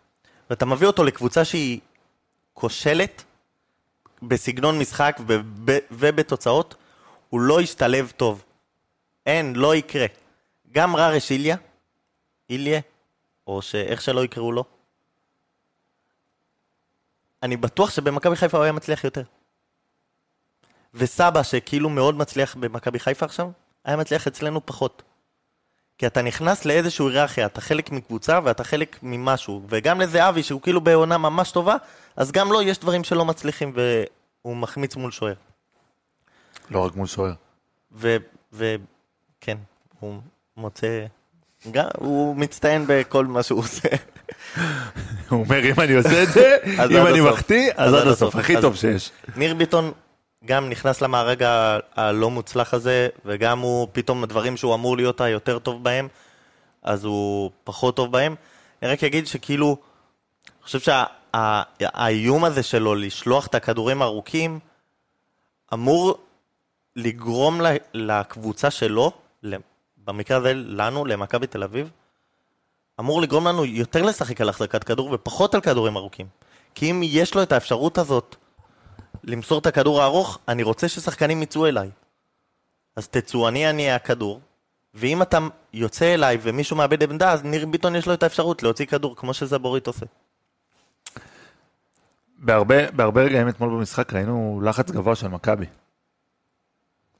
ואתה 0.50 0.66
מביא 0.66 0.86
אותו 0.86 1.04
לקבוצה 1.04 1.44
שהיא 1.44 1.80
כושלת 2.54 3.24
בסגנון 4.22 4.78
משחק 4.78 5.20
וב... 5.26 5.70
ובתוצאות, 5.90 6.74
הוא 7.28 7.40
לא 7.40 7.60
ישתלב 7.60 8.12
טוב. 8.16 8.44
אין, 9.26 9.56
לא 9.56 9.74
יקרה. 9.74 10.06
גם 10.72 10.96
ררש 10.96 11.30
איליה, 11.30 11.56
איליה, 12.50 12.80
או 13.46 13.62
שאיך 13.62 14.02
שלא 14.02 14.24
יקראו 14.24 14.52
לו, 14.52 14.64
אני 17.42 17.56
בטוח 17.56 17.90
שבמכבי 17.90 18.36
חיפה 18.36 18.56
הוא 18.56 18.64
היה 18.64 18.72
מצליח 18.72 19.04
יותר. 19.04 19.22
וסבא, 20.94 21.42
שכאילו 21.42 21.88
מאוד 21.88 22.14
מצליח 22.14 22.56
במכבי 22.56 22.98
חיפה 22.98 23.26
עכשיו, 23.26 23.50
היה 23.84 23.96
מצליח 23.96 24.26
אצלנו 24.26 24.66
פחות. 24.66 25.02
כי 25.98 26.06
אתה 26.06 26.22
נכנס 26.22 26.64
לאיזושהי 26.64 27.06
היררכיה, 27.06 27.46
אתה 27.46 27.60
חלק 27.60 27.90
מקבוצה 27.90 28.40
ואתה 28.44 28.64
חלק 28.64 28.98
ממשהו. 29.02 29.62
וגם 29.68 30.00
לזהבי, 30.00 30.42
שהוא 30.42 30.60
כאילו 30.60 30.80
בעונה 30.80 31.18
ממש 31.18 31.50
טובה, 31.50 31.76
אז 32.16 32.32
גם 32.32 32.52
לו 32.52 32.62
יש 32.62 32.78
דברים 32.78 33.04
שלא 33.04 33.24
מצליחים 33.24 33.72
והוא 33.74 34.56
מחמיץ 34.56 34.96
מול 34.96 35.10
שוער. 35.10 35.34
לא 36.70 36.84
רק 36.84 36.96
מול 36.96 37.06
שוער. 37.06 37.32
וכן, 38.52 39.58
הוא 40.00 40.18
מוצא... 40.56 41.06
גם, 41.70 41.86
הוא 41.96 42.36
מצטיין 42.36 42.84
בכל 42.88 43.26
מה 43.26 43.42
שהוא 43.42 43.58
עושה. 43.58 43.88
הוא 45.28 45.44
אומר, 45.44 45.64
אם 45.64 45.80
אני 45.80 45.94
עושה 45.94 46.22
את 46.22 46.28
זה, 46.28 46.56
אם 46.90 47.06
אני. 47.06 47.20
מחטיא, 47.20 47.70
אז 47.76 47.94
עד 47.94 48.06
הסוף, 48.06 48.36
הכי 48.36 48.60
טוב 48.60 48.76
שיש. 48.76 49.10
ניר 49.36 49.54
ביטון 49.54 49.92
גם 50.44 50.68
נכנס 50.68 51.00
למארג 51.00 51.42
הלא 51.94 52.30
מוצלח 52.30 52.74
הזה, 52.74 53.08
וגם 53.24 53.58
הוא, 53.58 53.88
פתאום 53.92 54.24
הדברים 54.24 54.56
שהוא 54.56 54.74
אמור 54.74 54.96
להיות 54.96 55.20
היותר 55.20 55.58
טוב 55.58 55.84
בהם, 55.84 56.08
אז 56.82 57.04
הוא 57.04 57.50
פחות 57.64 57.96
טוב 57.96 58.12
בהם. 58.12 58.34
אני 58.82 58.90
רק 58.90 59.04
אגיד 59.04 59.26
שכאילו, 59.26 59.76
אני 60.46 60.62
חושב 60.62 60.78
שהאיום 60.80 62.44
הזה 62.44 62.62
שלו 62.62 62.94
לשלוח 62.94 63.46
את 63.46 63.54
הכדורים 63.54 64.02
הארוכים, 64.02 64.58
אמור 65.74 66.18
לגרום 66.96 67.60
לקבוצה 67.94 68.70
שלו, 68.70 69.12
במקרה 70.04 70.36
הזה 70.36 70.52
לנו, 70.54 71.04
למכבי 71.04 71.46
תל 71.46 71.62
אביב, 71.62 71.90
אמור 73.00 73.22
לגרום 73.22 73.48
לנו 73.48 73.64
יותר 73.64 74.02
לשחק 74.02 74.40
על 74.40 74.48
החזקת 74.48 74.84
כדור 74.84 75.12
ופחות 75.12 75.54
על 75.54 75.60
כדורים 75.60 75.96
ארוכים. 75.96 76.26
כי 76.74 76.90
אם 76.90 77.00
יש 77.04 77.34
לו 77.34 77.42
את 77.42 77.52
האפשרות 77.52 77.98
הזאת 77.98 78.36
למסור 79.28 79.58
את 79.58 79.66
הכדור 79.66 80.02
הארוך, 80.02 80.38
אני 80.48 80.62
רוצה 80.62 80.88
ששחקנים 80.88 81.42
יצאו 81.42 81.66
אליי. 81.66 81.90
אז 82.96 83.08
תצאו, 83.08 83.48
אני 83.48 83.70
אניע 83.70 83.94
הכדור, 83.94 84.40
ואם 84.94 85.22
אתה 85.22 85.38
יוצא 85.72 86.14
אליי 86.14 86.38
ומישהו 86.42 86.76
מאבד 86.76 87.02
עמדה, 87.02 87.32
אז 87.32 87.44
ניר 87.44 87.66
ביטון 87.66 87.96
יש 87.96 88.06
לו 88.06 88.14
את 88.14 88.22
האפשרות 88.22 88.62
להוציא 88.62 88.86
כדור, 88.86 89.16
כמו 89.16 89.34
שזבורית 89.34 89.86
עושה. 89.86 90.06
בהרבה, 92.38 92.90
בהרבה 92.90 93.22
רגעים 93.22 93.48
אתמול 93.48 93.70
במשחק 93.70 94.12
ראינו 94.12 94.60
לחץ 94.64 94.90
גבוה 94.90 95.14
של 95.14 95.28
מכבי. 95.28 95.66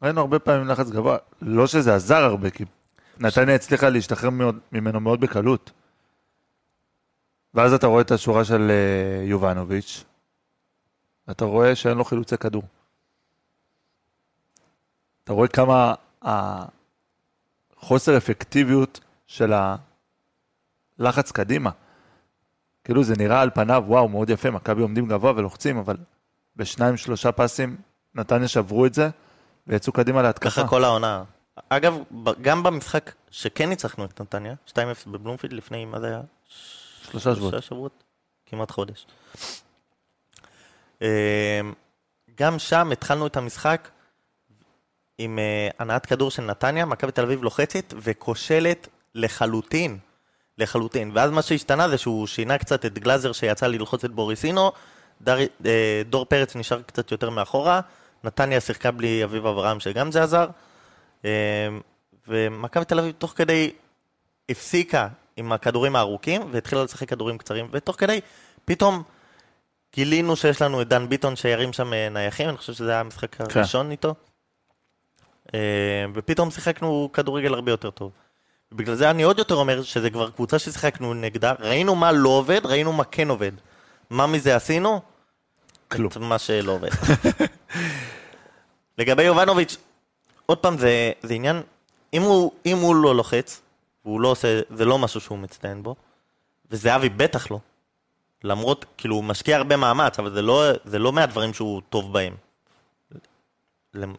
ראינו 0.03 0.21
הרבה 0.21 0.39
פעמים 0.39 0.69
לחץ 0.69 0.91
גבוה, 0.91 1.17
לא 1.43 1.67
שזה 1.67 1.95
עזר 1.95 2.25
הרבה, 2.25 2.51
כי 2.51 2.65
נתניה 3.19 3.55
הצליחה 3.55 3.89
להשתחרר 3.89 4.31
מאוד, 4.31 4.59
ממנו 4.73 5.01
מאוד 5.01 5.21
בקלות. 5.21 5.71
ואז 7.55 7.73
אתה 7.73 7.87
רואה 7.87 8.01
את 8.01 8.11
השורה 8.11 8.45
של 8.45 8.71
אה, 8.71 9.25
יובנוביץ', 9.25 10.05
אתה 11.31 11.45
רואה 11.45 11.77
שאין 11.77 11.99
לו 11.99 12.05
חילוצי 12.05 12.37
כדור. 12.37 12.63
אתה 15.25 15.33
רואה 15.33 15.49
כמה 15.49 15.95
החוסר 17.77 18.17
אפקטיביות 18.17 19.01
של 19.27 19.53
הלחץ 20.99 21.33
קדימה. 21.33 21.71
כאילו 22.85 23.05
זה 23.05 23.15
נראה 23.17 23.41
על 23.41 23.51
פניו, 23.51 23.85
וואו, 23.87 24.09
מאוד 24.09 24.31
יפה, 24.31 24.51
מכבי 24.51 24.83
עומדים 24.83 25.09
גבוה 25.09 25.33
ולוחצים, 25.37 25.79
אבל 25.79 25.97
בשניים, 26.57 26.97
שלושה 26.97 27.33
פסים 27.33 27.77
נתניה 28.15 28.49
שברו 28.49 28.87
את 28.87 28.95
זה, 28.95 29.09
ויצאו 29.67 29.93
קדימה 29.93 30.23
להתקפה. 30.23 30.51
ככה 30.51 30.69
כל 30.69 30.85
העונה. 30.85 31.25
אגב, 31.69 31.99
גם 32.41 32.63
במשחק 32.63 33.13
שכן 33.31 33.69
ניצחנו 33.69 34.05
את 34.05 34.21
נתניה, 34.21 34.55
2-0 34.69 34.75
בבלומפילד 35.07 35.53
לפני, 35.53 35.85
מה 35.85 36.01
זה 36.01 36.07
היה? 36.07 36.21
שלושה 37.03 37.35
שבועות. 37.35 37.53
שלושה 37.53 37.67
שבועות? 37.67 38.05
כמעט 38.47 38.71
חודש. 38.71 39.07
אה, 41.03 41.61
גם 42.35 42.59
שם 42.59 42.93
התחלנו 42.93 43.27
את 43.27 43.37
המשחק 43.37 43.89
עם 45.19 45.39
אה, 45.39 45.69
הנעת 45.79 46.07
כדור 46.07 46.31
של 46.31 46.43
נתניה, 46.43 46.85
מכבי 46.85 47.13
תל 47.13 47.23
אביב 47.23 47.43
לוחצת 47.43 47.95
וכושלת 47.97 48.89
לחלוטין. 49.15 49.99
לחלוטין. 50.59 51.11
ואז 51.15 51.31
מה 51.31 51.43
שהשתנה 51.43 51.89
זה 51.89 51.99
שהוא 51.99 52.27
שינה 52.27 52.59
קצת 52.59 52.87
את 52.87 52.99
גלאזר 52.99 53.33
שיצא 53.33 53.67
ללחוץ 53.67 54.05
את 54.05 54.11
בוריסינו, 54.11 54.73
דר, 55.21 55.39
אה, 55.67 56.03
דור 56.09 56.25
פרץ 56.25 56.57
נשאר 56.57 56.83
קצת 56.83 57.11
יותר 57.11 57.31
מאחורה, 57.31 57.81
נתניה 58.25 58.61
שיחקה 58.61 58.91
בלי 58.91 59.25
אביב 59.25 59.47
אברהם 59.47 59.81
שגם 59.81 60.13
זה 60.13 60.23
עזר, 60.23 60.47
אה, 61.25 61.69
ומכבי 62.29 62.85
תל 62.85 62.99
אביב 62.99 63.15
תוך 63.19 63.33
כדי 63.37 63.71
הפסיקה 64.49 65.09
עם 65.37 65.53
הכדורים 65.53 65.97
הארוכים 65.97 66.43
והתחילה 66.51 66.85
לשחק 66.85 67.09
כדורים 67.09 67.39
קצרים, 67.39 67.69
ותוך 67.71 67.97
כדי 67.99 68.21
פתאום 68.65 69.03
גילינו 69.95 70.37
שיש 70.37 70.63
לנו 70.63 70.83
את 70.83 70.89
דן 70.89 71.09
ביטון 71.09 71.37
שירים 71.37 71.73
שם 71.73 71.93
אה, 71.93 72.09
נייחים, 72.09 72.49
אני 72.49 72.57
חושב 72.57 72.73
שזה 72.73 72.91
היה 72.91 73.01
המשחק 73.01 73.35
כן. 73.35 73.45
הראשון 73.55 73.91
איתו. 73.91 74.15
אה, 75.55 76.05
ופתאום 76.15 76.51
שיחקנו 76.51 77.11
כדורגל 77.13 77.55
הרבה 77.55 77.71
יותר 77.71 77.91
טוב. 77.91 78.13
בגלל 78.73 78.95
זה 78.95 79.11
אני 79.11 79.23
עוד 79.23 79.39
יותר 79.39 79.55
אומר 79.55 79.83
שזה 79.83 80.11
כבר 80.11 80.31
קבוצה 80.31 80.59
ששיחקנו 80.59 81.15
נגדה, 81.15 81.53
ראינו 81.59 81.95
מה 81.95 82.13
לא 82.13 82.29
עובד, 82.29 82.67
ראינו 82.67 82.93
מה 82.93 83.05
כן 83.05 83.29
עובד. 83.29 83.53
מה 84.11 84.27
מזה 84.27 84.57
עשינו? 84.57 85.01
כלום. 85.89 86.09
את 86.13 86.17
מה 86.17 86.39
שלא 86.39 86.73
עובד. 86.73 86.89
לגבי 88.99 89.23
יובנוביץ', 89.23 89.77
עוד 90.47 90.59
פעם, 90.59 90.79
זה, 90.79 91.13
זה 91.23 91.35
עניין, 91.35 91.63
אם 92.13 92.23
הוא, 92.23 92.53
אם 92.67 92.77
הוא 92.77 92.95
לא 92.95 93.15
לוחץ, 93.15 93.61
והוא 94.05 94.21
לא 94.21 94.29
עושה, 94.29 94.61
זה 94.71 94.85
לא 94.85 94.99
משהו 94.99 95.21
שהוא 95.21 95.39
מצטיין 95.39 95.83
בו, 95.83 95.95
וזהבי 96.71 97.09
בטח 97.09 97.51
לא. 97.51 97.59
למרות, 98.45 98.85
כאילו, 98.97 99.15
הוא 99.15 99.25
משקיע 99.25 99.57
הרבה 99.57 99.77
מאמץ, 99.77 100.19
אבל 100.19 100.35
זה 100.35 100.43
לא, 100.43 100.63
זה 100.85 100.99
לא 100.99 101.13
מהדברים 101.13 101.55
שהוא 101.55 101.83
טוב 101.91 102.13
בהם. 102.13 102.35
למ- 103.95 104.15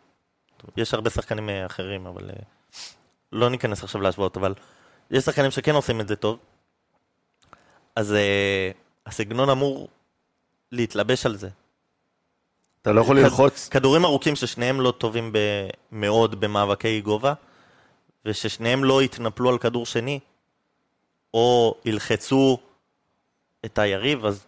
יש 0.77 0.93
הרבה 0.93 1.09
שחקנים 1.09 1.49
אה, 1.49 1.65
אחרים, 1.65 2.05
אבל... 2.07 2.29
אה, 2.29 2.35
לא 3.31 3.49
ניכנס 3.49 3.83
עכשיו 3.83 4.01
להשוואות, 4.01 4.37
אבל 4.37 4.53
יש 5.11 5.23
שחקנים 5.23 5.51
שכן 5.51 5.75
עושים 5.75 6.01
את 6.01 6.07
זה 6.07 6.15
טוב. 6.15 6.37
אז 7.95 8.13
אה, 8.13 8.71
הסגנון 9.05 9.49
אמור 9.49 9.87
להתלבש 10.71 11.25
על 11.25 11.35
זה. 11.37 11.49
אתה 12.81 12.91
לא 12.91 13.01
יכול 13.01 13.17
כד- 13.19 13.23
ללחוץ. 13.23 13.69
כדורים 13.69 14.05
ארוכים 14.05 14.35
ששניהם 14.35 14.81
לא 14.81 14.91
טובים 14.97 15.31
ב- 15.33 15.67
מאוד 15.91 16.39
במאבקי 16.41 17.01
גובה, 17.01 17.33
וששניהם 18.25 18.83
לא 18.83 19.03
יתנפלו 19.03 19.49
על 19.49 19.57
כדור 19.57 19.85
שני, 19.85 20.19
או 21.33 21.75
ילחצו 21.85 22.57
את 23.65 23.79
היריב, 23.79 24.25
אז... 24.25 24.45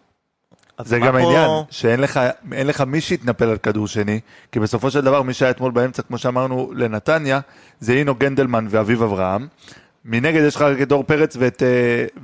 אז 0.78 0.86
זה 0.88 0.98
גם 0.98 1.12
פה- 1.12 1.18
העניין, 1.18 1.50
שאין 1.70 2.00
לך, 2.00 2.20
לך 2.52 2.80
מי 2.80 3.00
שיתנפל 3.00 3.44
על 3.48 3.56
כדור 3.58 3.88
שני, 3.88 4.20
כי 4.52 4.60
בסופו 4.60 4.90
של 4.90 5.00
דבר 5.00 5.22
מי 5.22 5.34
שהיה 5.34 5.50
אתמול 5.50 5.72
באמצע, 5.72 6.02
כמו 6.02 6.18
שאמרנו, 6.18 6.72
לנתניה, 6.76 7.40
זה 7.80 7.92
אינו 7.92 8.14
גנדלמן 8.14 8.66
ואביב 8.70 9.02
אברהם. 9.02 9.48
מנגד 10.04 10.42
יש 10.42 10.56
לך 10.56 10.62
רק 10.62 10.80
את 10.82 10.88
דור 10.88 11.04
פרץ 11.04 11.36
ואת, 11.38 11.62
אה, 11.62 11.68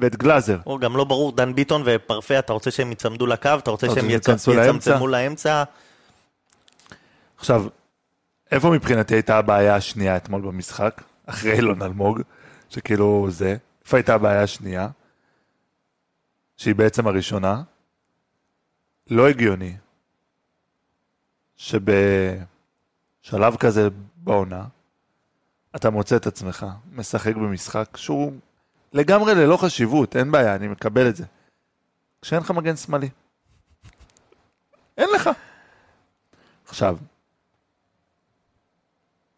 ואת 0.00 0.16
גלאזר. 0.16 0.58
או 0.66 0.78
גם 0.78 0.96
לא 0.96 1.04
ברור, 1.04 1.32
דן 1.32 1.54
ביטון 1.54 1.82
ופרפה, 1.84 2.38
אתה 2.38 2.52
רוצה 2.52 2.70
שהם 2.70 2.92
יצמדו 2.92 3.26
לקו, 3.26 3.50
אתה 3.58 3.70
רוצה 3.70 3.86
שהם 3.86 3.94
רוצה 4.04 4.06
יצ- 4.06 4.24
שייכנסו 4.24 4.54
לאמצע? 4.54 4.90
יצמצמו 4.90 5.06
לאמצע, 5.08 5.62
עכשיו, 7.38 7.64
איפה 8.50 8.70
מבחינתי 8.70 9.14
הייתה 9.14 9.38
הבעיה 9.38 9.76
השנייה 9.76 10.16
אתמול 10.16 10.40
במשחק? 10.42 11.02
אחרי 11.26 11.52
אילון 11.52 11.82
אלמוג, 11.82 12.20
שכאילו 12.70 13.26
זה. 13.30 13.56
איפה 13.84 13.96
הייתה 13.96 14.14
הבעיה 14.14 14.42
השנייה? 14.42 14.88
שהיא 16.58 16.74
בעצם 16.74 17.06
הראשונה. 17.06 17.62
לא 19.10 19.28
הגיוני 19.28 19.76
שבשלב 21.56 22.06
כזה 23.60 23.88
בעונה, 24.16 24.64
אתה 25.76 25.90
מוצא 25.90 26.16
את 26.16 26.26
עצמך 26.26 26.66
משחק 26.92 27.34
במשחק 27.34 27.96
שהוא 27.96 28.32
לגמרי 28.92 29.34
ללא 29.34 29.56
חשיבות, 29.56 30.16
אין 30.16 30.32
בעיה, 30.32 30.54
אני 30.54 30.68
מקבל 30.68 31.08
את 31.08 31.16
זה. 31.16 31.24
כשאין 32.22 32.40
לך 32.40 32.50
מגן 32.50 32.76
שמאלי. 32.76 33.08
אין 34.96 35.08
לך. 35.14 35.30
עכשיו, 36.68 36.98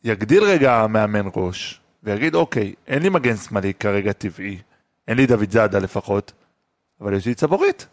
יגדיל 0.04 0.44
רגע 0.44 0.74
המאמן 0.74 1.28
ראש, 1.36 1.80
ויגיד, 2.02 2.34
אוקיי, 2.34 2.74
אין 2.86 3.02
לי 3.02 3.08
מגן 3.08 3.36
שמאלי 3.36 3.74
כרגע 3.74 4.12
טבעי, 4.12 4.62
אין 5.08 5.16
לי 5.16 5.26
דוד 5.26 5.50
זאדה 5.50 5.78
לפחות, 5.78 6.32
אבל 7.00 7.14
יש 7.14 7.26
לי 7.26 7.34
צבורית. 7.34 7.86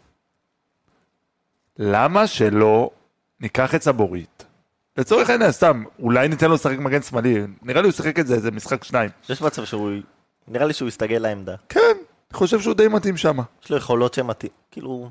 למה 1.78 2.26
שלא 2.26 2.90
ניקח 3.40 3.74
את 3.74 3.80
צבורית? 3.80 4.44
לצורך 4.96 5.30
העניין, 5.30 5.52
סתם, 5.52 5.84
אולי 5.98 6.28
ניתן 6.28 6.48
לו 6.48 6.54
לשחק 6.54 6.78
מגן 6.78 7.02
שמאלי, 7.02 7.42
נראה 7.62 7.82
לי 7.82 7.88
הוא 7.88 7.92
שיחק 7.92 8.18
את 8.18 8.26
זה 8.26 8.34
איזה 8.34 8.50
משחק 8.50 8.84
שניים. 8.84 9.10
יש 9.28 9.42
מצב 9.42 9.64
שהוא... 9.64 9.90
נראה 10.48 10.66
לי 10.66 10.72
שהוא 10.72 10.88
יסתגל 10.88 11.18
לעמדה. 11.18 11.54
כן, 11.68 11.80
אני 11.80 12.36
חושב 12.38 12.60
שהוא 12.60 12.74
די 12.74 12.88
מתאים 12.88 13.16
שם. 13.16 13.38
יש 13.64 13.70
לו 13.70 13.76
יכולות 13.76 14.14
שמתאים, 14.14 14.50
כאילו... 14.70 15.10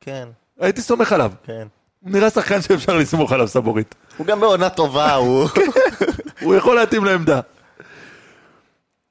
כן, 0.00 0.28
הייתי 0.60 0.82
סומך 0.82 1.12
עליו. 1.12 1.32
כן. 1.44 1.66
הוא 2.00 2.10
נראה 2.10 2.30
שחקן 2.30 2.62
שאפשר 2.62 2.96
לסמוך 2.96 3.32
עליו 3.32 3.48
סבורית. 3.48 3.94
הוא 4.16 4.26
גם 4.26 4.40
בעונה 4.40 4.70
טובה, 4.70 5.14
הוא... 5.14 5.48
הוא 6.42 6.54
יכול 6.54 6.76
להתאים 6.76 7.04
לעמדה. 7.04 7.40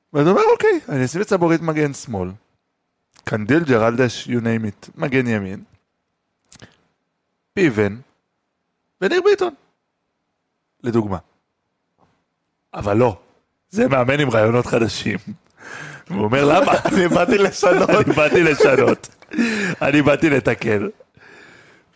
הוא 0.09 0.21
אומר, 0.21 0.41
אוקיי, 0.51 0.79
אני 0.89 1.05
אשים 1.05 1.21
את 1.21 1.29
סבורית 1.29 1.61
מגן 1.61 1.93
שמאל, 1.93 2.29
קנדיל 3.23 3.63
ג'רלדש, 3.63 4.27
you 4.27 4.41
name 4.41 4.65
it, 4.65 4.91
מגן 4.95 5.27
ימין, 5.27 5.63
פיבן, 7.53 7.97
וניר 9.01 9.21
ביטון. 9.21 9.53
לדוגמה. 10.83 11.17
אבל 12.73 12.97
לא, 12.97 13.19
זה 13.69 13.87
מאמן 13.87 14.19
עם 14.19 14.29
רעיונות 14.29 14.65
חדשים. 14.65 15.17
הוא 16.09 16.23
אומר, 16.23 16.45
למה? 16.45 16.73
אני 16.93 17.07
באתי 17.07 17.37
לשנות. 17.37 17.89
אני 17.89 18.13
באתי 18.15 18.43
לשנות. 18.43 19.15
אני 19.81 20.01
באתי 20.01 20.29
לתקן. 20.29 20.87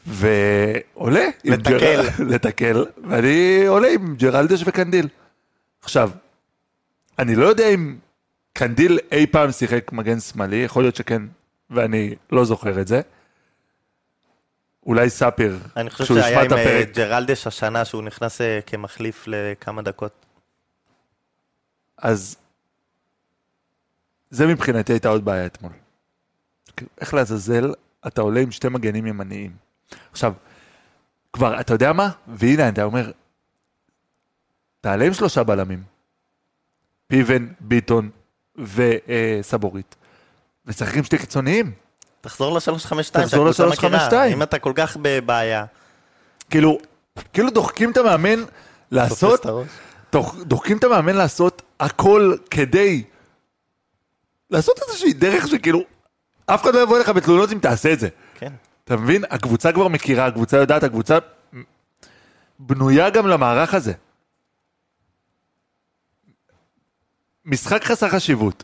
ועולה. 0.06 1.26
לתקל. 1.44 2.02
לתקל. 2.20 2.86
ואני 3.10 3.66
עולה 3.68 3.88
עם 3.88 4.16
ג'רלדש 4.16 4.64
וקנדיל. 4.66 5.08
עכשיו, 5.82 6.10
אני 7.20 7.36
לא 7.36 7.46
יודע 7.46 7.70
אם 7.70 7.96
קנדיל 8.58 9.00
אי 9.12 9.28
פעם 9.28 9.52
שיחק 9.52 9.92
מגן 9.92 10.20
שמאלי, 10.20 10.56
יכול 10.56 10.84
להיות 10.84 10.96
שכן, 10.96 11.22
ואני 11.70 12.16
לא 12.32 12.46
זוכר 12.46 12.82
את 12.82 12.88
זה. 12.88 13.02
אולי 14.86 15.10
ספיר, 15.10 15.60
אני 15.76 15.90
חושב 15.90 16.04
כשהוא 16.04 16.20
שהיה 16.20 16.30
ישמע 16.30 16.42
עם 16.42 16.48
את 16.48 16.52
אה, 16.52 16.62
הפרק, 16.62 16.96
ג'רלדש 16.96 17.48
השנה, 17.48 17.86
שהוא 17.86 18.04
נכנס 18.04 18.42
אה, 18.42 18.60
כמחליף 18.66 19.24
לכמה 19.28 19.82
דקות. 19.82 20.26
אז 21.98 22.38
זה 24.30 24.48
מבחינתי 24.48 24.94
הייתה 24.94 25.10
עוד 25.10 25.26
בעיה 25.26 25.46
אתמול. 25.46 25.72
איך 27.02 27.14
לעזאזל 27.14 27.74
אתה 28.08 28.22
עולה 28.22 28.40
עם 28.40 28.52
שתי 28.52 28.70
מגנים 28.70 29.08
ימניים. 29.08 29.52
עכשיו, 30.12 30.34
כבר, 31.34 31.60
אתה 31.60 31.74
יודע 31.74 31.94
מה? 31.94 32.10
והנה, 32.28 32.70
אתה 32.70 32.84
אומר, 32.84 33.12
תעלה 34.82 35.06
עם 35.06 35.14
שלושה 35.14 35.44
בלמים. 35.44 35.84
פיבן, 37.08 37.48
ביטון 37.60 38.10
וסבורית. 38.58 39.96
עם 40.96 41.04
שתי 41.04 41.18
קיצוניים. 41.18 41.72
תחזור 42.22 42.54
ל-352 42.54 42.62
תחזור 43.12 43.52
שהקבוצה 43.52 43.66
מכירה. 43.88 44.08
ל-352. 44.28 44.34
אם 44.34 44.44
אתה 44.44 44.60
כל 44.60 44.72
כך 44.76 44.98
בבעיה. 45.02 45.66
כאילו, 46.50 46.78
כאילו 47.34 47.50
דוחקים 47.50 47.92
את 47.92 47.98
המאמן 47.98 48.44
לעשות. 48.92 49.46
דוח- 50.12 50.36
דוחקים 50.42 50.78
את 50.78 50.84
המאמן 50.84 51.16
לעשות 51.16 51.62
הכל 51.80 52.34
כדי 52.52 53.04
לעשות 54.50 54.80
איזושהי 54.88 55.14
דרך 55.14 55.48
שכאילו, 55.48 55.80
אף 56.46 56.64
אחד 56.64 56.76
לא 56.76 56.80
יבוא 56.80 56.98
אליך 56.98 57.10
בתלונות 57.10 57.52
אם 57.52 57.60
תעשה 57.60 57.94
את 57.94 58.00
זה. 58.00 58.08
כן. 58.40 58.54
אתה 58.84 58.96
מבין? 58.98 59.24
הקבוצה 59.30 59.72
כבר 59.72 59.88
מכירה, 59.88 60.26
הקבוצה 60.26 60.58
יודעת, 60.58 60.84
הקבוצה 60.84 61.18
בנויה 62.60 63.10
גם 63.10 63.28
למערך 63.28 63.74
הזה. 63.74 63.94
משחק 67.46 67.84
חסר 67.84 68.10
חשיבות. 68.10 68.64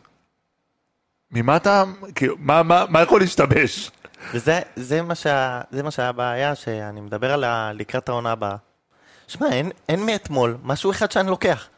ממה 1.30 1.56
אתה, 1.56 1.84
כאילו, 2.14 2.36
מה, 2.38 2.62
מה, 2.62 2.84
מה 2.88 3.02
יכול 3.02 3.20
להשתבש? 3.20 3.90
וזה 4.32 4.60
זה 4.76 5.02
מה, 5.02 5.14
שה, 5.14 5.60
זה 5.70 5.82
מה 5.82 5.90
שהיה 5.90 6.08
הבעיה, 6.08 6.54
שאני 6.54 7.00
מדבר 7.00 7.32
על 7.32 7.44
לקראת 7.74 8.08
העונה 8.08 8.32
הבאה. 8.32 8.56
שמע, 9.28 9.52
אין, 9.52 9.70
אין 9.88 10.06
מאתמול 10.06 10.56
משהו 10.62 10.90
אחד 10.90 11.10
שאני 11.10 11.30
לוקח. 11.30 11.68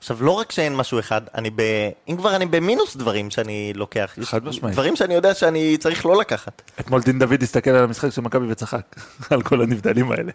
עכשיו, 0.00 0.22
לא 0.24 0.30
רק 0.30 0.52
שאין 0.52 0.76
משהו 0.76 0.98
אחד, 0.98 1.20
אני 1.34 1.50
ב... 1.50 1.60
אם 2.08 2.16
כבר 2.16 2.36
אני 2.36 2.46
במינוס 2.46 2.96
דברים 2.96 3.30
שאני 3.30 3.72
לוקח. 3.74 4.14
חד 4.22 4.44
משמעית. 4.44 4.74
דברים 4.74 4.96
שאני 4.96 5.14
יודע 5.14 5.34
שאני 5.34 5.76
צריך 5.78 6.06
לא 6.06 6.20
לקחת. 6.20 6.62
אתמול 6.80 7.02
דין 7.02 7.18
דוד 7.18 7.42
הסתכל 7.42 7.70
על 7.70 7.84
המשחק 7.84 8.10
של 8.10 8.20
מכבי 8.20 8.52
וצחק 8.52 8.96
על 9.30 9.42
כל 9.42 9.62
הנבדלים 9.62 10.12
האלה. 10.12 10.32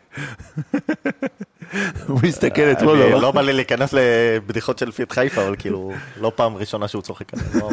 הוא 2.08 2.20
מסתכל 2.24 2.72
אתמול, 2.72 3.02
אני- 3.02 3.22
לא 3.22 3.32
בא 3.32 3.42
לי 3.42 3.54
להיכנס 3.54 3.94
לבדיחות 3.94 4.80
של 4.80 4.92
פיט 4.92 5.12
חיפה, 5.12 5.44
אבל 5.48 5.56
כאילו, 5.60 5.92
לא 6.18 6.32
פעם 6.36 6.56
ראשונה 6.58 6.88
שהוא 6.88 7.02
צוחק 7.02 7.34
עליי. 7.34 7.46
לא- 7.54 7.70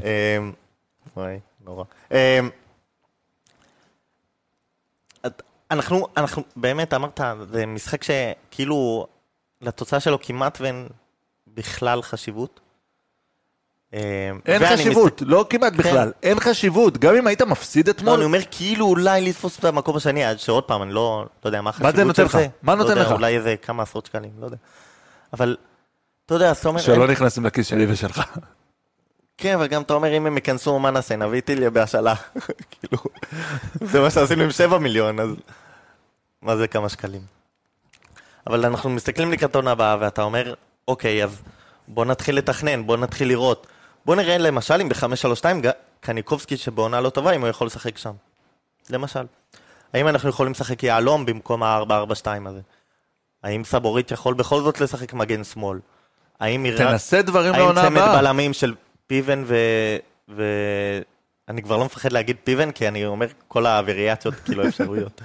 אמ, 0.04 0.52
וואי, 1.16 1.38
נורא. 1.64 1.84
אמ, 2.10 2.16
אנחנו, 5.70 6.06
אנחנו, 6.16 6.42
באמת, 6.56 6.94
אמרת, 6.94 7.20
זה 7.52 7.66
משחק 7.66 8.00
שכאילו, 8.02 9.06
לתוצאה 9.62 10.00
שלו 10.00 10.18
כמעט 10.22 10.60
ואין 10.60 10.88
בכלל 11.46 12.02
חשיבות. 12.02 12.60
אמ, 13.92 13.98
אין 14.46 14.62
חשיבות, 14.66 15.22
לא 15.26 15.46
כמעט 15.50 15.72
בכלל, 15.72 16.12
אין 16.22 16.40
חשיבות. 16.40 16.98
גם 16.98 17.14
אם 17.14 17.26
היית 17.26 17.42
מפסיד 17.42 17.86
לא, 17.88 17.92
אתמול, 17.92 18.14
אני 18.14 18.24
אומר 18.24 18.38
כאילו 18.50 18.86
אולי 18.86 19.20
לתפוס 19.28 19.58
את 19.58 19.64
המקום 19.64 19.96
השני, 19.96 20.24
עד 20.24 20.38
שעוד 20.38 20.64
פעם, 20.64 20.82
אני 20.82 20.92
לא, 20.92 21.26
לא 21.44 21.48
יודע 21.48 21.60
מה 21.62 21.70
החשיבות 21.70 21.96
זה 21.96 22.04
נותן 22.04 22.16
של 22.22 22.24
לך? 22.24 22.32
זה. 22.32 22.46
מה 22.62 22.74
לא 22.74 22.78
נותן 22.78 22.90
יודע, 22.90 23.02
לך? 23.02 23.12
אולי 23.12 23.36
איזה 23.36 23.54
כמה 23.62 23.82
עשרות 23.82 24.06
שקלים, 24.06 24.30
לא 24.38 24.44
יודע. 24.44 24.56
אבל, 25.32 25.56
אתה 26.26 26.34
יודע, 26.34 26.52
אומר... 26.64 26.80
שלא 26.80 27.02
אין- 27.02 27.10
נכנסים 27.10 27.46
לכיס 27.46 27.66
שלי 27.66 27.86
ושלך. 27.88 28.22
כן, 29.38 29.54
אבל 29.54 29.66
גם 29.66 29.82
אתה 29.82 29.94
אומר, 29.94 30.16
אם 30.16 30.26
הם 30.26 30.34
ייכנסו, 30.36 30.78
מה 30.78 30.90
נעשה? 30.90 31.16
נביא 31.16 31.40
טיליה 31.40 31.70
בהשאלה. 31.70 32.14
כאילו, 32.70 32.98
זה 33.80 34.00
מה 34.00 34.10
שעשינו 34.10 34.42
עם 34.42 34.50
7 34.50 34.78
מיליון, 34.78 35.20
אז 35.20 35.28
מה 36.42 36.56
זה 36.56 36.68
כמה 36.68 36.88
שקלים? 36.88 37.41
אבל 38.46 38.66
אנחנו 38.66 38.90
מסתכלים 38.90 39.32
לקראת 39.32 39.54
העונה 39.54 39.70
הבאה, 39.70 39.96
ואתה 40.00 40.22
אומר, 40.22 40.54
אוקיי, 40.88 41.24
אז 41.24 41.42
בוא 41.88 42.04
נתחיל 42.04 42.36
לתכנן, 42.36 42.86
בוא 42.86 42.96
נתחיל 42.96 43.28
לראות. 43.28 43.66
בוא 44.06 44.16
נראה 44.16 44.38
למשל 44.38 44.80
אם 44.80 44.88
ב-532 44.88 45.44
קניקובסקי 46.00 46.56
שבעונה 46.56 47.00
לא 47.00 47.10
טובה, 47.10 47.32
אם 47.32 47.40
הוא 47.40 47.48
יכול 47.48 47.66
לשחק 47.66 47.98
שם. 47.98 48.12
למשל. 48.90 49.26
האם 49.92 50.08
אנחנו 50.08 50.28
יכולים 50.28 50.52
לשחק 50.52 50.82
יהלום 50.82 51.26
במקום 51.26 51.62
ה-442 51.62 52.48
הזה? 52.48 52.60
האם 53.42 53.64
סבורית 53.64 54.10
יכול 54.10 54.34
בכל 54.34 54.62
זאת 54.62 54.80
לשחק 54.80 55.12
מגן 55.12 55.44
שמאל? 55.44 55.78
האם 56.40 56.66
יראה... 56.66 56.90
תנסה 56.90 57.22
דברים 57.22 57.54
האם 57.54 57.60
לעונה 57.60 57.82
צמד 57.82 58.02
הבאה. 58.02 58.22
בלמים 58.22 58.52
של 58.52 58.74
פיבן 59.06 59.42
ו... 59.46 59.56
ו... 60.28 60.42
אני 61.48 61.62
כבר 61.62 61.76
לא 61.76 61.84
מפחד 61.84 62.12
להגיד 62.12 62.36
פיבן, 62.44 62.70
כי 62.70 62.88
אני 62.88 63.06
אומר 63.06 63.26
כל 63.48 63.66
הווריאציות, 63.66 64.34
כאילו 64.34 64.66
אפשרויות. 64.68 65.22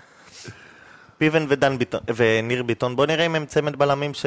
פיבן 1.18 1.46
ודן 1.50 1.78
ביטון, 1.78 2.02
וניר 2.16 2.64
ביטון, 2.64 2.96
בוא 2.96 3.06
נראה 3.06 3.26
אם 3.26 3.36
הם 3.36 3.46
צמד 3.46 3.76
בלמים 3.76 4.14
ש... 4.14 4.26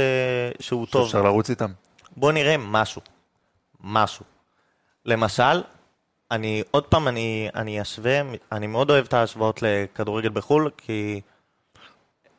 שהוא 0.61 0.87
טוב. 0.87 1.07
אפשר 1.07 1.23
לרוץ 1.23 1.51
איתם. 1.51 1.71
בוא 2.17 2.33
נראה 2.33 2.57
משהו. 2.59 3.03
משהו. 3.81 4.25
למשל, 5.05 5.63
אני, 6.31 6.63
עוד 6.71 6.85
פעם, 6.85 7.09
אני, 7.09 7.49
אני 7.55 7.83
אשווה, 7.83 8.21
אני 8.53 8.67
מאוד 8.67 8.91
אוהב 8.91 9.05
את 9.05 9.15
ההשוואות 9.15 9.63
לכדורגל 9.63 10.29
בחו"ל, 10.29 10.71
כי 10.77 11.21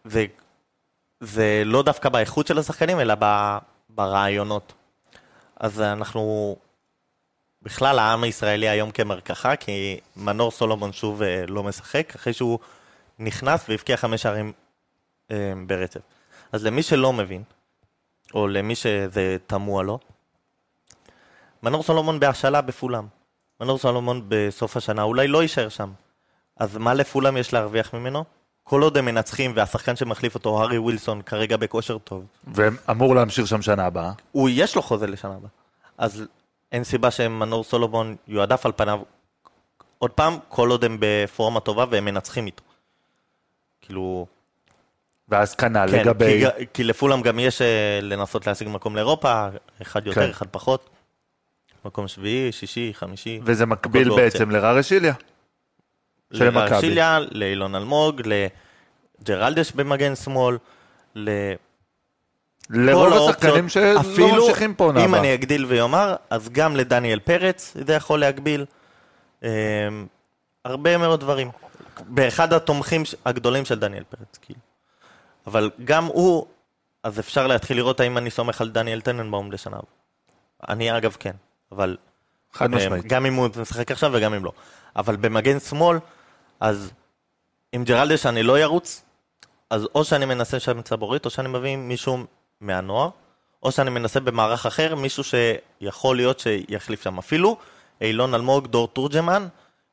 זה, 0.05 0.25
זה 1.19 1.63
לא 1.65 1.83
דווקא 1.83 2.09
באיכות 2.09 2.47
של 2.47 2.57
השחקנים, 2.57 2.99
אלא 2.99 3.13
ב, 3.19 3.57
ברעיונות. 3.89 4.73
אז 5.59 5.81
אנחנו, 5.81 6.55
בכלל 7.61 7.99
העם 7.99 8.23
הישראלי 8.23 8.69
היום 8.69 8.91
כמרקחה, 8.91 9.55
כי 9.55 9.99
מנור 10.15 10.51
סולומון 10.51 10.93
שוב 10.93 11.21
אה, 11.21 11.43
לא 11.47 11.63
משחק, 11.63 12.15
אחרי 12.15 12.33
שהוא 12.33 12.59
נכנס 13.21 13.69
והבקיע 13.69 13.97
חמש 13.97 14.21
שערים 14.21 14.51
אה, 15.31 15.53
ברצף. 15.67 15.99
אז 16.51 16.65
למי 16.65 16.83
שלא 16.83 17.13
מבין, 17.13 17.43
או 18.33 18.47
למי 18.47 18.75
שזה 18.75 19.37
תמוה 19.47 19.83
לו, 19.83 19.99
מנור 21.63 21.83
סולומון 21.83 22.19
בהשאלה 22.19 22.61
בפולם. 22.61 23.07
מנור 23.61 23.77
סולומון 23.77 24.25
בסוף 24.27 24.77
השנה 24.77 25.03
אולי 25.03 25.27
לא 25.27 25.41
יישאר 25.41 25.69
שם. 25.69 25.91
אז 26.57 26.77
מה 26.77 26.93
לפולם 26.93 27.37
יש 27.37 27.53
להרוויח 27.53 27.93
ממנו? 27.93 28.23
כל 28.63 28.81
עוד 28.81 28.97
הם 28.97 29.05
מנצחים 29.05 29.51
והשחקן 29.55 29.95
שמחליף 29.95 30.35
אותו, 30.35 30.61
הארי 30.61 30.77
ווילסון, 30.77 31.21
כרגע 31.21 31.57
בכושר 31.57 31.97
טוב, 31.97 32.25
ואמור 32.47 33.15
להמשיך 33.15 33.47
שם 33.47 33.61
שנה 33.61 33.85
הבאה. 33.85 34.11
הוא, 34.31 34.49
יש 34.51 34.75
לו 34.75 34.81
חוזה 34.81 35.07
לשנה 35.07 35.35
הבאה. 35.35 35.49
אז 35.97 36.23
אין 36.71 36.83
סיבה 36.83 37.11
שמנור 37.11 37.63
סולומון 37.63 38.15
יועדף 38.27 38.65
על 38.65 38.71
פניו. 38.75 38.99
עוד 39.97 40.11
פעם, 40.11 40.37
כל 40.49 40.69
עוד 40.69 40.83
הם 40.83 40.97
בפורמה 40.99 41.59
טובה 41.59 41.85
והם 41.89 42.05
מנצחים 42.05 42.45
איתו. 42.45 42.63
כאילו, 43.91 44.25
ואז 45.29 45.55
כנ"ל 45.55 45.87
כן, 45.91 45.99
לגבי... 45.99 46.43
כי, 46.57 46.65
כי 46.73 46.83
לפולם 46.83 47.21
גם 47.21 47.39
יש 47.39 47.61
אה, 47.61 47.99
לנסות 48.01 48.47
להשיג 48.47 48.67
מקום 48.67 48.95
לאירופה, 48.95 49.47
אחד 49.81 50.07
יותר, 50.07 50.25
כן. 50.25 50.29
אחד 50.29 50.45
פחות. 50.51 50.89
מקום 51.85 52.07
שביעי, 52.07 52.51
שישי, 52.51 52.91
חמישי. 52.93 53.39
וזה 53.43 53.65
מקביל 53.65 54.07
באופציה. 54.07 54.25
בעצם 54.25 54.51
לרשיליה. 54.51 55.13
של 56.33 56.49
מכבי. 56.49 56.69
לרשיליה, 56.69 57.19
לאילון 57.31 57.75
אלמוג, 57.75 58.21
לג'רלדש 59.21 59.71
במגן 59.71 60.15
שמאל, 60.15 60.57
ל... 61.15 61.29
לרוב 62.69 63.13
השחקנים. 63.13 63.69
שלא 63.69 64.01
ממשיכים 64.37 64.73
פה 64.73 64.83
עונה 64.83 65.05
אם. 65.05 65.15
אני 65.15 65.33
אגדיל 65.33 65.65
ואומר, 65.67 66.15
אז 66.29 66.49
גם 66.49 66.75
לדניאל 66.75 67.19
פרץ 67.19 67.77
זה 67.85 67.93
יכול 67.93 68.19
להגביל. 68.19 68.65
אמ, 69.43 69.49
הרבה 70.65 70.97
מאוד 70.97 71.19
דברים. 71.19 71.51
באחד 72.07 72.53
התומכים 72.53 73.03
הגדולים 73.25 73.65
של 73.65 73.79
דניאל 73.79 74.03
פרץ, 74.03 74.37
כאילו. 74.41 74.59
אבל 75.47 75.71
גם 75.85 76.05
הוא, 76.05 76.45
אז 77.03 77.19
אפשר 77.19 77.47
להתחיל 77.47 77.77
לראות 77.77 77.99
האם 77.99 78.17
אני 78.17 78.31
סומך 78.31 78.61
על 78.61 78.69
דניאל 78.69 79.01
טננבאום 79.01 79.51
לשנה 79.51 79.77
הבאה. 79.77 79.91
אני 80.69 80.97
אגב 80.97 81.15
כן, 81.19 81.35
אבל 81.71 81.97
חד 82.53 82.71
משמעית. 82.71 83.03
אמ, 83.03 83.09
גם 83.09 83.25
אם 83.25 83.33
הוא 83.33 83.47
משחק 83.61 83.91
עכשיו 83.91 84.11
וגם 84.13 84.33
אם 84.33 84.45
לא. 84.45 84.51
אבל 84.95 85.15
במגן 85.15 85.59
שמאל, 85.59 85.97
אז 86.59 86.91
עם 87.71 87.83
ג'רלדש 87.83 88.25
אני 88.25 88.43
לא 88.43 88.59
ירוץ, 88.59 89.03
אז 89.69 89.87
או 89.95 90.03
שאני 90.03 90.25
מנסה 90.25 90.59
שם 90.59 90.79
את 90.79 90.87
סבורית, 90.87 91.25
או 91.25 91.29
שאני 91.29 91.47
מביא 91.47 91.75
מישהו 91.75 92.17
מהנוער, 92.61 93.09
או 93.63 93.71
שאני 93.71 93.89
מנסה 93.89 94.19
במערך 94.19 94.65
אחר, 94.65 94.95
מישהו 94.95 95.23
שיכול 95.23 96.15
להיות 96.15 96.39
שיחליף 96.39 97.03
שם. 97.03 97.17
אפילו 97.17 97.57
אילון 98.01 98.33
אלמוג, 98.33 98.67
דור 98.67 98.87
תורג'מן, 98.87 99.47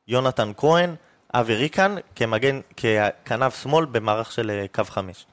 יונתן 0.07 0.51
כהן, 0.57 0.95
אבי 1.33 1.55
ריקן, 1.55 1.95
כמגן, 2.15 2.59
ככנף 2.77 3.63
שמאל 3.63 3.85
במערך 3.85 4.31
של 4.31 4.51
אה, 4.51 4.65
קו 4.71 4.83
חמש. 4.83 5.25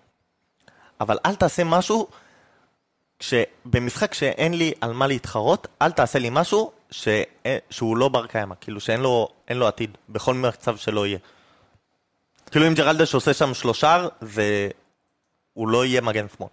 אבל 1.01 1.18
אל 1.26 1.34
תעשה 1.34 1.64
משהו, 1.64 2.09
שבמשחק 3.20 4.14
שאין 4.14 4.55
לי 4.55 4.72
על 4.80 4.92
מה 4.92 5.07
להתחרות, 5.07 5.66
אל 5.82 5.90
תעשה 5.90 6.18
לי 6.18 6.28
משהו 6.32 6.72
ש... 6.90 7.09
שהוא 7.70 7.97
לא 7.97 8.09
בר 8.09 8.26
קיימא, 8.26 8.55
כאילו 8.61 8.80
שאין 8.80 9.01
לו, 9.01 9.28
לו 9.51 9.66
עתיד, 9.66 9.99
בכל 10.09 10.34
מצב 10.34 10.76
שלא 10.76 11.07
יהיה. 11.07 11.18
כאילו 12.51 12.66
אם 12.66 12.74
ג'רלדש 12.74 13.14
עושה 13.14 13.34
שם 13.34 13.55
שלושה, 13.55 14.07
זה... 14.20 14.68
הוא 15.53 15.68
לא 15.68 15.84
יהיה 15.84 16.01
מגן 16.01 16.26
שמאל. 16.36 16.49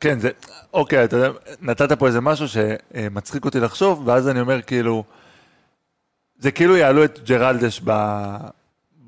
כן, 0.00 0.20
זה... 0.20 0.30
אוקיי, 0.72 1.04
אתה 1.04 1.16
יודע, 1.16 1.38
נתת 1.60 1.92
פה 1.92 2.06
איזה 2.06 2.20
משהו 2.20 2.46
שמצחיק 2.48 3.44
אותי 3.44 3.60
לחשוב, 3.60 4.02
ואז 4.08 4.28
אני 4.28 4.40
אומר 4.40 4.62
כאילו... 4.62 5.04
זה 6.38 6.50
כאילו 6.50 6.76
יעלו 6.76 7.04
את 7.04 7.18
ג'רלדש. 7.24 7.80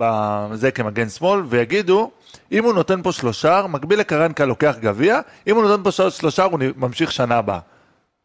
בזה 0.01 0.71
כמגן 0.71 1.09
שמאל, 1.09 1.41
ויגידו, 1.49 2.11
אם 2.53 2.65
הוא 2.65 2.73
נותן 2.73 3.03
פה 3.03 3.13
שלושה, 3.13 3.67
מקביל 3.67 4.01
לקרנקה 4.01 4.45
לוקח 4.45 4.75
גביע, 4.81 5.21
אם 5.47 5.57
הוא 5.57 5.65
נותן 5.65 5.83
פה 5.83 6.11
שלושה, 6.11 6.45
הוא 6.45 6.61
ממשיך 6.77 7.13
שנה 7.13 7.37
הבאה. 7.37 7.59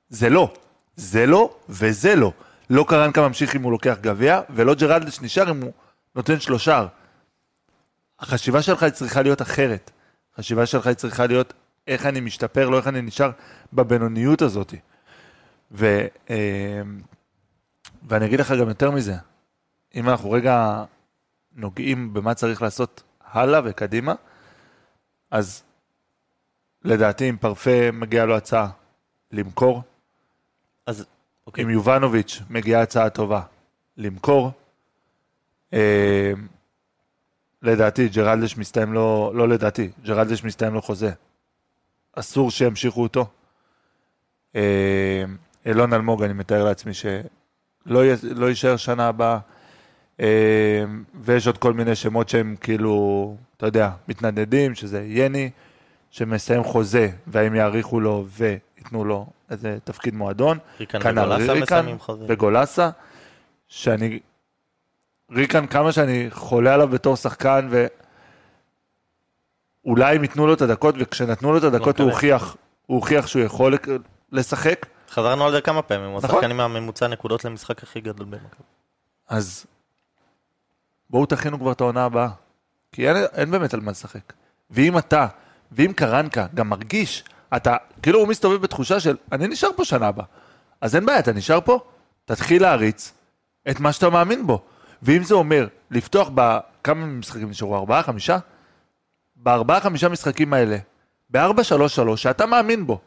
זה 0.10 0.30
לא. 0.30 0.53
זה 0.95 1.26
לא, 1.26 1.56
וזה 1.70 2.16
לא. 2.16 2.32
לא 2.70 2.86
קרנקה 2.88 3.28
ממשיך 3.28 3.56
אם 3.56 3.64
הוא 3.64 3.72
לוקח 3.72 3.97
גביע, 4.01 4.41
ולא 4.49 4.74
ג'רלדש 4.74 5.22
נשאר 5.22 5.51
אם 5.51 5.62
הוא 5.62 5.72
נותן 6.16 6.39
שלושה. 6.39 6.88
החשיבה 8.20 8.62
שלך 8.62 8.84
היא 8.84 8.91
צריכה 8.91 9.22
להיות 9.22 9.41
אחרת. 9.41 9.91
החשיבה 10.34 10.66
שלך 10.66 10.88
היא 10.88 10.95
צריכה 10.95 11.26
להיות 11.26 11.53
איך 11.88 12.06
אני 12.06 12.20
משתפר, 12.20 12.70
לא 12.70 12.78
איך 12.78 12.88
אני 12.88 13.01
נשאר 13.01 13.32
בבינוניות 13.74 14.41
הזאת. 14.41 14.74
ו, 15.72 16.06
אה, 16.30 16.36
ואני 18.08 18.26
אגיד 18.26 18.39
לך 18.39 18.51
גם 18.60 18.68
יותר 18.68 18.91
מזה, 18.91 19.16
אם 19.95 20.10
אנחנו 20.10 20.32
רגע 20.32 20.84
נוגעים 21.56 22.14
במה 22.14 22.34
צריך 22.34 22.62
לעשות 22.62 23.03
הלאה 23.24 23.62
וקדימה, 23.64 24.14
אז 25.32 25.64
לדעתי 26.84 27.30
אם 27.30 27.38
פרפה 27.38 27.91
מגיעה 27.93 28.26
לו 28.26 28.36
הצעה 28.38 28.70
למכור, 29.32 29.82
אז 30.86 31.06
אוקיי. 31.47 31.64
עם 31.64 31.70
יובנוביץ' 31.70 32.41
מגיעה 32.49 32.82
הצעה 32.82 33.10
טובה 33.10 33.41
למכור. 33.97 34.51
אה, 35.74 36.34
לדעתי, 37.62 38.10
ג'רלדש 38.10 38.58
מסתיים 38.58 38.93
לו, 38.93 39.32
לא 39.36 39.49
לדעתי, 39.49 39.89
ג'רלדש 40.06 40.43
מסתיים 40.43 40.74
לו 40.74 40.82
חוזה. 40.82 41.12
אסור 42.14 42.51
שימשיכו 42.51 43.03
אותו. 43.03 43.28
אה, 44.56 45.24
אילון 45.66 45.93
אלמוג, 45.93 46.24
אני 46.24 46.34
מתאר 46.34 46.64
לעצמי 46.64 46.93
שלא 47.88 48.06
י- 48.06 48.10
לא 48.36 48.46
יישאר 48.46 48.78
שנה 48.78 49.08
הבאה. 49.08 49.40
אה, 50.20 50.84
ויש 51.22 51.48
עוד 51.48 51.58
כל 51.58 51.74
מיני 51.74 51.96
שמות 51.96 52.30
שהם 52.30 52.56
כאילו, 52.62 53.36
אתה 53.58 53.66
יודע, 53.66 53.90
מתנדנדים, 54.08 54.76
שזה 54.76 55.04
יני, 55.08 55.50
שמסיים 56.12 56.64
חוזה, 56.64 57.10
והאם 57.28 57.56
יאריכו 57.56 58.00
לו 58.00 58.26
וייתנו 58.30 59.06
לו 59.06 59.28
איזה 59.50 59.78
תפקיד 59.84 60.16
מועדון. 60.16 60.58
ריקן 60.80 61.00
כנ"ל 61.00 61.32
וגולסה 61.32 61.54
מסיימים 61.56 62.00
חוזה. 62.00 62.26
וגולסה, 62.28 62.90
שאני... 63.68 64.20
ריקן, 65.32 65.68
כמה 65.68 65.92
שאני 65.92 66.28
חולה 66.32 66.74
עליו 66.74 66.88
בתור 66.88 67.16
שחקן, 67.16 67.70
אולי 69.86 70.18
אם 70.18 70.24
ייתנו 70.24 70.48
לו 70.48 70.54
את 70.54 70.62
הדקות, 70.62 70.96
וכשנתנו 71.00 71.52
לו 71.52 71.58
את 71.58 71.64
הדקות 71.64 72.00
הוא 72.00 72.08
מקווה. 72.08 72.14
הוכיח, 72.14 72.56
הוא 72.86 72.96
הוכיח 72.96 73.28
שהוא 73.28 73.42
יכול 73.42 73.78
לשחק, 74.32 74.86
חזרנו 75.16 75.45
על 75.45 75.51
זה 75.51 75.61
כמה 75.61 75.82
פעמים, 75.82 76.09
הוא 76.09 76.18
נכון. 76.18 76.30
השחקן 76.30 76.51
עם 76.51 76.59
הממוצע 76.59 77.07
נקודות 77.07 77.45
למשחק 77.45 77.84
הכי 77.84 78.01
גדול 78.01 78.26
במכבי. 78.26 78.63
אז 79.30 79.66
בואו 81.09 81.26
תכינו 81.26 81.59
כבר 81.59 81.72
את 81.72 81.82
העונה 81.82 82.05
הבאה. 82.05 82.30
כי 82.91 83.09
אין, 83.09 83.18
אין 83.34 83.51
באמת 83.51 83.74
על 83.74 83.80
מה 83.80 83.91
לשחק. 83.91 84.34
ואם 84.72 84.97
אתה, 84.97 85.28
ואם 85.72 85.91
קרנקה 85.95 86.45
גם 86.53 86.70
מרגיש, 86.70 87.24
אתה, 87.55 87.76
כאילו 88.01 88.20
הוא 88.20 88.28
מסתובב 88.28 88.61
בתחושה 88.61 88.99
של, 88.99 89.18
אני 89.32 89.47
נשאר 89.47 89.70
פה 89.76 89.86
שנה 89.86 90.07
הבאה. 90.07 90.26
אז 90.82 90.95
אין 90.95 91.05
בעיה, 91.05 91.20
אתה 91.20 91.34
נשאר 91.34 91.61
פה, 91.61 91.80
תתחיל 92.26 92.61
להריץ 92.61 93.13
את 93.70 93.80
מה 93.80 93.91
שאתה 93.91 94.09
מאמין 94.09 94.47
בו. 94.47 94.61
ואם 95.01 95.24
זה 95.24 95.36
אומר 95.36 95.68
לפתוח 95.91 96.30
בכמה 96.36 97.05
משחקים 97.05 97.49
נשארו? 97.49 97.76
ארבעה, 97.76 98.03
חמישה? 98.03 98.38
בארבעה, 99.36 99.80
חמישה 99.82 100.09
משחקים 100.09 100.53
האלה, 100.53 100.78
בארבע, 101.30 101.63
שלוש, 101.63 101.95
שלוש, 101.95 102.24
שאתה 102.24 102.45
מאמין 102.45 102.88
בו. 102.88 102.99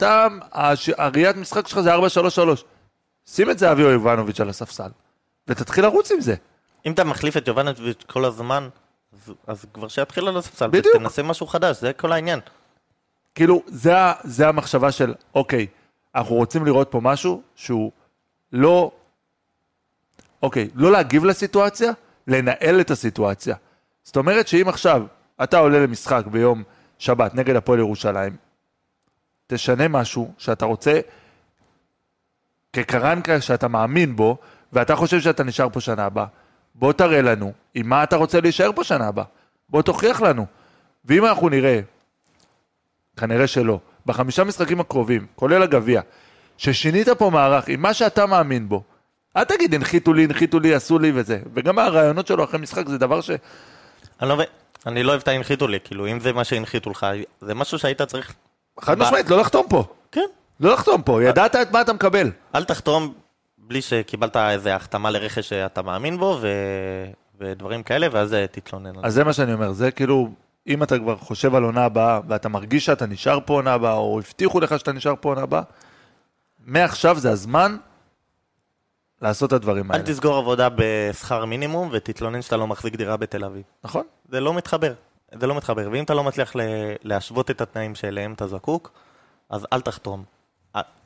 אתה, 0.00 0.26
הש- 0.52 0.90
הראיית 0.98 1.36
משחק 1.36 1.68
שלך 1.68 1.80
זה 1.80 1.92
ארבע, 1.92 2.08
שלוש, 2.08 2.34
שלוש. 2.34 2.64
שים 3.26 3.50
את 3.50 3.58
זהבי 3.58 3.82
או 3.84 3.90
יובנוביץ' 3.90 4.40
על 4.40 4.48
הספסל, 4.48 4.88
ותתחיל 5.48 5.84
לרוץ 5.84 6.12
עם 6.12 6.20
זה. 6.20 6.34
אם 6.86 6.92
אתה 6.92 7.04
מחליף 7.04 7.36
את 7.36 7.48
יובנוביץ' 7.48 8.02
כל 8.06 8.24
הזמן, 8.24 8.68
אז, 9.12 9.32
אז 9.46 9.64
כבר 9.74 9.88
שיתחיל 9.88 10.28
על 10.28 10.36
הספסל, 10.36 10.66
בדיוק. 10.70 10.94
ותנסה 10.96 11.22
משהו 11.22 11.46
חדש, 11.46 11.80
זה 11.80 11.92
כל 11.92 12.12
העניין. 12.12 12.40
כאילו, 13.34 13.62
זה, 13.66 13.92
זה 14.24 14.48
המחשבה 14.48 14.92
של, 14.92 15.14
אוקיי, 15.34 15.66
אנחנו 16.14 16.34
רוצים 16.34 16.64
לראות 16.66 16.88
פה 16.90 17.00
משהו 17.00 17.42
שהוא 17.54 17.92
לא, 18.52 18.90
אוקיי, 20.42 20.68
לא 20.74 20.92
להגיב 20.92 21.24
לסיטואציה, 21.24 21.92
לנהל 22.26 22.80
את 22.80 22.90
הסיטואציה. 22.90 23.56
זאת 24.04 24.16
אומרת 24.16 24.48
שאם 24.48 24.68
עכשיו 24.68 25.02
אתה 25.42 25.58
עולה 25.58 25.78
למשחק 25.80 26.22
ביום 26.26 26.62
שבת 26.98 27.34
נגד 27.34 27.56
הפועל 27.56 27.78
ירושלים, 27.78 28.36
תשנה 29.54 29.88
משהו 29.88 30.32
שאתה 30.38 30.64
רוצה, 30.64 31.00
כקרנקה 32.72 33.40
שאתה 33.40 33.68
מאמין 33.68 34.16
בו, 34.16 34.36
ואתה 34.72 34.96
חושב 34.96 35.20
שאתה 35.20 35.44
נשאר 35.44 35.68
פה 35.72 35.80
שנה 35.80 36.04
הבאה. 36.04 36.26
בוא 36.74 36.92
תראה 36.92 37.22
לנו 37.22 37.52
עם 37.74 37.88
מה 37.88 38.02
אתה 38.02 38.16
רוצה 38.16 38.40
להישאר 38.40 38.70
פה 38.72 38.84
שנה 38.84 39.08
הבאה. 39.08 39.24
בוא 39.68 39.82
תוכיח 39.82 40.20
לנו. 40.20 40.46
ואם 41.04 41.26
אנחנו 41.26 41.48
נראה 41.48 41.80
כנראה 43.16 43.46
שלא. 43.46 43.80
בחמישה 44.06 44.44
משחקים 44.44 44.80
הקרובים, 44.80 45.26
כולל 45.34 45.62
הגביע, 45.62 46.00
ששינית 46.56 47.08
פה 47.08 47.30
מערך 47.30 47.68
עם 47.68 47.82
מה 47.82 47.94
שאתה 47.94 48.26
מאמין 48.26 48.68
בו, 48.68 48.82
אל 49.36 49.44
תגיד 49.44 49.74
הנחיתו 49.74 50.12
לי, 50.12 50.24
הנחיתו 50.24 50.60
לי, 50.60 50.74
עשו 50.74 50.98
לי 50.98 51.12
וזה. 51.14 51.40
וגם 51.54 51.78
הרעיונות 51.78 52.26
שלו 52.26 52.44
אחרי 52.44 52.60
משחק 52.60 52.88
זה 52.88 52.98
דבר 52.98 53.20
ש... 53.20 53.30
אני 54.20 54.28
לא 54.28 54.38
לא 54.86 55.10
אוהב 55.10 55.20
את 55.20 55.28
ההנחיתו 55.28 55.68
לי, 55.68 55.78
כאילו, 55.84 56.06
אם 56.06 56.20
זה 56.20 56.32
מה 56.32 56.44
שהנחיתו 56.44 56.90
לך, 56.90 57.06
זה 57.40 57.54
משהו 57.54 57.78
שהיית 57.78 58.02
צריך... 58.02 58.34
חד 58.80 58.98
משמעית, 58.98 59.30
לא 59.30 59.40
לחתום 59.40 59.66
פה. 59.68 59.84
כן. 60.12 60.26
לא 60.60 60.72
לחתום 60.72 61.02
פה, 61.02 61.24
ידעת 61.24 61.56
את 61.56 61.70
מה 61.72 61.80
אתה 61.80 61.92
מקבל. 61.92 62.30
אל 62.54 62.64
תחתום 62.64 63.14
בלי 63.58 63.82
שקיבלת 63.82 64.36
איזה 64.36 64.76
החתמה 64.76 65.10
לרכש 65.10 65.48
שאתה 65.48 65.82
מאמין 65.82 66.18
בו, 66.18 66.38
ו... 66.40 66.48
ודברים 67.40 67.82
כאלה, 67.82 68.06
ואז 68.12 68.34
אה, 68.34 68.46
תתלונן. 68.46 68.92
אז 69.02 69.14
זה 69.14 69.24
מה 69.24 69.32
שאני 69.32 69.52
אומר, 69.52 69.72
זה 69.72 69.90
כאילו, 69.90 70.28
אם 70.66 70.82
אתה 70.82 70.98
כבר 70.98 71.16
חושב 71.16 71.54
על 71.54 71.62
עונה 71.62 71.84
הבאה, 71.84 72.20
ואתה 72.28 72.48
מרגיש 72.48 72.84
שאתה 72.84 73.06
נשאר 73.06 73.38
פה 73.46 73.54
עונה 73.54 73.72
הבאה, 73.72 73.92
או 73.92 74.18
הבטיחו 74.18 74.60
לך 74.60 74.78
שאתה 74.78 74.92
נשאר 74.92 75.14
פה 75.20 75.28
עונה 75.28 75.42
הבאה, 75.42 75.62
מעכשיו 76.64 77.18
זה 77.18 77.30
הזמן 77.30 77.76
לעשות 79.22 79.48
את 79.48 79.52
הדברים 79.52 79.90
אל 79.90 79.96
האלה. 79.96 80.06
תסגור 80.06 80.36
עבודה 80.36 80.68
בשכר 80.76 81.44
מינימום, 81.44 81.88
ותתלונן 81.92 82.42
שאתה 82.42 82.56
לא 82.56 82.66
מחזיק 82.66 82.94
דירה 82.96 83.16
בתל 83.16 83.44
אביב. 83.44 83.62
נכון? 83.84 84.04
זה 84.28 84.40
לא 84.40 84.54
מתחבר. 84.54 84.92
זה 85.38 85.46
לא 85.46 85.54
מתחבר. 85.54 85.88
ואם 85.92 86.04
אתה 86.04 86.14
לא 86.14 86.24
מצליח 86.24 86.56
ל- 86.56 86.60
להשוות 87.02 87.50
את 87.50 87.60
התנאים 87.60 87.94
שאליהם 87.94 88.32
אתה 88.32 88.46
זקוק, 88.46 88.90
אז 89.50 89.66
אל 89.72 89.80
תחתום. 89.80 90.24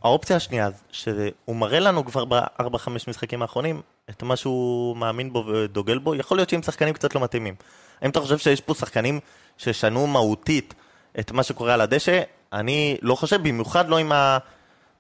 האופציה 0.03 0.37
השנייה, 0.37 0.69
שהוא 0.91 1.57
מראה 1.57 1.81
לנו 1.81 2.05
כבר 2.05 2.25
ב-4-5 2.25 2.89
משחקים 3.09 3.43
האחרונים 3.43 3.83
את 4.11 4.23
מה 4.23 4.37
שהוא 4.37 4.97
מאמין 4.97 5.33
בו 5.33 5.47
ודוגל 5.47 5.99
בו, 5.99 6.15
יכול 6.15 6.39
להיות 6.39 6.49
שעם 6.49 6.63
שחקנים 6.63 6.95
קצת 6.95 7.15
לא 7.15 7.21
מתאימים. 7.21 7.55
האם 8.01 8.11
אתה 8.11 8.21
חושב 8.21 8.39
שיש 8.39 8.61
פה 8.61 8.75
שחקנים 8.75 9.21
ששנו 9.59 10.07
מהותית 10.07 10.75
את 11.21 11.33
מה 11.33 11.43
שקורה 11.43 11.75
על 11.75 11.81
הדשא? 11.81 12.21
אני 12.53 12.97
לא 13.03 13.15
חושב, 13.15 13.43
במיוחד 13.43 13.89
לא 13.89 13.99
עם 13.99 14.13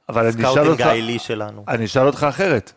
ה 0.08 0.16
scouting 0.16 0.82
העילי 0.82 1.18
שלנו. 1.18 1.64
אני 1.68 1.84
אשאל 1.84 2.06
אותך 2.06 2.26
אחרת. 2.28 2.72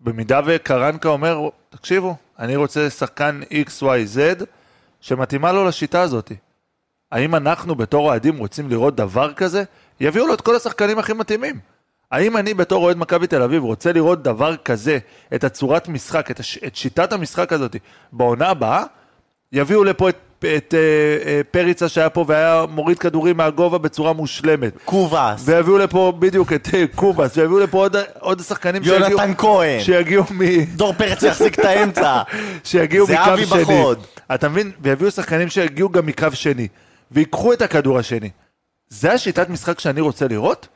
במידה 0.00 0.40
וקרנקה 0.46 1.08
אומר, 1.08 1.38
תקשיבו, 1.70 2.16
אני 2.38 2.56
רוצה 2.56 2.90
שחקן 2.90 3.40
XYZ 3.52 4.44
שמתאימה 5.04 5.52
לו 5.52 5.64
לשיטה 5.64 6.02
הזאת. 6.02 6.32
האם 7.12 7.34
אנחנו 7.34 7.74
בתור 7.74 8.06
אוהדים 8.06 8.38
רוצים 8.38 8.70
לראות 8.70 8.96
דבר 8.96 9.32
כזה? 9.32 9.64
יביאו 10.00 10.26
לו 10.26 10.34
את 10.34 10.40
כל 10.40 10.56
השחקנים 10.56 10.98
הכי 10.98 11.12
מתאימים. 11.12 11.58
האם 12.10 12.36
אני 12.36 12.54
בתור 12.54 12.84
אוהד 12.84 12.96
מכבי 12.96 13.26
תל 13.26 13.42
אביב 13.42 13.62
רוצה 13.62 13.92
לראות 13.92 14.22
דבר 14.22 14.56
כזה, 14.56 14.98
את 15.34 15.44
הצורת 15.44 15.88
משחק, 15.88 16.30
את, 16.30 16.40
הש... 16.40 16.58
את 16.58 16.76
שיטת 16.76 17.12
המשחק 17.12 17.52
הזאת 17.52 17.76
בעונה 18.12 18.48
הבאה? 18.48 18.84
יביאו 19.52 19.84
לפה 19.84 20.08
את, 20.08 20.16
את 20.44 20.74
אה, 20.74 20.78
אה, 21.26 21.40
פריצה 21.50 21.88
שהיה 21.88 22.10
פה 22.10 22.24
והיה 22.28 22.64
מוריד 22.68 22.98
כדורים 22.98 23.36
מהגובה 23.36 23.78
בצורה 23.78 24.12
מושלמת. 24.12 24.72
קובאס, 24.84 25.42
ויביאו 25.44 25.78
לפה 25.78 26.12
בדיוק 26.18 26.52
את 26.52 26.68
אה, 26.74 26.84
קובאס, 26.94 27.36
ויביאו 27.36 27.58
לפה 27.58 27.78
עוד, 27.78 27.96
עוד 28.20 28.40
שחקנים 28.40 28.84
שיגיעו, 28.84 29.10
יונתן 29.10 29.32
כהן, 29.38 29.80
שיגיעו, 29.80 30.24
מ, 30.30 30.64
דור 30.64 30.92
פרץ 30.92 31.20
שיחזיק 31.20 31.58
את 31.58 31.64
האמצע. 31.64 32.22
שיגיעו 32.64 33.06
מקו 33.06 33.14
זהבי 33.14 33.46
שני. 33.46 33.62
בחוד. 33.62 34.06
אתה 34.34 34.48
מבין? 34.48 34.70
ויביאו 34.80 35.10
שחקנים 35.10 35.48
שיגיעו 35.48 35.88
גם 35.88 36.06
מקו 36.06 36.28
שני, 36.34 36.68
ויקחו 37.10 37.52
את 37.52 37.62
הכדור 37.62 37.98
השני. 37.98 38.30
זה 38.88 39.12
השיטת 39.12 39.48
משחק 39.48 39.80
שאני 39.80 40.00
רוצה 40.00 40.28
לראות? 40.28 40.68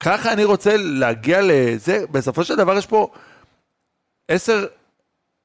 ככה 0.00 0.32
אני 0.32 0.44
רוצה 0.44 0.76
להגיע 0.76 1.40
לזה, 1.42 2.04
בסופו 2.10 2.44
של 2.44 2.56
דבר 2.56 2.78
יש 2.78 2.86
פה 2.86 3.08
עשר, 4.28 4.66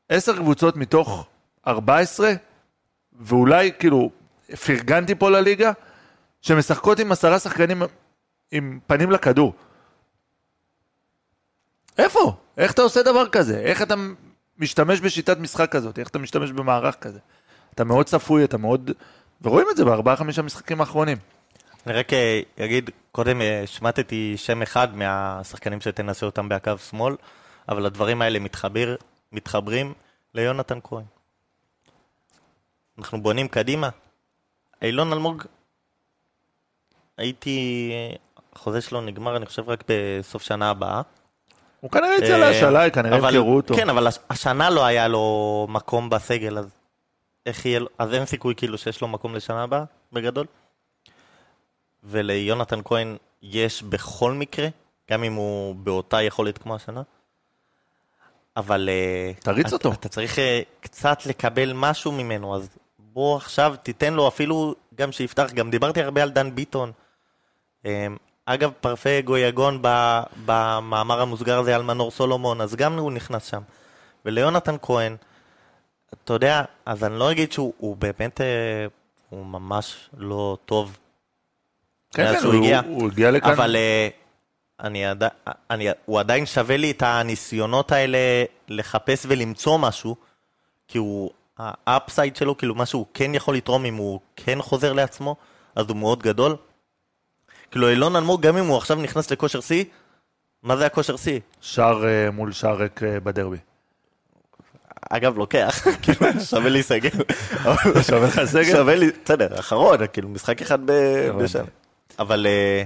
עשר 0.10 0.36
קבוצות 0.36 0.76
מתוך 0.76 1.26
14, 1.68 2.34
ואולי 3.20 3.72
כאילו 3.80 4.12
פרגנתי 4.66 5.16
פה 5.16 5.30
לליגה, 5.30 5.72
שמשחקות 6.42 7.00
עם 7.00 7.12
עשרה 7.12 7.40
שחקנים 7.40 7.82
עם 8.52 8.80
פנים 8.88 9.12
לכדור. 9.12 9.54
איפה? 11.98 12.34
איך 12.58 12.72
אתה 12.72 12.82
עושה 12.82 13.04
דבר 13.04 13.30
כזה? 13.30 13.60
איך 13.60 13.82
אתה 13.82 13.96
משתמש 14.58 15.02
בשיטת 15.02 15.38
משחק 15.38 15.72
כזאת? 15.72 16.00
איך 16.00 16.08
אתה 16.08 16.20
משתמש 16.20 16.52
במערך 16.52 16.96
כזה? 16.96 17.20
אתה 17.74 17.84
מאוד 17.84 18.06
צפוי, 18.06 18.44
אתה 18.44 18.58
מאוד... 18.58 18.92
ורואים 19.42 19.68
את 19.72 19.78
זה 19.78 19.86
בארבעה 19.86 20.16
חמישה 20.16 20.42
משחקים 20.42 20.82
האחרונים. 20.82 21.18
אני 21.88 21.94
רק 21.94 22.14
אה, 22.14 22.42
אגיד, 22.60 22.90
קודם 23.12 23.42
אה, 23.42 23.64
השמטתי 23.64 24.34
שם 24.38 24.62
אחד 24.62 24.96
מהשחקנים 24.96 25.82
שתנסה 25.82 26.26
אותם 26.26 26.50
באקו 26.50 26.78
שמאל, 26.78 27.16
אבל 27.70 27.86
הדברים 27.86 28.22
האלה 28.22 28.40
מתחבר, 28.40 28.96
מתחברים 29.32 29.94
ליונתן 30.34 30.80
כהן. 30.84 31.04
אנחנו 33.00 33.22
בונים 33.24 33.48
קדימה. 33.48 33.90
אילון 34.82 35.14
אלמוג, 35.14 35.44
הייתי... 37.18 37.92
החוזה 38.56 38.82
שלו 38.82 39.02
נגמר, 39.02 39.38
אני 39.38 39.46
חושב, 39.46 39.70
רק 39.70 39.84
בסוף 39.88 40.44
שנה 40.44 40.70
הבאה. 40.70 41.02
הוא 41.80 41.92
כנראה 41.92 42.16
יצא 42.18 42.34
אה, 42.34 42.38
להשאלה, 42.38 42.90
כנראה 42.90 43.18
ימכרו 43.18 43.56
אותו. 43.56 43.76
כן, 43.76 43.90
אבל 43.90 44.08
הש- 44.08 44.20
השנה 44.30 44.70
לא 44.70 44.86
היה 44.86 45.08
לו 45.08 45.68
מקום 45.70 46.10
בסגל, 46.10 46.58
אז 46.58 46.70
איך 47.46 47.66
יהיה 47.66 47.80
לו... 47.80 47.88
אז 47.98 48.14
אין 48.14 48.26
סיכוי 48.26 48.56
כאילו 48.56 48.78
שיש 48.78 49.02
לו 49.02 49.08
מקום 49.08 49.36
לשנה 49.36 49.64
הבאה, 49.64 49.84
בגדול. 50.14 50.46
וליונתן 52.04 52.80
כהן 52.86 53.18
יש 53.42 53.84
בכל 53.84 54.34
מקרה, 54.34 54.68
גם 55.12 55.24
אם 55.24 55.34
הוא 55.34 55.76
באותה 55.76 56.22
יכולת 56.22 56.58
כמו 56.58 56.76
השנה. 56.76 57.02
אבל... 58.58 58.90
אה, 58.92 59.32
תריץ 59.40 59.66
אתה- 59.66 59.76
אותו. 59.76 59.92
אתה 59.92 60.10
צריך 60.10 60.40
אה, 60.40 60.62
קצת 60.80 61.26
לקבל 61.26 61.72
משהו 61.76 62.12
ממנו, 62.12 62.56
אז 62.56 62.70
בוא 63.14 63.38
עכשיו 63.38 63.76
תיתן 63.84 64.14
לו 64.14 64.28
אפילו 64.28 64.76
גם 64.96 65.12
שיפתח, 65.12 65.52
גם 65.54 65.70
דיברתי 65.70 66.02
הרבה 66.02 66.24
על 66.24 66.30
דן 66.30 66.56
ביטון. 66.56 66.92
אה, 67.86 68.08
אגב, 68.46 68.72
פרפה 68.82 69.22
גויגון 69.26 69.82
במאמר 70.46 71.22
המוסגר 71.22 71.60
הזה 71.60 71.76
על 71.76 71.84
מנור 71.84 72.12
סולומון, 72.12 72.62
אז 72.62 72.76
גם 72.76 73.00
הוא 73.00 73.12
נכנס 73.12 73.46
שם. 73.46 73.62
וליונתן 74.26 74.76
כהן, 74.82 75.16
אתה 76.14 76.34
יודע, 76.34 76.64
אז 76.86 77.04
אני 77.04 77.20
לא 77.20 77.32
אגיד 77.32 77.52
שהוא 77.52 77.74
הוא 77.78 77.98
באמת, 77.98 78.42
אה, 78.42 78.86
הוא 79.30 79.46
ממש 79.46 80.10
לא 80.18 80.58
טוב, 80.66 80.98
כן, 82.14 82.34
כן, 82.34 82.46
הוא, 82.46 82.54
הגיע. 82.54 82.82
הוא 82.86 83.08
הגיע 83.08 83.32
לכאן. 83.32 83.52
אבל 83.52 83.76
אה, 83.76 84.10
אני, 84.80 85.06
עדי, 85.06 85.28
אני, 85.70 85.88
הוא 86.06 86.20
עדיין 86.20 86.46
שווה 86.46 86.78
לי 86.78 86.92
את 86.92 87.02
הניסיונות 87.02 87.92
האלה 87.92 88.18
לחפש 88.68 89.26
ולמצוא 89.30 89.78
משהו, 89.78 90.16
כי 90.88 90.98
הוא, 90.98 91.32
האפסייד 91.60 92.36
שלו, 92.36 92.58
כאילו 92.58 92.76
מה 92.76 92.86
שהוא 92.86 93.06
כן 93.14 93.36
יכול 93.36 93.56
לתרום 93.56 93.86
אם 93.86 93.96
הוא 93.96 94.20
כן 94.36 94.62
חוזר 94.62 94.94
לעצמו, 94.94 95.36
אז 95.76 95.86
הוא 95.90 95.98
מאוד 95.98 96.24
גדול. 96.24 96.56
כאילו 97.72 97.90
אילון 97.90 98.16
אלמוג, 98.16 98.42
גם 98.42 98.58
אם 98.58 98.66
הוא 98.66 98.78
עכשיו 98.78 98.98
נכנס 98.98 99.32
לכושר 99.32 99.62
שיא, 99.62 99.84
מה 100.64 100.76
זה 100.78 100.86
הכושר 100.86 101.18
שיא? 101.18 101.40
שער 101.62 102.06
אה, 102.08 102.32
מול 102.32 102.52
שער 102.52 102.76
ריק 102.82 103.04
אה, 103.04 103.20
בדרבי. 103.20 103.58
אגב, 105.10 105.38
לוקח, 105.38 105.84
כאילו, 106.02 106.42
שווה 106.46 106.70
להיסגר. 106.70 107.10
אבל- 107.64 108.02
שווה 108.08 108.28
לך 108.28 108.42
סגל? 108.46 108.64
שווה 108.72 108.96
לי, 108.96 109.10
בסדר, 109.26 109.60
אחרון, 109.60 109.98
כאילו, 110.14 110.30
משחק 110.30 110.62
אחד 110.62 110.80
ב- 110.86 110.92
הבנתי. 111.30 111.44
בשנה. 111.44 111.64
אבל 112.20 112.48
אה, 112.48 112.84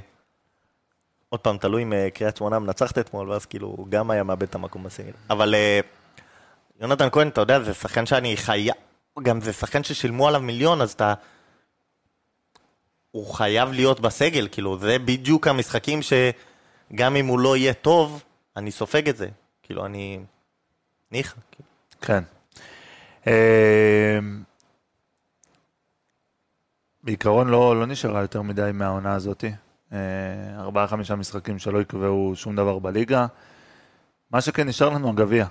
עוד 1.29 1.39
פעם, 1.39 1.57
תלוי 1.57 1.83
אם 1.83 1.93
קריית 2.13 2.37
שמונה 2.37 2.59
מנצחת 2.59 2.97
אתמול, 2.97 3.29
ואז 3.29 3.45
כאילו, 3.45 3.67
הוא 3.67 3.87
גם 3.87 4.11
היה 4.11 4.23
מאבד 4.23 4.43
את 4.43 4.55
המקום 4.55 4.83
בסגל. 4.83 5.11
אבל 5.29 5.55
יונתן 6.79 7.09
כהן, 7.11 7.27
אתה 7.27 7.41
יודע, 7.41 7.59
זה 7.59 7.73
שחקן 7.73 8.05
שאני 8.05 8.37
חייב, 8.37 8.75
גם 9.23 9.41
זה 9.41 9.53
שחקן 9.53 9.83
ששילמו 9.83 10.27
עליו 10.27 10.41
מיליון, 10.41 10.81
אז 10.81 10.91
אתה... 10.91 11.13
הוא 13.11 13.33
חייב 13.33 13.71
להיות 13.71 13.99
בסגל, 13.99 14.47
כאילו, 14.51 14.77
זה 14.77 14.99
בדיוק 14.99 15.47
המשחקים 15.47 15.99
שגם 16.01 17.15
אם 17.15 17.25
הוא 17.25 17.39
לא 17.39 17.57
יהיה 17.57 17.73
טוב, 17.73 18.23
אני 18.57 18.71
סופג 18.71 19.09
את 19.09 19.17
זה. 19.17 19.27
כאילו, 19.63 19.85
אני... 19.85 20.19
ניחא. 21.11 21.35
כאילו. 21.51 21.69
כן. 22.01 22.23
אה, 23.27 24.19
בעיקרון 27.03 27.47
לא, 27.47 27.79
לא 27.79 27.85
נשארה 27.85 28.21
יותר 28.21 28.41
מדי 28.41 28.69
מהעונה 28.73 29.13
הזאת. 29.13 29.43
אה, 29.93 29.97
ארבעה, 30.59 30.87
חמישה 30.87 31.15
משחקים 31.15 31.59
שלא 31.59 31.81
יקבעו 31.81 32.33
שום 32.35 32.55
דבר 32.55 32.79
בליגה. 32.79 33.25
מה 34.31 34.41
שכן 34.41 34.67
נשאר 34.67 34.89
לנו 34.89 35.09
הגביע. 35.09 35.45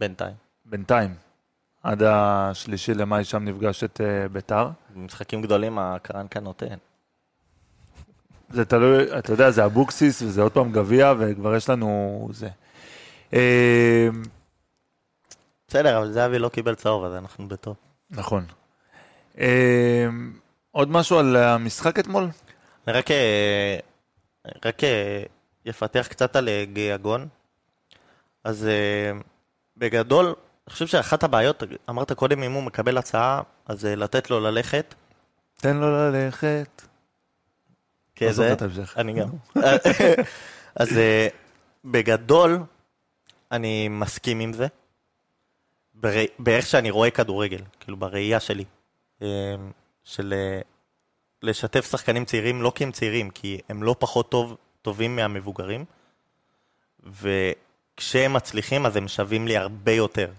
בינתיים. 0.00 0.34
בינתיים. 0.64 1.14
עד 1.82 2.02
השלישי 2.02 2.94
למאי 2.94 3.24
שם 3.24 3.44
נפגש 3.44 3.84
את 3.84 4.00
אה, 4.00 4.28
ביתר. 4.28 4.70
במשחקים 4.94 5.42
גדולים 5.42 5.78
הקרנקה 5.78 6.40
נותן. 6.40 6.76
זה 8.50 8.64
תלוי, 8.64 9.18
אתה 9.18 9.32
יודע, 9.32 9.50
זה 9.50 9.64
אבוקסיס 9.64 10.22
וזה 10.22 10.42
עוד 10.42 10.52
פעם 10.52 10.72
גביע 10.72 11.12
וכבר 11.18 11.56
יש 11.56 11.68
לנו 11.68 12.28
זה. 12.32 12.48
אה, 13.32 14.08
בסדר, 15.68 15.98
אבל 15.98 16.12
זהבי 16.12 16.38
לא 16.38 16.48
קיבל 16.48 16.74
צהוב, 16.74 17.04
אז 17.04 17.14
אנחנו 17.14 17.48
בטוב. 17.48 17.76
נכון. 18.10 18.44
אה, 19.38 20.06
עוד 20.70 20.90
משהו 20.90 21.18
על 21.18 21.36
המשחק 21.36 21.98
אתמול? 21.98 22.28
אני 22.86 22.96
רק, 22.96 23.06
רק 24.64 24.82
יפתח 25.64 26.06
קצת 26.10 26.36
על 26.36 26.48
גיאגון. 26.72 27.28
אז 28.44 28.66
אה, 28.66 29.12
בגדול, 29.76 30.26
אני 30.26 30.72
חושב 30.72 30.86
שאחת 30.86 31.22
הבעיות, 31.22 31.62
אמרת 31.90 32.12
קודם 32.12 32.42
אם 32.42 32.52
הוא 32.52 32.62
מקבל 32.62 32.98
הצעה, 32.98 33.42
אז 33.66 33.86
אה, 33.86 33.94
לתת 33.96 34.30
לו 34.30 34.40
ללכת. 34.40 34.94
תן 35.56 35.76
לו 35.76 35.90
ללכת. 36.10 36.82
זוכר 38.32 38.32
זה- 38.32 38.52
את. 38.52 38.62
אני 38.96 39.12
גם. 39.12 39.28
אז 40.80 40.98
אה, 40.98 41.28
בגדול, 41.84 42.58
אני 43.52 43.88
מסכים 43.88 44.40
עם 44.40 44.52
זה. 44.52 44.66
באיך 46.38 46.66
שאני 46.66 46.90
רואה 46.90 47.10
כדורגל, 47.10 47.60
כאילו 47.80 47.96
בראייה 47.96 48.40
שלי. 48.40 48.64
של 50.04 50.34
אה, 50.36 50.60
לשתף 51.42 51.90
שחקנים 51.90 52.24
צעירים, 52.24 52.62
לא 52.62 52.72
כי 52.74 52.84
הם 52.84 52.92
צעירים, 52.92 53.30
כי 53.30 53.60
הם 53.68 53.82
לא 53.82 53.96
פחות 53.98 54.30
טוב, 54.30 54.56
טובים 54.82 55.16
מהמבוגרים. 55.16 55.84
וכשהם 58.00 58.32
מצליחים, 58.32 58.86
אז 58.86 58.96
הם 58.96 59.08
שווים 59.08 59.48
לי 59.48 59.56
הרבה 59.56 59.92
יותר. 59.92 60.30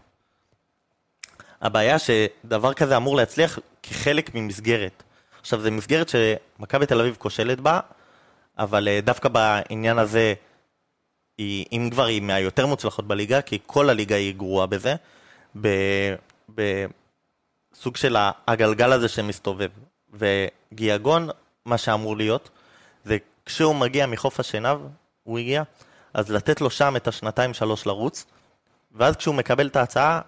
הבעיה 1.61 1.97
שדבר 1.99 2.73
כזה 2.73 2.97
אמור 2.97 3.15
להצליח 3.15 3.59
כחלק 3.83 4.35
ממסגרת. 4.35 5.03
עכשיו, 5.39 5.61
זו 5.61 5.71
מסגרת 5.71 6.09
שמכבי 6.09 6.85
תל 6.85 6.99
אביב 6.99 7.15
כושלת 7.19 7.59
בה, 7.59 7.79
אבל 8.57 8.87
אה, 8.87 8.99
דווקא 9.01 9.29
בעניין 9.29 9.97
הזה, 9.99 10.33
היא, 11.37 11.65
אם 11.71 11.89
כבר 11.91 12.05
היא 12.05 12.21
מהיותר 12.21 12.65
מוצלחות 12.65 13.07
בליגה, 13.07 13.41
כי 13.41 13.59
כל 13.65 13.89
הליגה 13.89 14.15
היא 14.15 14.35
גרועה 14.35 14.65
בזה, 14.67 14.95
בסוג 16.49 17.97
של 17.97 18.15
הגלגל 18.47 18.91
הזה 18.91 19.07
שמסתובב. 19.07 19.69
וגיאגון, 20.13 21.29
מה 21.65 21.77
שאמור 21.77 22.17
להיות, 22.17 22.49
זה 23.05 23.17
כשהוא 23.45 23.75
מגיע 23.75 24.05
מחוף 24.05 24.39
השנהב, 24.39 24.79
הוא 25.23 25.39
הגיע, 25.39 25.63
אז 26.13 26.31
לתת 26.31 26.61
לו 26.61 26.69
שם 26.69 26.95
את 26.95 27.07
השנתיים 27.07 27.53
שלוש 27.53 27.85
לרוץ, 27.85 28.25
ואז 28.91 29.15
כשהוא 29.15 29.35
מקבל 29.35 29.67
את 29.67 29.75
ההצעה, 29.75 30.21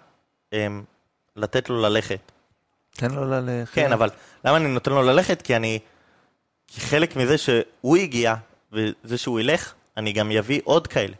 הם, 0.52 0.84
לתת 1.36 1.68
לו 1.70 1.82
ללכת. 1.82 2.32
תן 2.96 3.10
לו 3.10 3.24
ללכת. 3.24 3.74
כן, 3.74 3.92
אבל 3.92 4.10
למה 4.44 4.56
אני 4.56 4.68
נותן 4.68 4.90
לו 4.90 5.02
ללכת? 5.02 5.42
כי 5.42 5.56
אני... 5.56 5.78
כי 6.66 6.80
חלק 6.80 7.16
מזה 7.16 7.38
שהוא 7.38 7.96
הגיע, 7.96 8.34
וזה 8.72 9.18
שהוא 9.18 9.40
ילך, 9.40 9.72
אני 9.96 10.12
גם 10.12 10.30
אביא 10.32 10.60
עוד 10.64 10.86
כאלה. 10.86 11.14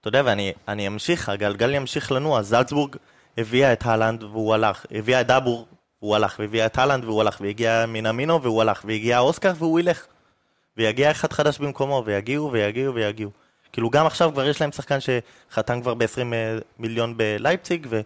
אתה 0.00 0.08
יודע, 0.08 0.22
ואני 0.24 0.52
אני 0.68 0.86
אמשיך, 0.86 1.28
הגלגל 1.28 1.74
ימשיך 1.74 2.12
לנוע. 2.12 2.42
זלצבורג 2.42 2.96
הביאה 3.38 3.72
את 3.72 3.86
הלנד 3.86 4.22
והוא 4.22 4.54
הלך, 4.54 4.86
הביאה 4.90 5.20
את 5.20 5.26
דאבור 5.26 5.66
והוא 6.02 6.16
הלך, 6.16 6.36
והביאה 6.38 6.66
את 6.66 6.78
הלנד 6.78 7.04
והוא 7.04 7.20
הלך, 7.20 7.40
והגיע 7.40 7.86
מינמינו 7.86 8.42
והוא 8.42 8.62
הלך, 8.62 8.84
והגיע 8.84 9.18
אוסקר 9.18 9.52
והוא 9.56 9.80
ילך. 9.80 10.06
ויגיע 10.76 11.10
אחד 11.10 11.32
חדש 11.32 11.58
במקומו, 11.58 12.02
ויגיעו 12.06 12.52
ויגיעו 12.52 12.94
ויגיעו. 12.94 13.30
כאילו 13.76 13.90
גם 13.90 14.06
עכשיו 14.06 14.30
כבר 14.32 14.46
יש 14.46 14.60
להם 14.60 14.72
שחקן 14.72 14.98
שחתם 15.00 15.80
כבר 15.82 15.94
ב-20 15.94 16.34
מיליון 16.78 17.16
בלייפציג, 17.16 17.86
ו... 17.90 18.00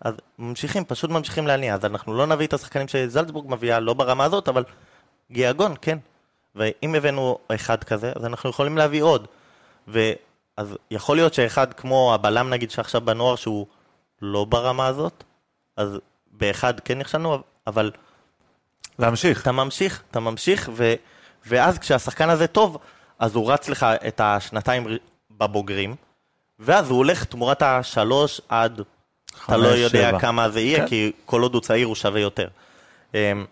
אז 0.00 0.14
ממשיכים, 0.38 0.84
פשוט 0.84 1.10
ממשיכים 1.10 1.46
להניע. 1.46 1.74
אז 1.74 1.84
אנחנו 1.84 2.14
לא 2.14 2.26
נביא 2.26 2.46
את 2.46 2.52
השחקנים 2.52 2.88
שזלצבורג 2.88 3.46
מביאה, 3.48 3.80
לא 3.80 3.94
ברמה 3.94 4.24
הזאת, 4.24 4.48
אבל 4.48 4.64
גיאגון, 5.30 5.74
כן. 5.82 5.98
ואם 6.54 6.94
הבאנו 6.94 7.38
אחד 7.54 7.84
כזה, 7.84 8.12
אז 8.16 8.24
אנחנו 8.24 8.50
יכולים 8.50 8.78
להביא 8.78 9.02
עוד. 9.02 9.26
ואז 9.88 10.76
יכול 10.90 11.16
להיות 11.16 11.34
שאחד 11.34 11.74
כמו 11.74 12.14
הבלם 12.14 12.50
נגיד 12.50 12.70
שעכשיו 12.70 13.00
בנוער 13.00 13.36
שהוא 13.36 13.66
לא 14.22 14.44
ברמה 14.44 14.86
הזאת, 14.86 15.24
אז 15.76 15.98
באחד 16.32 16.80
כן 16.80 16.98
נכשלנו, 16.98 17.38
אבל 17.66 17.90
להמשיך. 18.98 19.42
אתה 19.42 19.52
ממשיך, 19.52 20.02
אתה 20.10 20.20
ממשיך, 20.20 20.70
ו, 20.72 20.94
ואז 21.46 21.78
כשהשחקן 21.78 22.30
הזה 22.30 22.46
טוב, 22.46 22.78
אז 23.24 23.34
הוא 23.34 23.52
רץ 23.52 23.68
לך 23.68 23.86
את 24.08 24.20
השנתיים 24.24 24.86
בבוגרים, 25.30 25.94
ואז 26.58 26.90
הוא 26.90 26.98
הולך 26.98 27.24
תמורת 27.24 27.62
השלוש 27.62 28.40
עד, 28.48 28.80
אתה 29.44 29.56
לא 29.56 29.68
חמש, 29.68 29.78
יודע 29.78 30.08
שבע. 30.08 30.20
כמה 30.20 30.50
זה 30.50 30.60
יהיה, 30.60 30.78
כן. 30.78 30.86
כי 30.86 31.12
כל 31.24 31.42
עוד 31.42 31.54
הוא 31.54 31.62
צעיר 31.62 31.86
הוא 31.86 31.94
שווה 31.94 32.20
יותר. 32.20 32.48
אמ, 33.14 33.44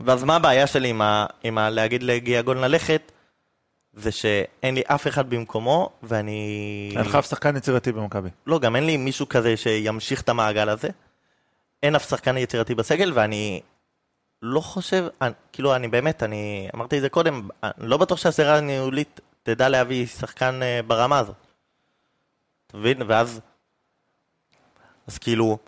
ואז 0.00 0.24
מה 0.24 0.36
הבעיה 0.36 0.66
שלי 0.66 0.88
עם, 0.88 1.02
ה, 1.02 1.26
עם 1.44 1.58
ה, 1.58 1.70
להגיד 1.70 2.02
לגיאגון 2.02 2.58
ללכת? 2.58 3.12
זה 3.92 4.12
שאין 4.12 4.74
לי 4.74 4.82
אף 4.86 5.06
אחד 5.06 5.30
במקומו, 5.30 5.90
ואני... 6.02 6.92
אין 6.96 7.04
לך 7.04 7.14
אף 7.14 7.28
שחקן 7.28 7.56
יצירתי 7.56 7.92
במכבי. 7.92 8.28
לא, 8.46 8.58
גם 8.58 8.76
אין 8.76 8.86
לי 8.86 8.96
מישהו 8.96 9.28
כזה 9.28 9.56
שימשיך 9.56 10.20
את 10.20 10.28
המעגל 10.28 10.68
הזה. 10.68 10.88
אין 11.82 11.94
אף 11.94 12.08
שחקן 12.08 12.36
יצירתי 12.36 12.74
בסגל, 12.74 13.12
ואני 13.14 13.60
לא 14.46 14.60
חושב, 14.60 15.06
אני, 15.22 15.32
כאילו, 15.52 15.76
אני 15.76 15.88
באמת, 15.88 16.22
אני 16.22 16.68
אמרתי 16.74 16.96
את 16.96 17.02
זה 17.02 17.08
קודם, 17.08 17.48
אני 17.62 17.88
לא 17.88 17.96
בטוח 17.96 18.18
שהסדרה 18.18 18.58
הניהולית 18.58 19.20
תדע 19.42 19.68
להביא 19.68 20.06
שחקן 20.06 20.62
אה, 20.62 20.80
ברמה 20.86 21.18
הזאת. 21.18 21.36
אתה 22.66 22.76
מבין? 22.76 23.02
ואז, 23.06 23.40
אז 25.06 25.18
כאילו, 25.18 25.58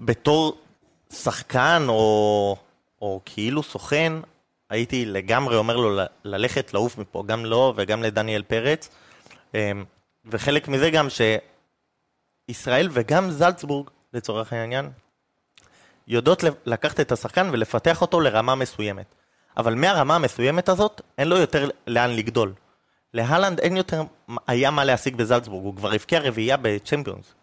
בתור 0.00 0.58
שחקן 1.12 1.84
או, 1.88 2.56
או 3.02 3.20
כאילו 3.24 3.62
סוכן, 3.62 4.12
הייתי 4.70 5.06
לגמרי 5.06 5.56
אומר 5.56 5.76
לו 5.76 5.96
ל- 5.96 6.06
ללכת, 6.24 6.74
לעוף 6.74 6.98
מפה, 6.98 7.22
גם 7.26 7.44
לו 7.44 7.72
וגם 7.76 8.02
לדניאל 8.02 8.42
פרץ. 8.42 8.88
אמ, 9.54 9.84
וחלק 10.24 10.68
מזה 10.68 10.90
גם 10.90 11.08
שישראל 12.48 12.88
וגם 12.92 13.30
זלצבורג, 13.30 13.90
לצורך 14.12 14.52
העניין, 14.52 14.90
יודעות 16.08 16.44
לקחת 16.66 17.00
את 17.00 17.12
השחקן 17.12 17.48
ולפתח 17.52 18.00
אותו 18.00 18.20
לרמה 18.20 18.54
מסוימת. 18.54 19.14
אבל 19.56 19.74
מהרמה 19.74 20.14
המסוימת 20.14 20.68
הזאת, 20.68 21.00
אין 21.18 21.28
לו 21.28 21.36
יותר 21.36 21.68
לאן 21.86 22.10
לגדול. 22.10 22.52
להלנד 23.14 23.60
אין 23.60 23.76
יותר, 23.76 24.02
היה 24.46 24.70
מה 24.70 24.84
להשיג 24.84 25.16
בזלצבורג, 25.16 25.64
הוא 25.64 25.76
כבר 25.76 25.92
הבקיע 25.92 26.20
רביעייה 26.20 26.56
בצ'מפיונס. 26.62 27.34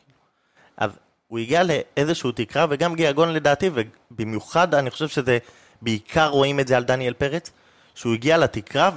אז 0.78 0.92
הוא 1.28 1.40
הגיע 1.40 1.64
לאיזשהו 1.64 2.32
תקרה, 2.32 2.66
וגם 2.70 2.96
גיאגון 2.96 3.34
לדעתי, 3.34 3.70
ובמיוחד 3.74 4.76
אני 4.76 4.90
חושב 4.90 5.08
שזה, 5.08 5.38
בעיקר 5.82 6.28
רואים 6.28 6.60
את 6.60 6.68
זה 6.68 6.78
על 6.78 6.84
דניאל 6.84 7.14
פרץ, 7.14 7.52
שהוא 7.96 8.14
הגיע 8.14 8.38
לתקרה, 8.38 8.92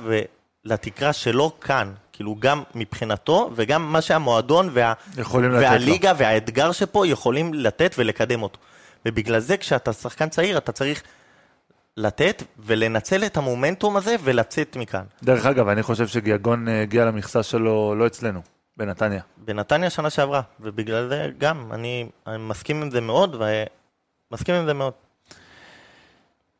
ולתקרה 0.65 1.13
שלו 1.13 1.61
כאן, 1.61 1.93
כאילו 2.13 2.37
גם 2.39 2.63
מבחינתו, 2.75 3.51
וגם 3.55 3.93
מה 3.93 4.01
שהמועדון 4.01 4.69
וה... 4.73 4.93
לתת 5.53 5.63
לו. 5.63 5.71
והליגה 5.71 6.13
והאתגר 6.19 6.73
שפה 6.73 7.07
יכולים 7.07 7.55
לתת 7.55 7.95
ולקדם 7.99 8.43
אותו. 8.43 8.59
ובגלל 9.07 9.39
זה 9.39 9.57
כשאתה 9.57 9.93
שחקן 9.93 10.29
צעיר, 10.29 10.59
אתה 10.59 10.73
צריך 10.73 11.03
לתת 11.97 12.43
ולנצל 12.59 13.25
את 13.25 13.37
המומנטום 13.37 13.97
הזה 13.97 14.17
ולצאת 14.25 14.77
מכאן. 14.77 15.05
דרך 15.23 15.47
אגב, 15.47 15.69
אני 15.69 15.83
חושב 15.83 16.07
שגיאגון 16.07 16.69
אה, 16.69 16.83
הגיע 16.83 17.05
למכסה 17.05 17.43
שלו 17.43 17.95
לא 17.95 18.07
אצלנו, 18.07 18.41
בנתניה. 18.77 19.21
בנתניה 19.37 19.91
שנה 19.91 20.11
שעברה, 20.11 20.41
ובגלל 20.61 21.09
זה 21.09 21.31
גם, 21.39 21.73
אני, 21.73 22.07
אני 22.27 22.37
מסכים 22.39 22.83
עם 22.83 22.91
זה 22.91 23.01
מאוד, 23.01 23.43
ומסכים 24.31 24.55
עם 24.55 24.67
זה 24.67 24.75
מאוד. 24.75 24.93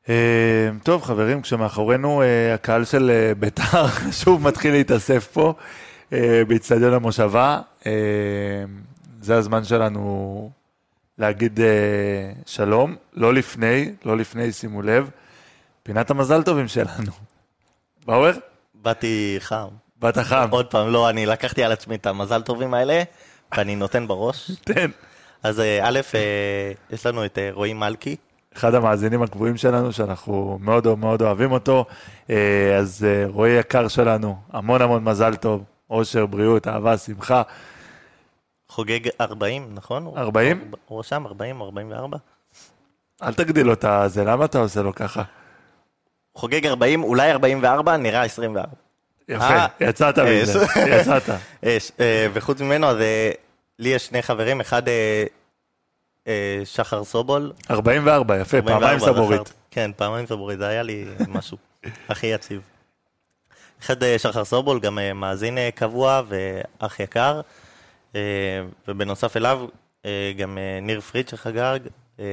אה, 0.09 0.71
טוב, 0.83 1.03
חברים, 1.03 1.43
כשמאחורינו 1.43 2.23
אה, 2.23 2.55
הקהל 2.55 2.85
של 2.85 3.33
ביתר 3.39 3.87
שוב 4.23 4.43
מתחיל 4.43 4.73
להתאסף 4.73 5.29
פה 5.33 5.55
באיצטדיון 6.49 6.93
המושבה. 6.93 7.61
זה 9.21 9.37
הזמן 9.37 9.65
שלנו 9.65 10.51
להגיד 11.19 11.61
אה, 11.61 12.33
שלום, 12.47 12.97
לא 13.13 13.35
לפני, 13.35 13.93
לא 14.05 14.17
לפני, 14.17 14.53
שימו 14.53 14.83
לב, 14.83 15.11
פינת 15.83 16.11
המזל 16.11 16.43
טובים 16.43 16.69
שלנו. 16.69 17.13
באואר? 18.07 18.33
באתי 18.75 19.37
חם. 19.39 19.69
באת 20.01 20.19
חם, 20.19 20.49
עוד 20.51 20.67
פעם, 20.67 20.89
לא, 20.89 21.11
אני 21.11 21.27
לקחתי 21.27 21.65
על 21.65 21.73
עצמי 21.73 21.95
את 21.95 22.07
המזל 22.07 22.43
טובים 22.43 22.75
האלה, 22.75 23.03
ואני 23.57 23.77
נותן 23.77 24.07
בראש. 24.07 24.51
תן. 24.65 24.91
אז 25.43 25.61
אה, 25.61 25.89
א', 25.89 26.01
אה, 26.15 26.73
יש 26.91 27.07
לנו 27.07 27.25
את 27.25 27.39
רועי 27.53 27.73
מלכי, 27.73 28.17
אחד 28.57 28.75
המאזינים 28.75 29.23
הקבועים 29.23 29.57
שלנו, 29.57 29.93
שאנחנו 29.93 30.59
מאוד 30.61 30.99
מאוד 30.99 31.23
אוהבים 31.23 31.53
אותו. 31.53 31.85
אז 32.79 33.07
רועי 33.27 33.59
יקר 33.59 33.89
שלנו, 33.89 34.37
המון 34.53 34.83
המון 34.83 35.05
מזל 35.05 35.35
טוב, 35.35 35.65
אושר, 35.91 36.27
בריאות, 36.27 36.69
אהבה, 36.69 36.99
שמחה. 36.99 37.43
חוגג 38.75 39.09
40, 39.21 39.71
נכון? 39.75 40.13
40? 40.17 40.71
הוא 40.87 41.01
רשם 41.01 41.27
40 41.27 41.61
או 41.61 41.67
44? 41.67 42.19
אל 43.23 43.35
תגדיל 43.35 43.67
לו 43.67 43.73
את 43.73 43.85
הזה, 43.85 44.25
למה 44.25 44.45
אתה 44.45 44.59
עושה 44.59 44.83
לו 44.83 44.95
ככה? 44.95 45.23
חוגג 46.35 46.67
40, 46.67 47.03
אולי 47.03 47.31
44, 47.31 47.97
נראה 47.97 48.23
24. 48.23 48.69
יפה, 49.29 49.45
אה, 49.45 49.67
יצאת 49.81 50.19
מזה, 50.19 50.65
יצאת. 50.87 51.23
אה, 52.01 52.27
וחוץ 52.33 52.61
ממנו, 52.61 52.87
אז 52.87 53.01
אה, 53.01 53.31
לי 53.79 53.89
יש 53.89 54.07
שני 54.07 54.23
חברים, 54.23 54.61
אחד 54.61 54.83
שחר 56.65 57.05
סובול. 57.05 57.53
44, 57.71 58.41
יפה, 58.41 58.57
44 58.57 58.81
פעמיים. 58.81 58.99
סבורית. 58.99 59.53
כן, 59.71 59.91
פעמיים 59.97 60.27
סבורית, 60.27 60.59
זה 60.59 60.69
היה 60.69 60.83
לי 60.83 61.05
משהו 61.29 61.57
הכי 62.09 62.27
יציב. 62.27 62.61
אחד 63.83 64.19
שחר 64.19 64.45
סובול, 64.45 64.81
גם 64.81 64.99
מאזין 65.15 65.59
קבוע 65.75 66.23
ואח 66.29 67.01
יקר, 67.01 67.41
ובנוסף 68.89 69.37
אליו, 69.37 69.61
אה, 70.07 70.11
גם 70.39 70.59
אה, 70.59 70.79
ניר 70.83 71.01
פריד 71.01 71.29
שחגג. 71.29 71.79
אה, 72.21 72.25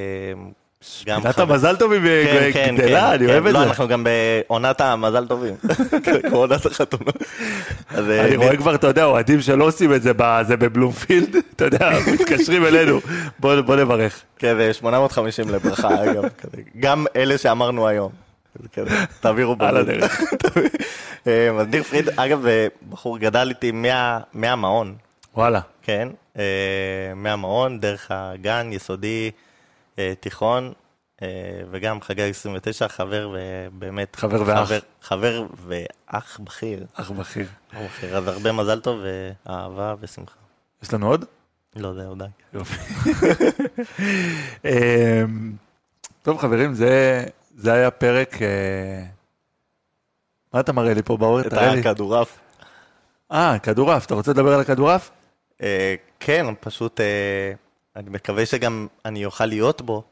גם 1.05 1.21
פינת 1.21 1.35
חבר- 1.35 1.43
המזל 1.53 1.75
טובים 1.75 2.01
כן, 2.01 2.07
אה, 2.41 2.49
כן, 2.53 2.75
גדלה, 2.77 3.07
כן, 3.09 3.13
אני. 3.23 3.25
אוהב 3.31 3.47
את 3.47 3.53
לא, 3.53 3.59
זה. 3.59 3.65
אנחנו 3.65 3.87
גם 3.87 4.03
בעונת 4.03 4.81
המזל 4.81 5.27
טובים. 5.27 5.53
כמו 6.29 6.37
עונת 6.37 6.65
החתונות. 6.65 7.15
אה, 7.95 8.25
אני 8.25 8.35
רואה 8.35 8.57
כבר, 8.57 8.75
אתה 8.75 8.87
יודע, 8.87 9.05
אוהדים 9.05 9.41
שלא 9.41 9.63
עושים 9.63 9.93
את 9.93 10.01
זה 10.01 10.11
בזה 10.17 10.57
בבלומפילד, 10.57 11.35
אתה 11.55 11.65
יודע, 11.65 11.89
מתקשרים 12.13 12.65
אלינו, 12.65 12.99
בוא 13.39 13.75
נברך. 13.75 14.21
כן, 14.37 14.55
זה 14.57 14.73
850 14.73 15.49
לברכה, 15.49 16.03
אגב. 16.03 16.23
גם 16.79 17.05
אלה 17.15 17.37
שאמרנו 17.37 17.87
היום. 17.87 18.11
תעבירו 19.21 19.55
על 19.59 19.81
בזה. 19.83 19.91
הדרך. 19.93 20.21
אה, 21.27 21.49
אז 21.59 21.67
ניר 21.67 21.83
פריד, 21.83 22.09
אגב, 22.15 22.45
אה, 22.45 22.67
בחור 22.89 23.17
גדל 23.17 23.49
איתי 23.49 23.71
מה- 23.71 24.19
מהמעון, 24.33 24.95
וואלה, 25.33 25.59
כן? 25.81 26.07
אה, 26.37 26.43
מהמעון, 27.15 27.79
דרך 27.79 28.07
הגן, 28.09 28.69
יסודי, 28.71 29.31
אה, 29.99 30.13
תיכון, 30.19 30.73
אה, 31.21 31.27
וגם 31.71 32.01
חגג 32.01 32.29
29, 32.29 32.87
חבר 32.87 33.35
ובאמת... 33.73 34.15
חבר 34.15 34.43
ואח. 34.45 34.67
חבר- 34.67 34.79
חבר 35.01 35.45
ואח 35.67 36.39
בכיר. 36.43 36.85
אח 36.93 37.11
בכיר. 37.11 37.47
אח 37.73 37.77
בכיר. 37.85 38.17
אז 38.17 38.27
הרבה 38.27 38.51
מזל 38.51 38.79
טוב 38.79 38.99
ואהבה 39.45 39.95
ושמחה. 39.99 40.35
יש 40.83 40.93
לנו 40.93 41.07
עוד? 41.07 41.25
לא, 41.75 41.93
זהו, 41.93 42.15
די. 42.15 42.25
יופי. 42.53 42.77
אמ, 44.65 45.51
טוב 46.21 46.37
חברים, 46.37 46.73
זה, 46.73 47.23
זה 47.57 47.73
היה 47.73 47.91
פרק... 47.91 48.41
אה, 48.41 49.03
מה 50.53 50.59
אתה 50.59 50.73
מראה 50.73 50.93
לי 50.93 51.01
פה 51.03 51.17
באור? 51.17 51.39
את. 51.41 51.53
הכדורעף. 51.53 52.39
אה, 53.31 53.59
כדורעף, 53.59 54.05
אתה 54.05 54.13
רוצה 54.13 54.31
לדבר 54.31 54.53
על 54.53 54.59
הכדורעף? 54.61 55.11
אה, 55.61 55.95
כן, 56.19 56.45
פשוט 56.59 56.99
אה, 56.99 57.05
אני 57.95 58.09
מקווה 58.09 58.45
שגם 58.45 58.87
אני 59.05 59.25
אוכל 59.25 59.45
להיות 59.45 59.81
בו. 59.81 60.03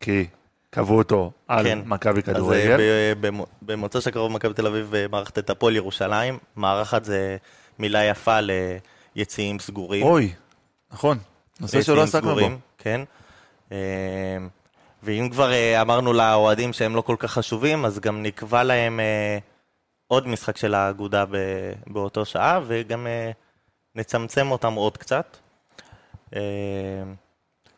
כי 0.00 0.26
קבעו 0.70 0.98
אותו 0.98 1.30
על 1.48 1.64
כן. 1.64 1.78
מכבי 1.86 2.20
אז 2.20 2.28
אה, 2.28 2.34
כדורגל. 2.34 2.76
במו- 3.20 3.46
במוצ"ש 3.62 4.06
הקרוב 4.06 4.32
מכבי 4.32 4.54
תל 4.54 4.66
אביב 4.66 4.92
מארחת 5.10 5.38
את 5.38 5.50
הפועל 5.50 5.76
ירושלים. 5.76 6.38
מארחת 6.56 7.04
זה 7.04 7.36
מילה 7.78 8.04
יפה 8.04 8.38
ליציעים 9.16 9.58
סגורים. 9.58 10.02
אוי, 10.06 10.32
נכון, 10.92 11.18
נושא 11.60 11.82
שלא 11.82 12.02
עסקנו 12.02 12.34
בו. 12.34 12.48
כן. 12.78 13.00
ואם 15.02 15.28
כבר 15.32 15.50
אמרנו 15.80 16.12
לאוהדים 16.12 16.72
שהם 16.72 16.96
לא 16.96 17.00
כל 17.00 17.16
כך 17.18 17.32
חשובים, 17.32 17.84
אז 17.84 17.98
גם 18.00 18.22
נקבע 18.22 18.62
להם 18.64 19.00
עוד 20.06 20.28
משחק 20.28 20.56
של 20.56 20.74
האגודה 20.74 21.24
באותו 21.86 22.24
שעה, 22.24 22.60
וגם 22.66 23.06
נצמצם 23.96 24.50
אותם 24.50 24.72
עוד 24.72 24.96
קצת. 24.96 25.36
אה, 26.34 26.40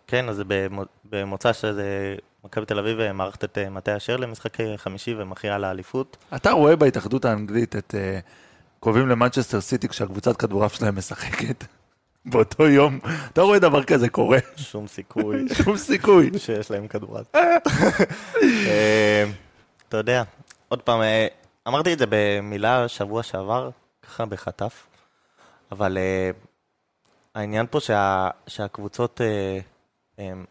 כן, 0.06 0.28
אז 0.28 0.42
במו- 0.46 0.84
במוצא 1.04 1.52
שזה 1.52 2.16
מכבי 2.44 2.66
תל 2.66 2.78
אביב 2.78 3.00
אה, 3.00 3.12
מארחת 3.12 3.44
את 3.44 3.58
אה, 3.58 3.70
מטה 3.70 3.96
אשר 3.96 4.16
למשחק 4.16 4.52
חמישי 4.76 5.14
ומכריעה 5.18 5.58
לאליפות. 5.58 6.16
אתה 6.36 6.50
רואה 6.50 6.76
בהתאחדות 6.76 7.24
האנגלית 7.24 7.76
את... 7.76 7.94
קובעים 8.80 9.08
למנצ'סטר 9.08 9.60
סיטי 9.60 9.88
כשהקבוצת 9.88 10.36
כדורעף 10.36 10.74
שלהם 10.74 10.96
משחקת. 10.98 11.64
באותו 12.30 12.68
יום, 12.68 12.98
אתה 13.32 13.42
רואה 13.42 13.58
דבר 13.58 13.84
כזה 13.84 14.08
קורה, 14.08 14.38
שום 14.56 14.86
סיכוי. 14.86 15.44
שום 15.64 15.76
סיכוי. 15.76 16.30
שיש 16.38 16.70
להם 16.70 16.88
כדורגל. 16.88 17.22
אה, 18.44 19.24
אתה 19.88 19.96
יודע, 19.96 20.22
עוד 20.68 20.82
פעם, 20.82 21.00
אמרתי 21.68 21.92
את 21.92 21.98
זה 21.98 22.04
במילה 22.08 22.88
שבוע 22.88 23.22
שעבר, 23.22 23.70
ככה 24.02 24.26
בחטף, 24.26 24.86
אבל 25.72 25.98
אה, 25.98 26.30
העניין 27.34 27.66
פה 27.70 27.80
שה- 27.80 28.30
שהקבוצות 28.46 29.20
אה, 29.20 29.58
הם 30.18 30.44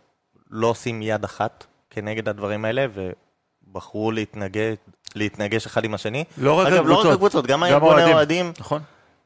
לא 0.50 0.68
עושים 0.68 1.02
יד 1.02 1.24
אחת 1.24 1.66
כנגד 1.90 2.30
הדברים 2.30 2.66
האלה, 2.66 2.86
ובחרו 2.94 4.12
להתנגד, 4.12 4.76
להתנגש 5.16 5.66
אחד 5.66 5.84
עם 5.84 5.94
השני. 5.94 6.24
לא 6.38 6.54
רק 6.60 6.68
אגב, 6.68 6.74
לא 6.74 6.80
רק 6.80 6.86
הקבוצות, 7.00 7.14
הקבוצות, 7.14 7.46
גם 7.48 7.50
גם 7.60 7.64
הארגוני 7.64 8.02
האוהדים. 8.02 8.52
נכון. 8.60 8.82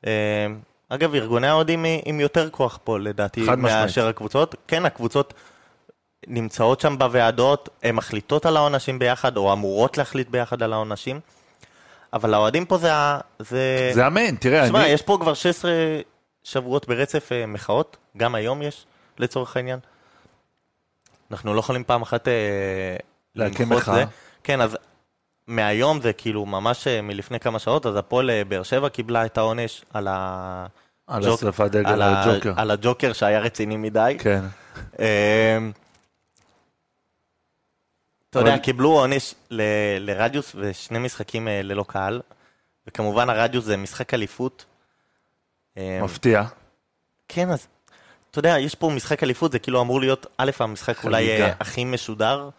אה, 0.08 0.48
אגב, 0.89 1.16
ארגוני 1.16 1.48
האוהדים 1.48 1.86
עם 2.06 2.20
יותר 2.20 2.50
כוח 2.50 2.80
פה, 2.84 3.00
לדעתי. 3.00 3.42
מאשר 3.58 4.08
הקבוצות. 4.08 4.56
כן, 4.68 4.86
הקבוצות 4.86 5.34
נמצאות 6.28 6.80
שם 6.82 6.98
בוועדות, 6.98 7.70
הן 7.84 7.96
מחליטות 7.96 8.46
על 8.46 8.58
העונשים 8.58 9.00
ביחד, 9.00 9.38
או 9.38 9.54
אמורות 9.54 9.98
להחליט 9.98 10.28
ביחד 10.30 10.64
על 10.64 10.74
העונשים, 10.74 11.20
אבל 12.14 12.34
האוהדים 12.34 12.66
פה 12.66 12.78
זה... 12.78 12.91
זה... 13.39 13.91
זה 13.93 14.07
אמן, 14.07 14.36
תראה, 14.36 14.66
תשמע, 14.66 14.82
אני... 14.82 14.89
יש 14.89 15.01
פה 15.01 15.18
כבר 15.22 15.34
16 15.34 15.72
שבועות 16.43 16.88
ברצף 16.88 17.32
אה, 17.32 17.45
מחאות, 17.45 17.97
גם 18.18 18.36
היום 18.36 18.62
יש, 18.62 18.86
לצורך 19.18 19.57
העניין. 19.57 19.80
אנחנו 21.32 21.53
לא 21.53 21.59
יכולים 21.59 21.84
פעם 21.84 22.01
אחת 22.01 22.28
אה, 22.28 22.34
להקים 23.36 23.70
מחאה. 23.70 24.03
כן, 24.43 24.62
אז 24.62 24.78
מהיום 25.47 26.01
זה 26.01 26.14
כאילו 26.14 26.45
ממש 26.45 26.88
אה, 26.88 27.01
מלפני 27.01 27.39
כמה 27.39 27.59
שעות, 27.59 27.86
אז 27.86 27.95
הפועל 27.95 28.30
אה, 28.30 28.43
באר 28.47 28.64
שבע 28.64 28.89
קיבלה 28.89 29.26
את 29.26 29.38
העונש 29.38 29.86
על 29.93 30.07
ה... 30.07 30.66
על 31.07 31.28
השרפת 31.34 31.72
דגל, 31.72 31.89
על 31.89 32.01
הג'וקר. 32.01 32.53
על 32.57 32.72
הג'וקר 32.72 33.14
שהיה 33.14 33.39
רציני 33.39 33.78
מדי. 33.78 34.18
כן. 34.20 34.41
אתה 38.32 38.39
יודע, 38.39 38.57
קיבלו 38.57 38.89
עונש 38.89 39.36
לרדיוס 39.99 40.55
ושני 40.55 40.99
משחקים 40.99 41.47
אה, 41.47 41.61
ללא 41.61 41.86
קהל, 41.88 42.21
וכמובן 42.88 43.29
הרדיוס 43.29 43.65
זה 43.65 43.77
משחק 43.77 44.13
אליפות. 44.13 44.65
אמ, 45.77 45.84
מפתיע. 46.03 46.43
כן, 47.27 47.49
אז 47.49 47.67
אתה 48.32 48.39
יודע, 48.39 48.59
יש 48.59 48.75
פה 48.75 48.89
משחק 48.89 49.23
אליפות, 49.23 49.51
זה 49.51 49.59
כאילו 49.59 49.82
אמור 49.82 49.99
להיות, 49.99 50.25
א', 50.38 50.51
המשחק 50.59 51.03
אולי 51.03 51.27
חגיגה. 51.27 51.47
אה, 51.47 51.53
הכי 51.59 51.86
משודר, 51.86 52.49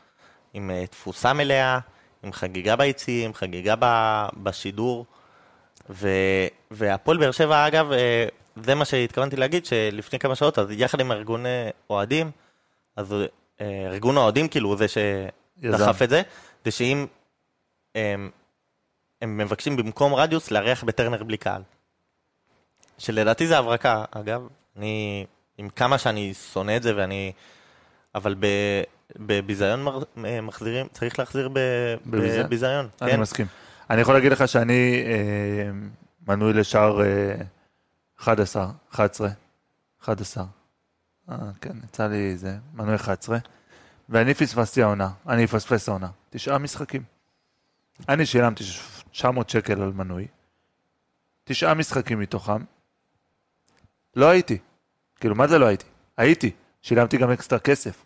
עם 0.54 0.70
אה, 0.70 0.86
תפוסה 0.86 1.32
מלאה, 1.32 1.78
עם 2.22 2.32
חגיגה 2.32 2.76
ביציעים, 2.76 3.34
חגיגה 3.34 3.74
ב- 3.78 4.28
בשידור. 4.36 5.06
ו- 5.90 6.46
והפועל 6.70 7.18
באר 7.18 7.30
שבע, 7.30 7.66
אגב, 7.66 7.90
זה 8.56 8.74
מה 8.74 8.84
שהתכוונתי 8.84 9.36
להגיד, 9.36 9.66
שלפני 9.66 10.18
כמה 10.18 10.34
שעות, 10.34 10.58
אז 10.58 10.66
יחד 10.70 11.00
עם 11.00 11.12
ארגון 11.12 11.44
אוהדים, 11.90 12.30
אז 12.96 13.14
ארגון 13.60 14.16
האוהדים 14.16 14.48
כאילו 14.48 14.76
זה 14.76 14.86
שדחף 15.62 16.02
את 16.02 16.10
זה, 16.10 16.22
זה 16.64 16.70
שאם 16.70 17.06
הם, 17.94 18.30
הם 19.22 19.36
מבקשים 19.36 19.76
במקום 19.76 20.14
רדיוס 20.14 20.50
לארח 20.50 20.84
בטרנר 20.84 21.24
בלי 21.24 21.36
קהל. 21.36 21.62
שלדעתי 22.98 23.46
זה 23.46 23.58
הברקה, 23.58 24.04
אגב, 24.10 24.42
אני, 24.76 25.26
עם 25.58 25.68
כמה 25.68 25.98
שאני 25.98 26.34
שונא 26.34 26.76
את 26.76 26.82
זה 26.82 26.96
ואני, 26.96 27.32
אבל 28.14 28.34
ב, 28.38 28.46
בביזיון 29.16 29.82
מר- 29.82 30.02
מחזירים, 30.42 30.86
צריך 30.92 31.18
להחזיר 31.18 31.48
ב, 31.52 31.58
בביזיון? 32.06 32.46
בביזיון. 32.46 32.88
אני 33.02 33.10
כן. 33.10 33.20
מסכים. 33.20 33.46
אני 33.90 34.00
יכול 34.00 34.14
להגיד 34.14 34.32
לך 34.32 34.48
שאני 34.48 35.02
אה, 35.06 35.70
מנוי 36.28 36.52
לשער 36.52 37.02
אה, 37.02 37.34
11, 38.20 38.66
11, 38.94 39.28
11. 40.02 40.44
אה, 41.30 41.36
כן, 41.60 41.72
יצא 41.84 42.06
לי 42.06 42.36
זה, 42.36 42.54
מנוי 42.74 42.94
11. 42.94 43.38
ואני 44.09 44.34
פספסתי 44.34 44.82
העונה, 44.82 45.11
אני 45.28 45.44
אפספס 45.44 45.88
העונה. 45.88 46.09
תשעה 46.30 46.59
משחקים. 46.59 47.03
אני 48.09 48.26
שילמתי 48.26 48.64
900 49.11 49.50
שקל 49.50 49.82
על 49.82 49.92
מנוי. 49.92 50.26
תשעה 51.44 51.74
משחקים 51.74 52.20
מתוכם. 52.20 52.64
לא 54.16 54.26
הייתי. 54.26 54.59
כאילו, 55.20 55.34
מה 55.34 55.46
זה 55.48 55.59
לא 55.59 55.66
הייתי? 55.66 55.86
הייתי, 56.16 56.50
שילמתי 56.82 57.18
גם 57.18 57.30
אקסטרה 57.30 57.59
כסף, 57.59 58.05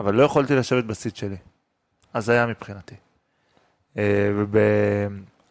אבל 0.00 0.14
לא 0.14 0.22
יכולתי 0.22 0.54
לשבת 0.54 0.84
בסיט 0.84 1.16
שלי. 1.16 1.36
אז 2.12 2.28
היה 2.28 2.46
מבחינתי. 2.46 2.94
אה, 3.98 4.30
וב... 4.36 4.56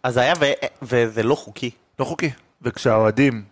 אז 0.03 0.17
היה, 0.17 0.33
ו... 0.39 0.45
וזה 0.81 1.23
לא 1.23 1.35
חוקי. 1.35 1.71
לא 1.99 2.05
חוקי. 2.05 2.29
וכשהאוהדים 2.61 3.45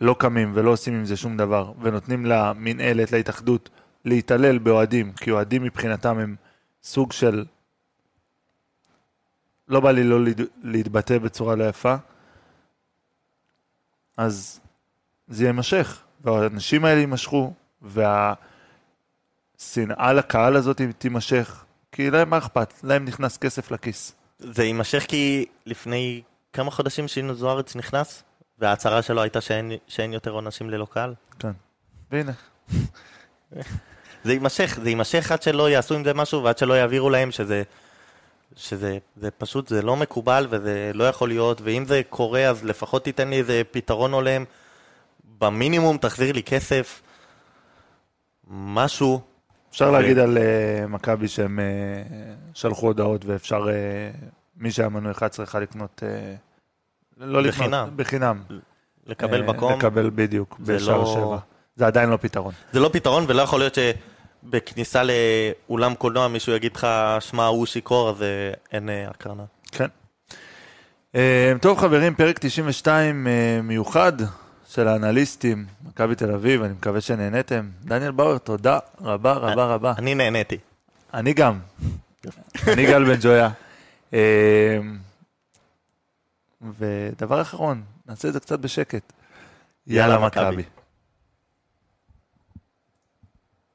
לא 0.00 0.16
קמים 0.18 0.52
ולא 0.54 0.70
עושים 0.70 0.94
עם 0.94 1.04
זה 1.04 1.16
שום 1.16 1.36
דבר, 1.36 1.72
ונותנים 1.80 2.26
למינהלת, 2.26 3.12
להתאחדות, 3.12 3.70
להתעלל 4.04 4.58
באוהדים, 4.58 5.12
כי 5.12 5.30
אוהדים 5.30 5.62
מבחינתם 5.62 6.18
הם 6.18 6.36
סוג 6.82 7.12
של... 7.12 7.44
לא 9.68 9.80
בא 9.80 9.90
לי 9.90 10.04
לא 10.04 10.24
להת- 10.24 10.36
להתבטא 10.62 11.18
בצורה 11.18 11.54
לא 11.56 11.64
יפה, 11.64 11.94
אז 14.16 14.60
זה 15.28 15.44
יימשך, 15.44 16.02
והאנשים 16.20 16.84
האלה 16.84 17.00
יימשכו, 17.00 17.52
והשנאה 17.82 18.36
לקהל 20.12 20.56
הזאת 20.56 20.80
תימשך, 20.98 21.64
כי 21.92 22.10
להם 22.10 22.30
מה 22.30 22.38
אכפת? 22.38 22.74
להם 22.82 23.04
נכנס 23.04 23.38
כסף 23.38 23.70
לכיס. 23.70 24.12
זה 24.38 24.64
יימשך 24.64 25.04
כי 25.08 25.46
לפני 25.66 26.22
כמה 26.52 26.70
חודשים 26.70 27.08
שינו 27.08 27.34
זוארץ 27.34 27.76
נכנס, 27.76 28.22
וההצהרה 28.58 29.02
שלו 29.02 29.22
הייתה 29.22 29.40
שאין, 29.40 29.72
שאין 29.86 30.12
יותר 30.12 30.30
עונשים 30.30 30.70
ללא 30.70 30.86
קהל. 30.90 31.14
כן. 31.38 31.52
והנה, 32.10 32.32
זה 34.24 34.32
יימשך, 34.32 34.78
זה 34.82 34.88
יימשך 34.88 35.32
עד 35.32 35.42
שלא 35.42 35.70
יעשו 35.70 35.94
עם 35.94 36.04
זה 36.04 36.14
משהו 36.14 36.42
ועד 36.42 36.58
שלא 36.58 36.74
יעבירו 36.74 37.10
להם 37.10 37.30
שזה... 37.30 37.62
שזה 38.56 38.98
זה 39.16 39.30
פשוט, 39.30 39.68
זה 39.68 39.82
לא 39.82 39.96
מקובל 39.96 40.46
וזה 40.50 40.90
לא 40.94 41.04
יכול 41.08 41.28
להיות, 41.28 41.60
ואם 41.64 41.84
זה 41.84 42.00
קורה 42.08 42.48
אז 42.48 42.64
לפחות 42.64 43.04
תיתן 43.04 43.28
לי 43.28 43.38
איזה 43.38 43.62
פתרון 43.70 44.12
הולם, 44.12 44.44
במינימום 45.38 45.96
תחזיר 45.96 46.32
לי 46.32 46.42
כסף, 46.42 47.02
משהו. 48.50 49.20
אפשר 49.70 49.88
ו- 49.88 49.92
להגיד 49.92 50.18
על 50.18 50.36
uh, 50.38 50.86
מכבי 50.88 51.28
שהם 51.28 51.58
uh, 51.58 52.52
שלחו 52.54 52.86
הודעות 52.86 53.24
ואפשר, 53.24 53.64
uh, 53.64 53.70
מי 54.56 54.70
שהיה 54.70 54.88
מנוי 54.88 55.12
11 55.12 55.44
יכול 55.44 55.60
לקנות, 55.60 56.02
uh, 56.02 57.20
לא 57.20 57.42
לקנות, 57.42 57.54
בחינם. 57.54 57.90
בחינם. 57.96 58.42
לקבל 59.06 59.42
מקום, 59.42 59.72
לקבל 59.78 60.10
בדיוק, 60.14 60.56
בשער 60.60 60.98
לא- 60.98 61.06
שבע. 61.14 61.38
זה 61.76 61.86
עדיין 61.86 62.10
לא 62.10 62.16
פתרון. 62.16 62.52
זה 62.72 62.80
לא 62.80 62.90
פתרון 62.92 63.24
ולא 63.28 63.42
יכול 63.42 63.58
להיות 63.58 63.78
שבכניסה 64.46 65.02
לאולם 65.02 65.94
קולנוע 65.94 66.28
מישהו 66.28 66.52
יגיד 66.52 66.76
לך, 66.76 66.86
שמע, 67.20 67.46
הוא 67.46 67.66
שיכור, 67.66 68.10
אז 68.10 68.22
אה, 68.22 68.52
אין 68.72 68.88
אה, 68.88 69.10
הקרנה. 69.10 69.44
כן. 69.72 69.86
אה, 71.14 71.52
טוב 71.60 71.78
חברים, 71.78 72.14
פרק 72.14 72.38
92 72.38 73.26
אה, 73.26 73.60
מיוחד 73.62 74.12
של 74.68 74.88
האנליסטים, 74.88 75.66
מכבי 75.86 76.14
תל 76.14 76.30
אביב, 76.30 76.62
אני 76.62 76.72
מקווה 76.72 77.00
שנהניתם. 77.00 77.68
דניאל 77.84 78.10
באואר, 78.10 78.38
תודה 78.38 78.78
רבה 79.00 79.32
רבה 79.32 79.64
רבה. 79.64 79.92
אני 79.98 80.14
נהניתי. 80.14 80.58
אני 81.14 81.32
גם. 81.32 81.58
אני 82.68 82.86
גל 82.86 83.04
בן 83.04 83.18
ג'ויה. 83.20 83.50
ודבר 86.78 87.40
אחרון, 87.40 87.82
נעשה 88.06 88.28
את 88.28 88.32
זה 88.32 88.40
קצת 88.40 88.58
בשקט. 88.58 89.12
יאללה 89.86 90.18
מכבי. 90.18 90.62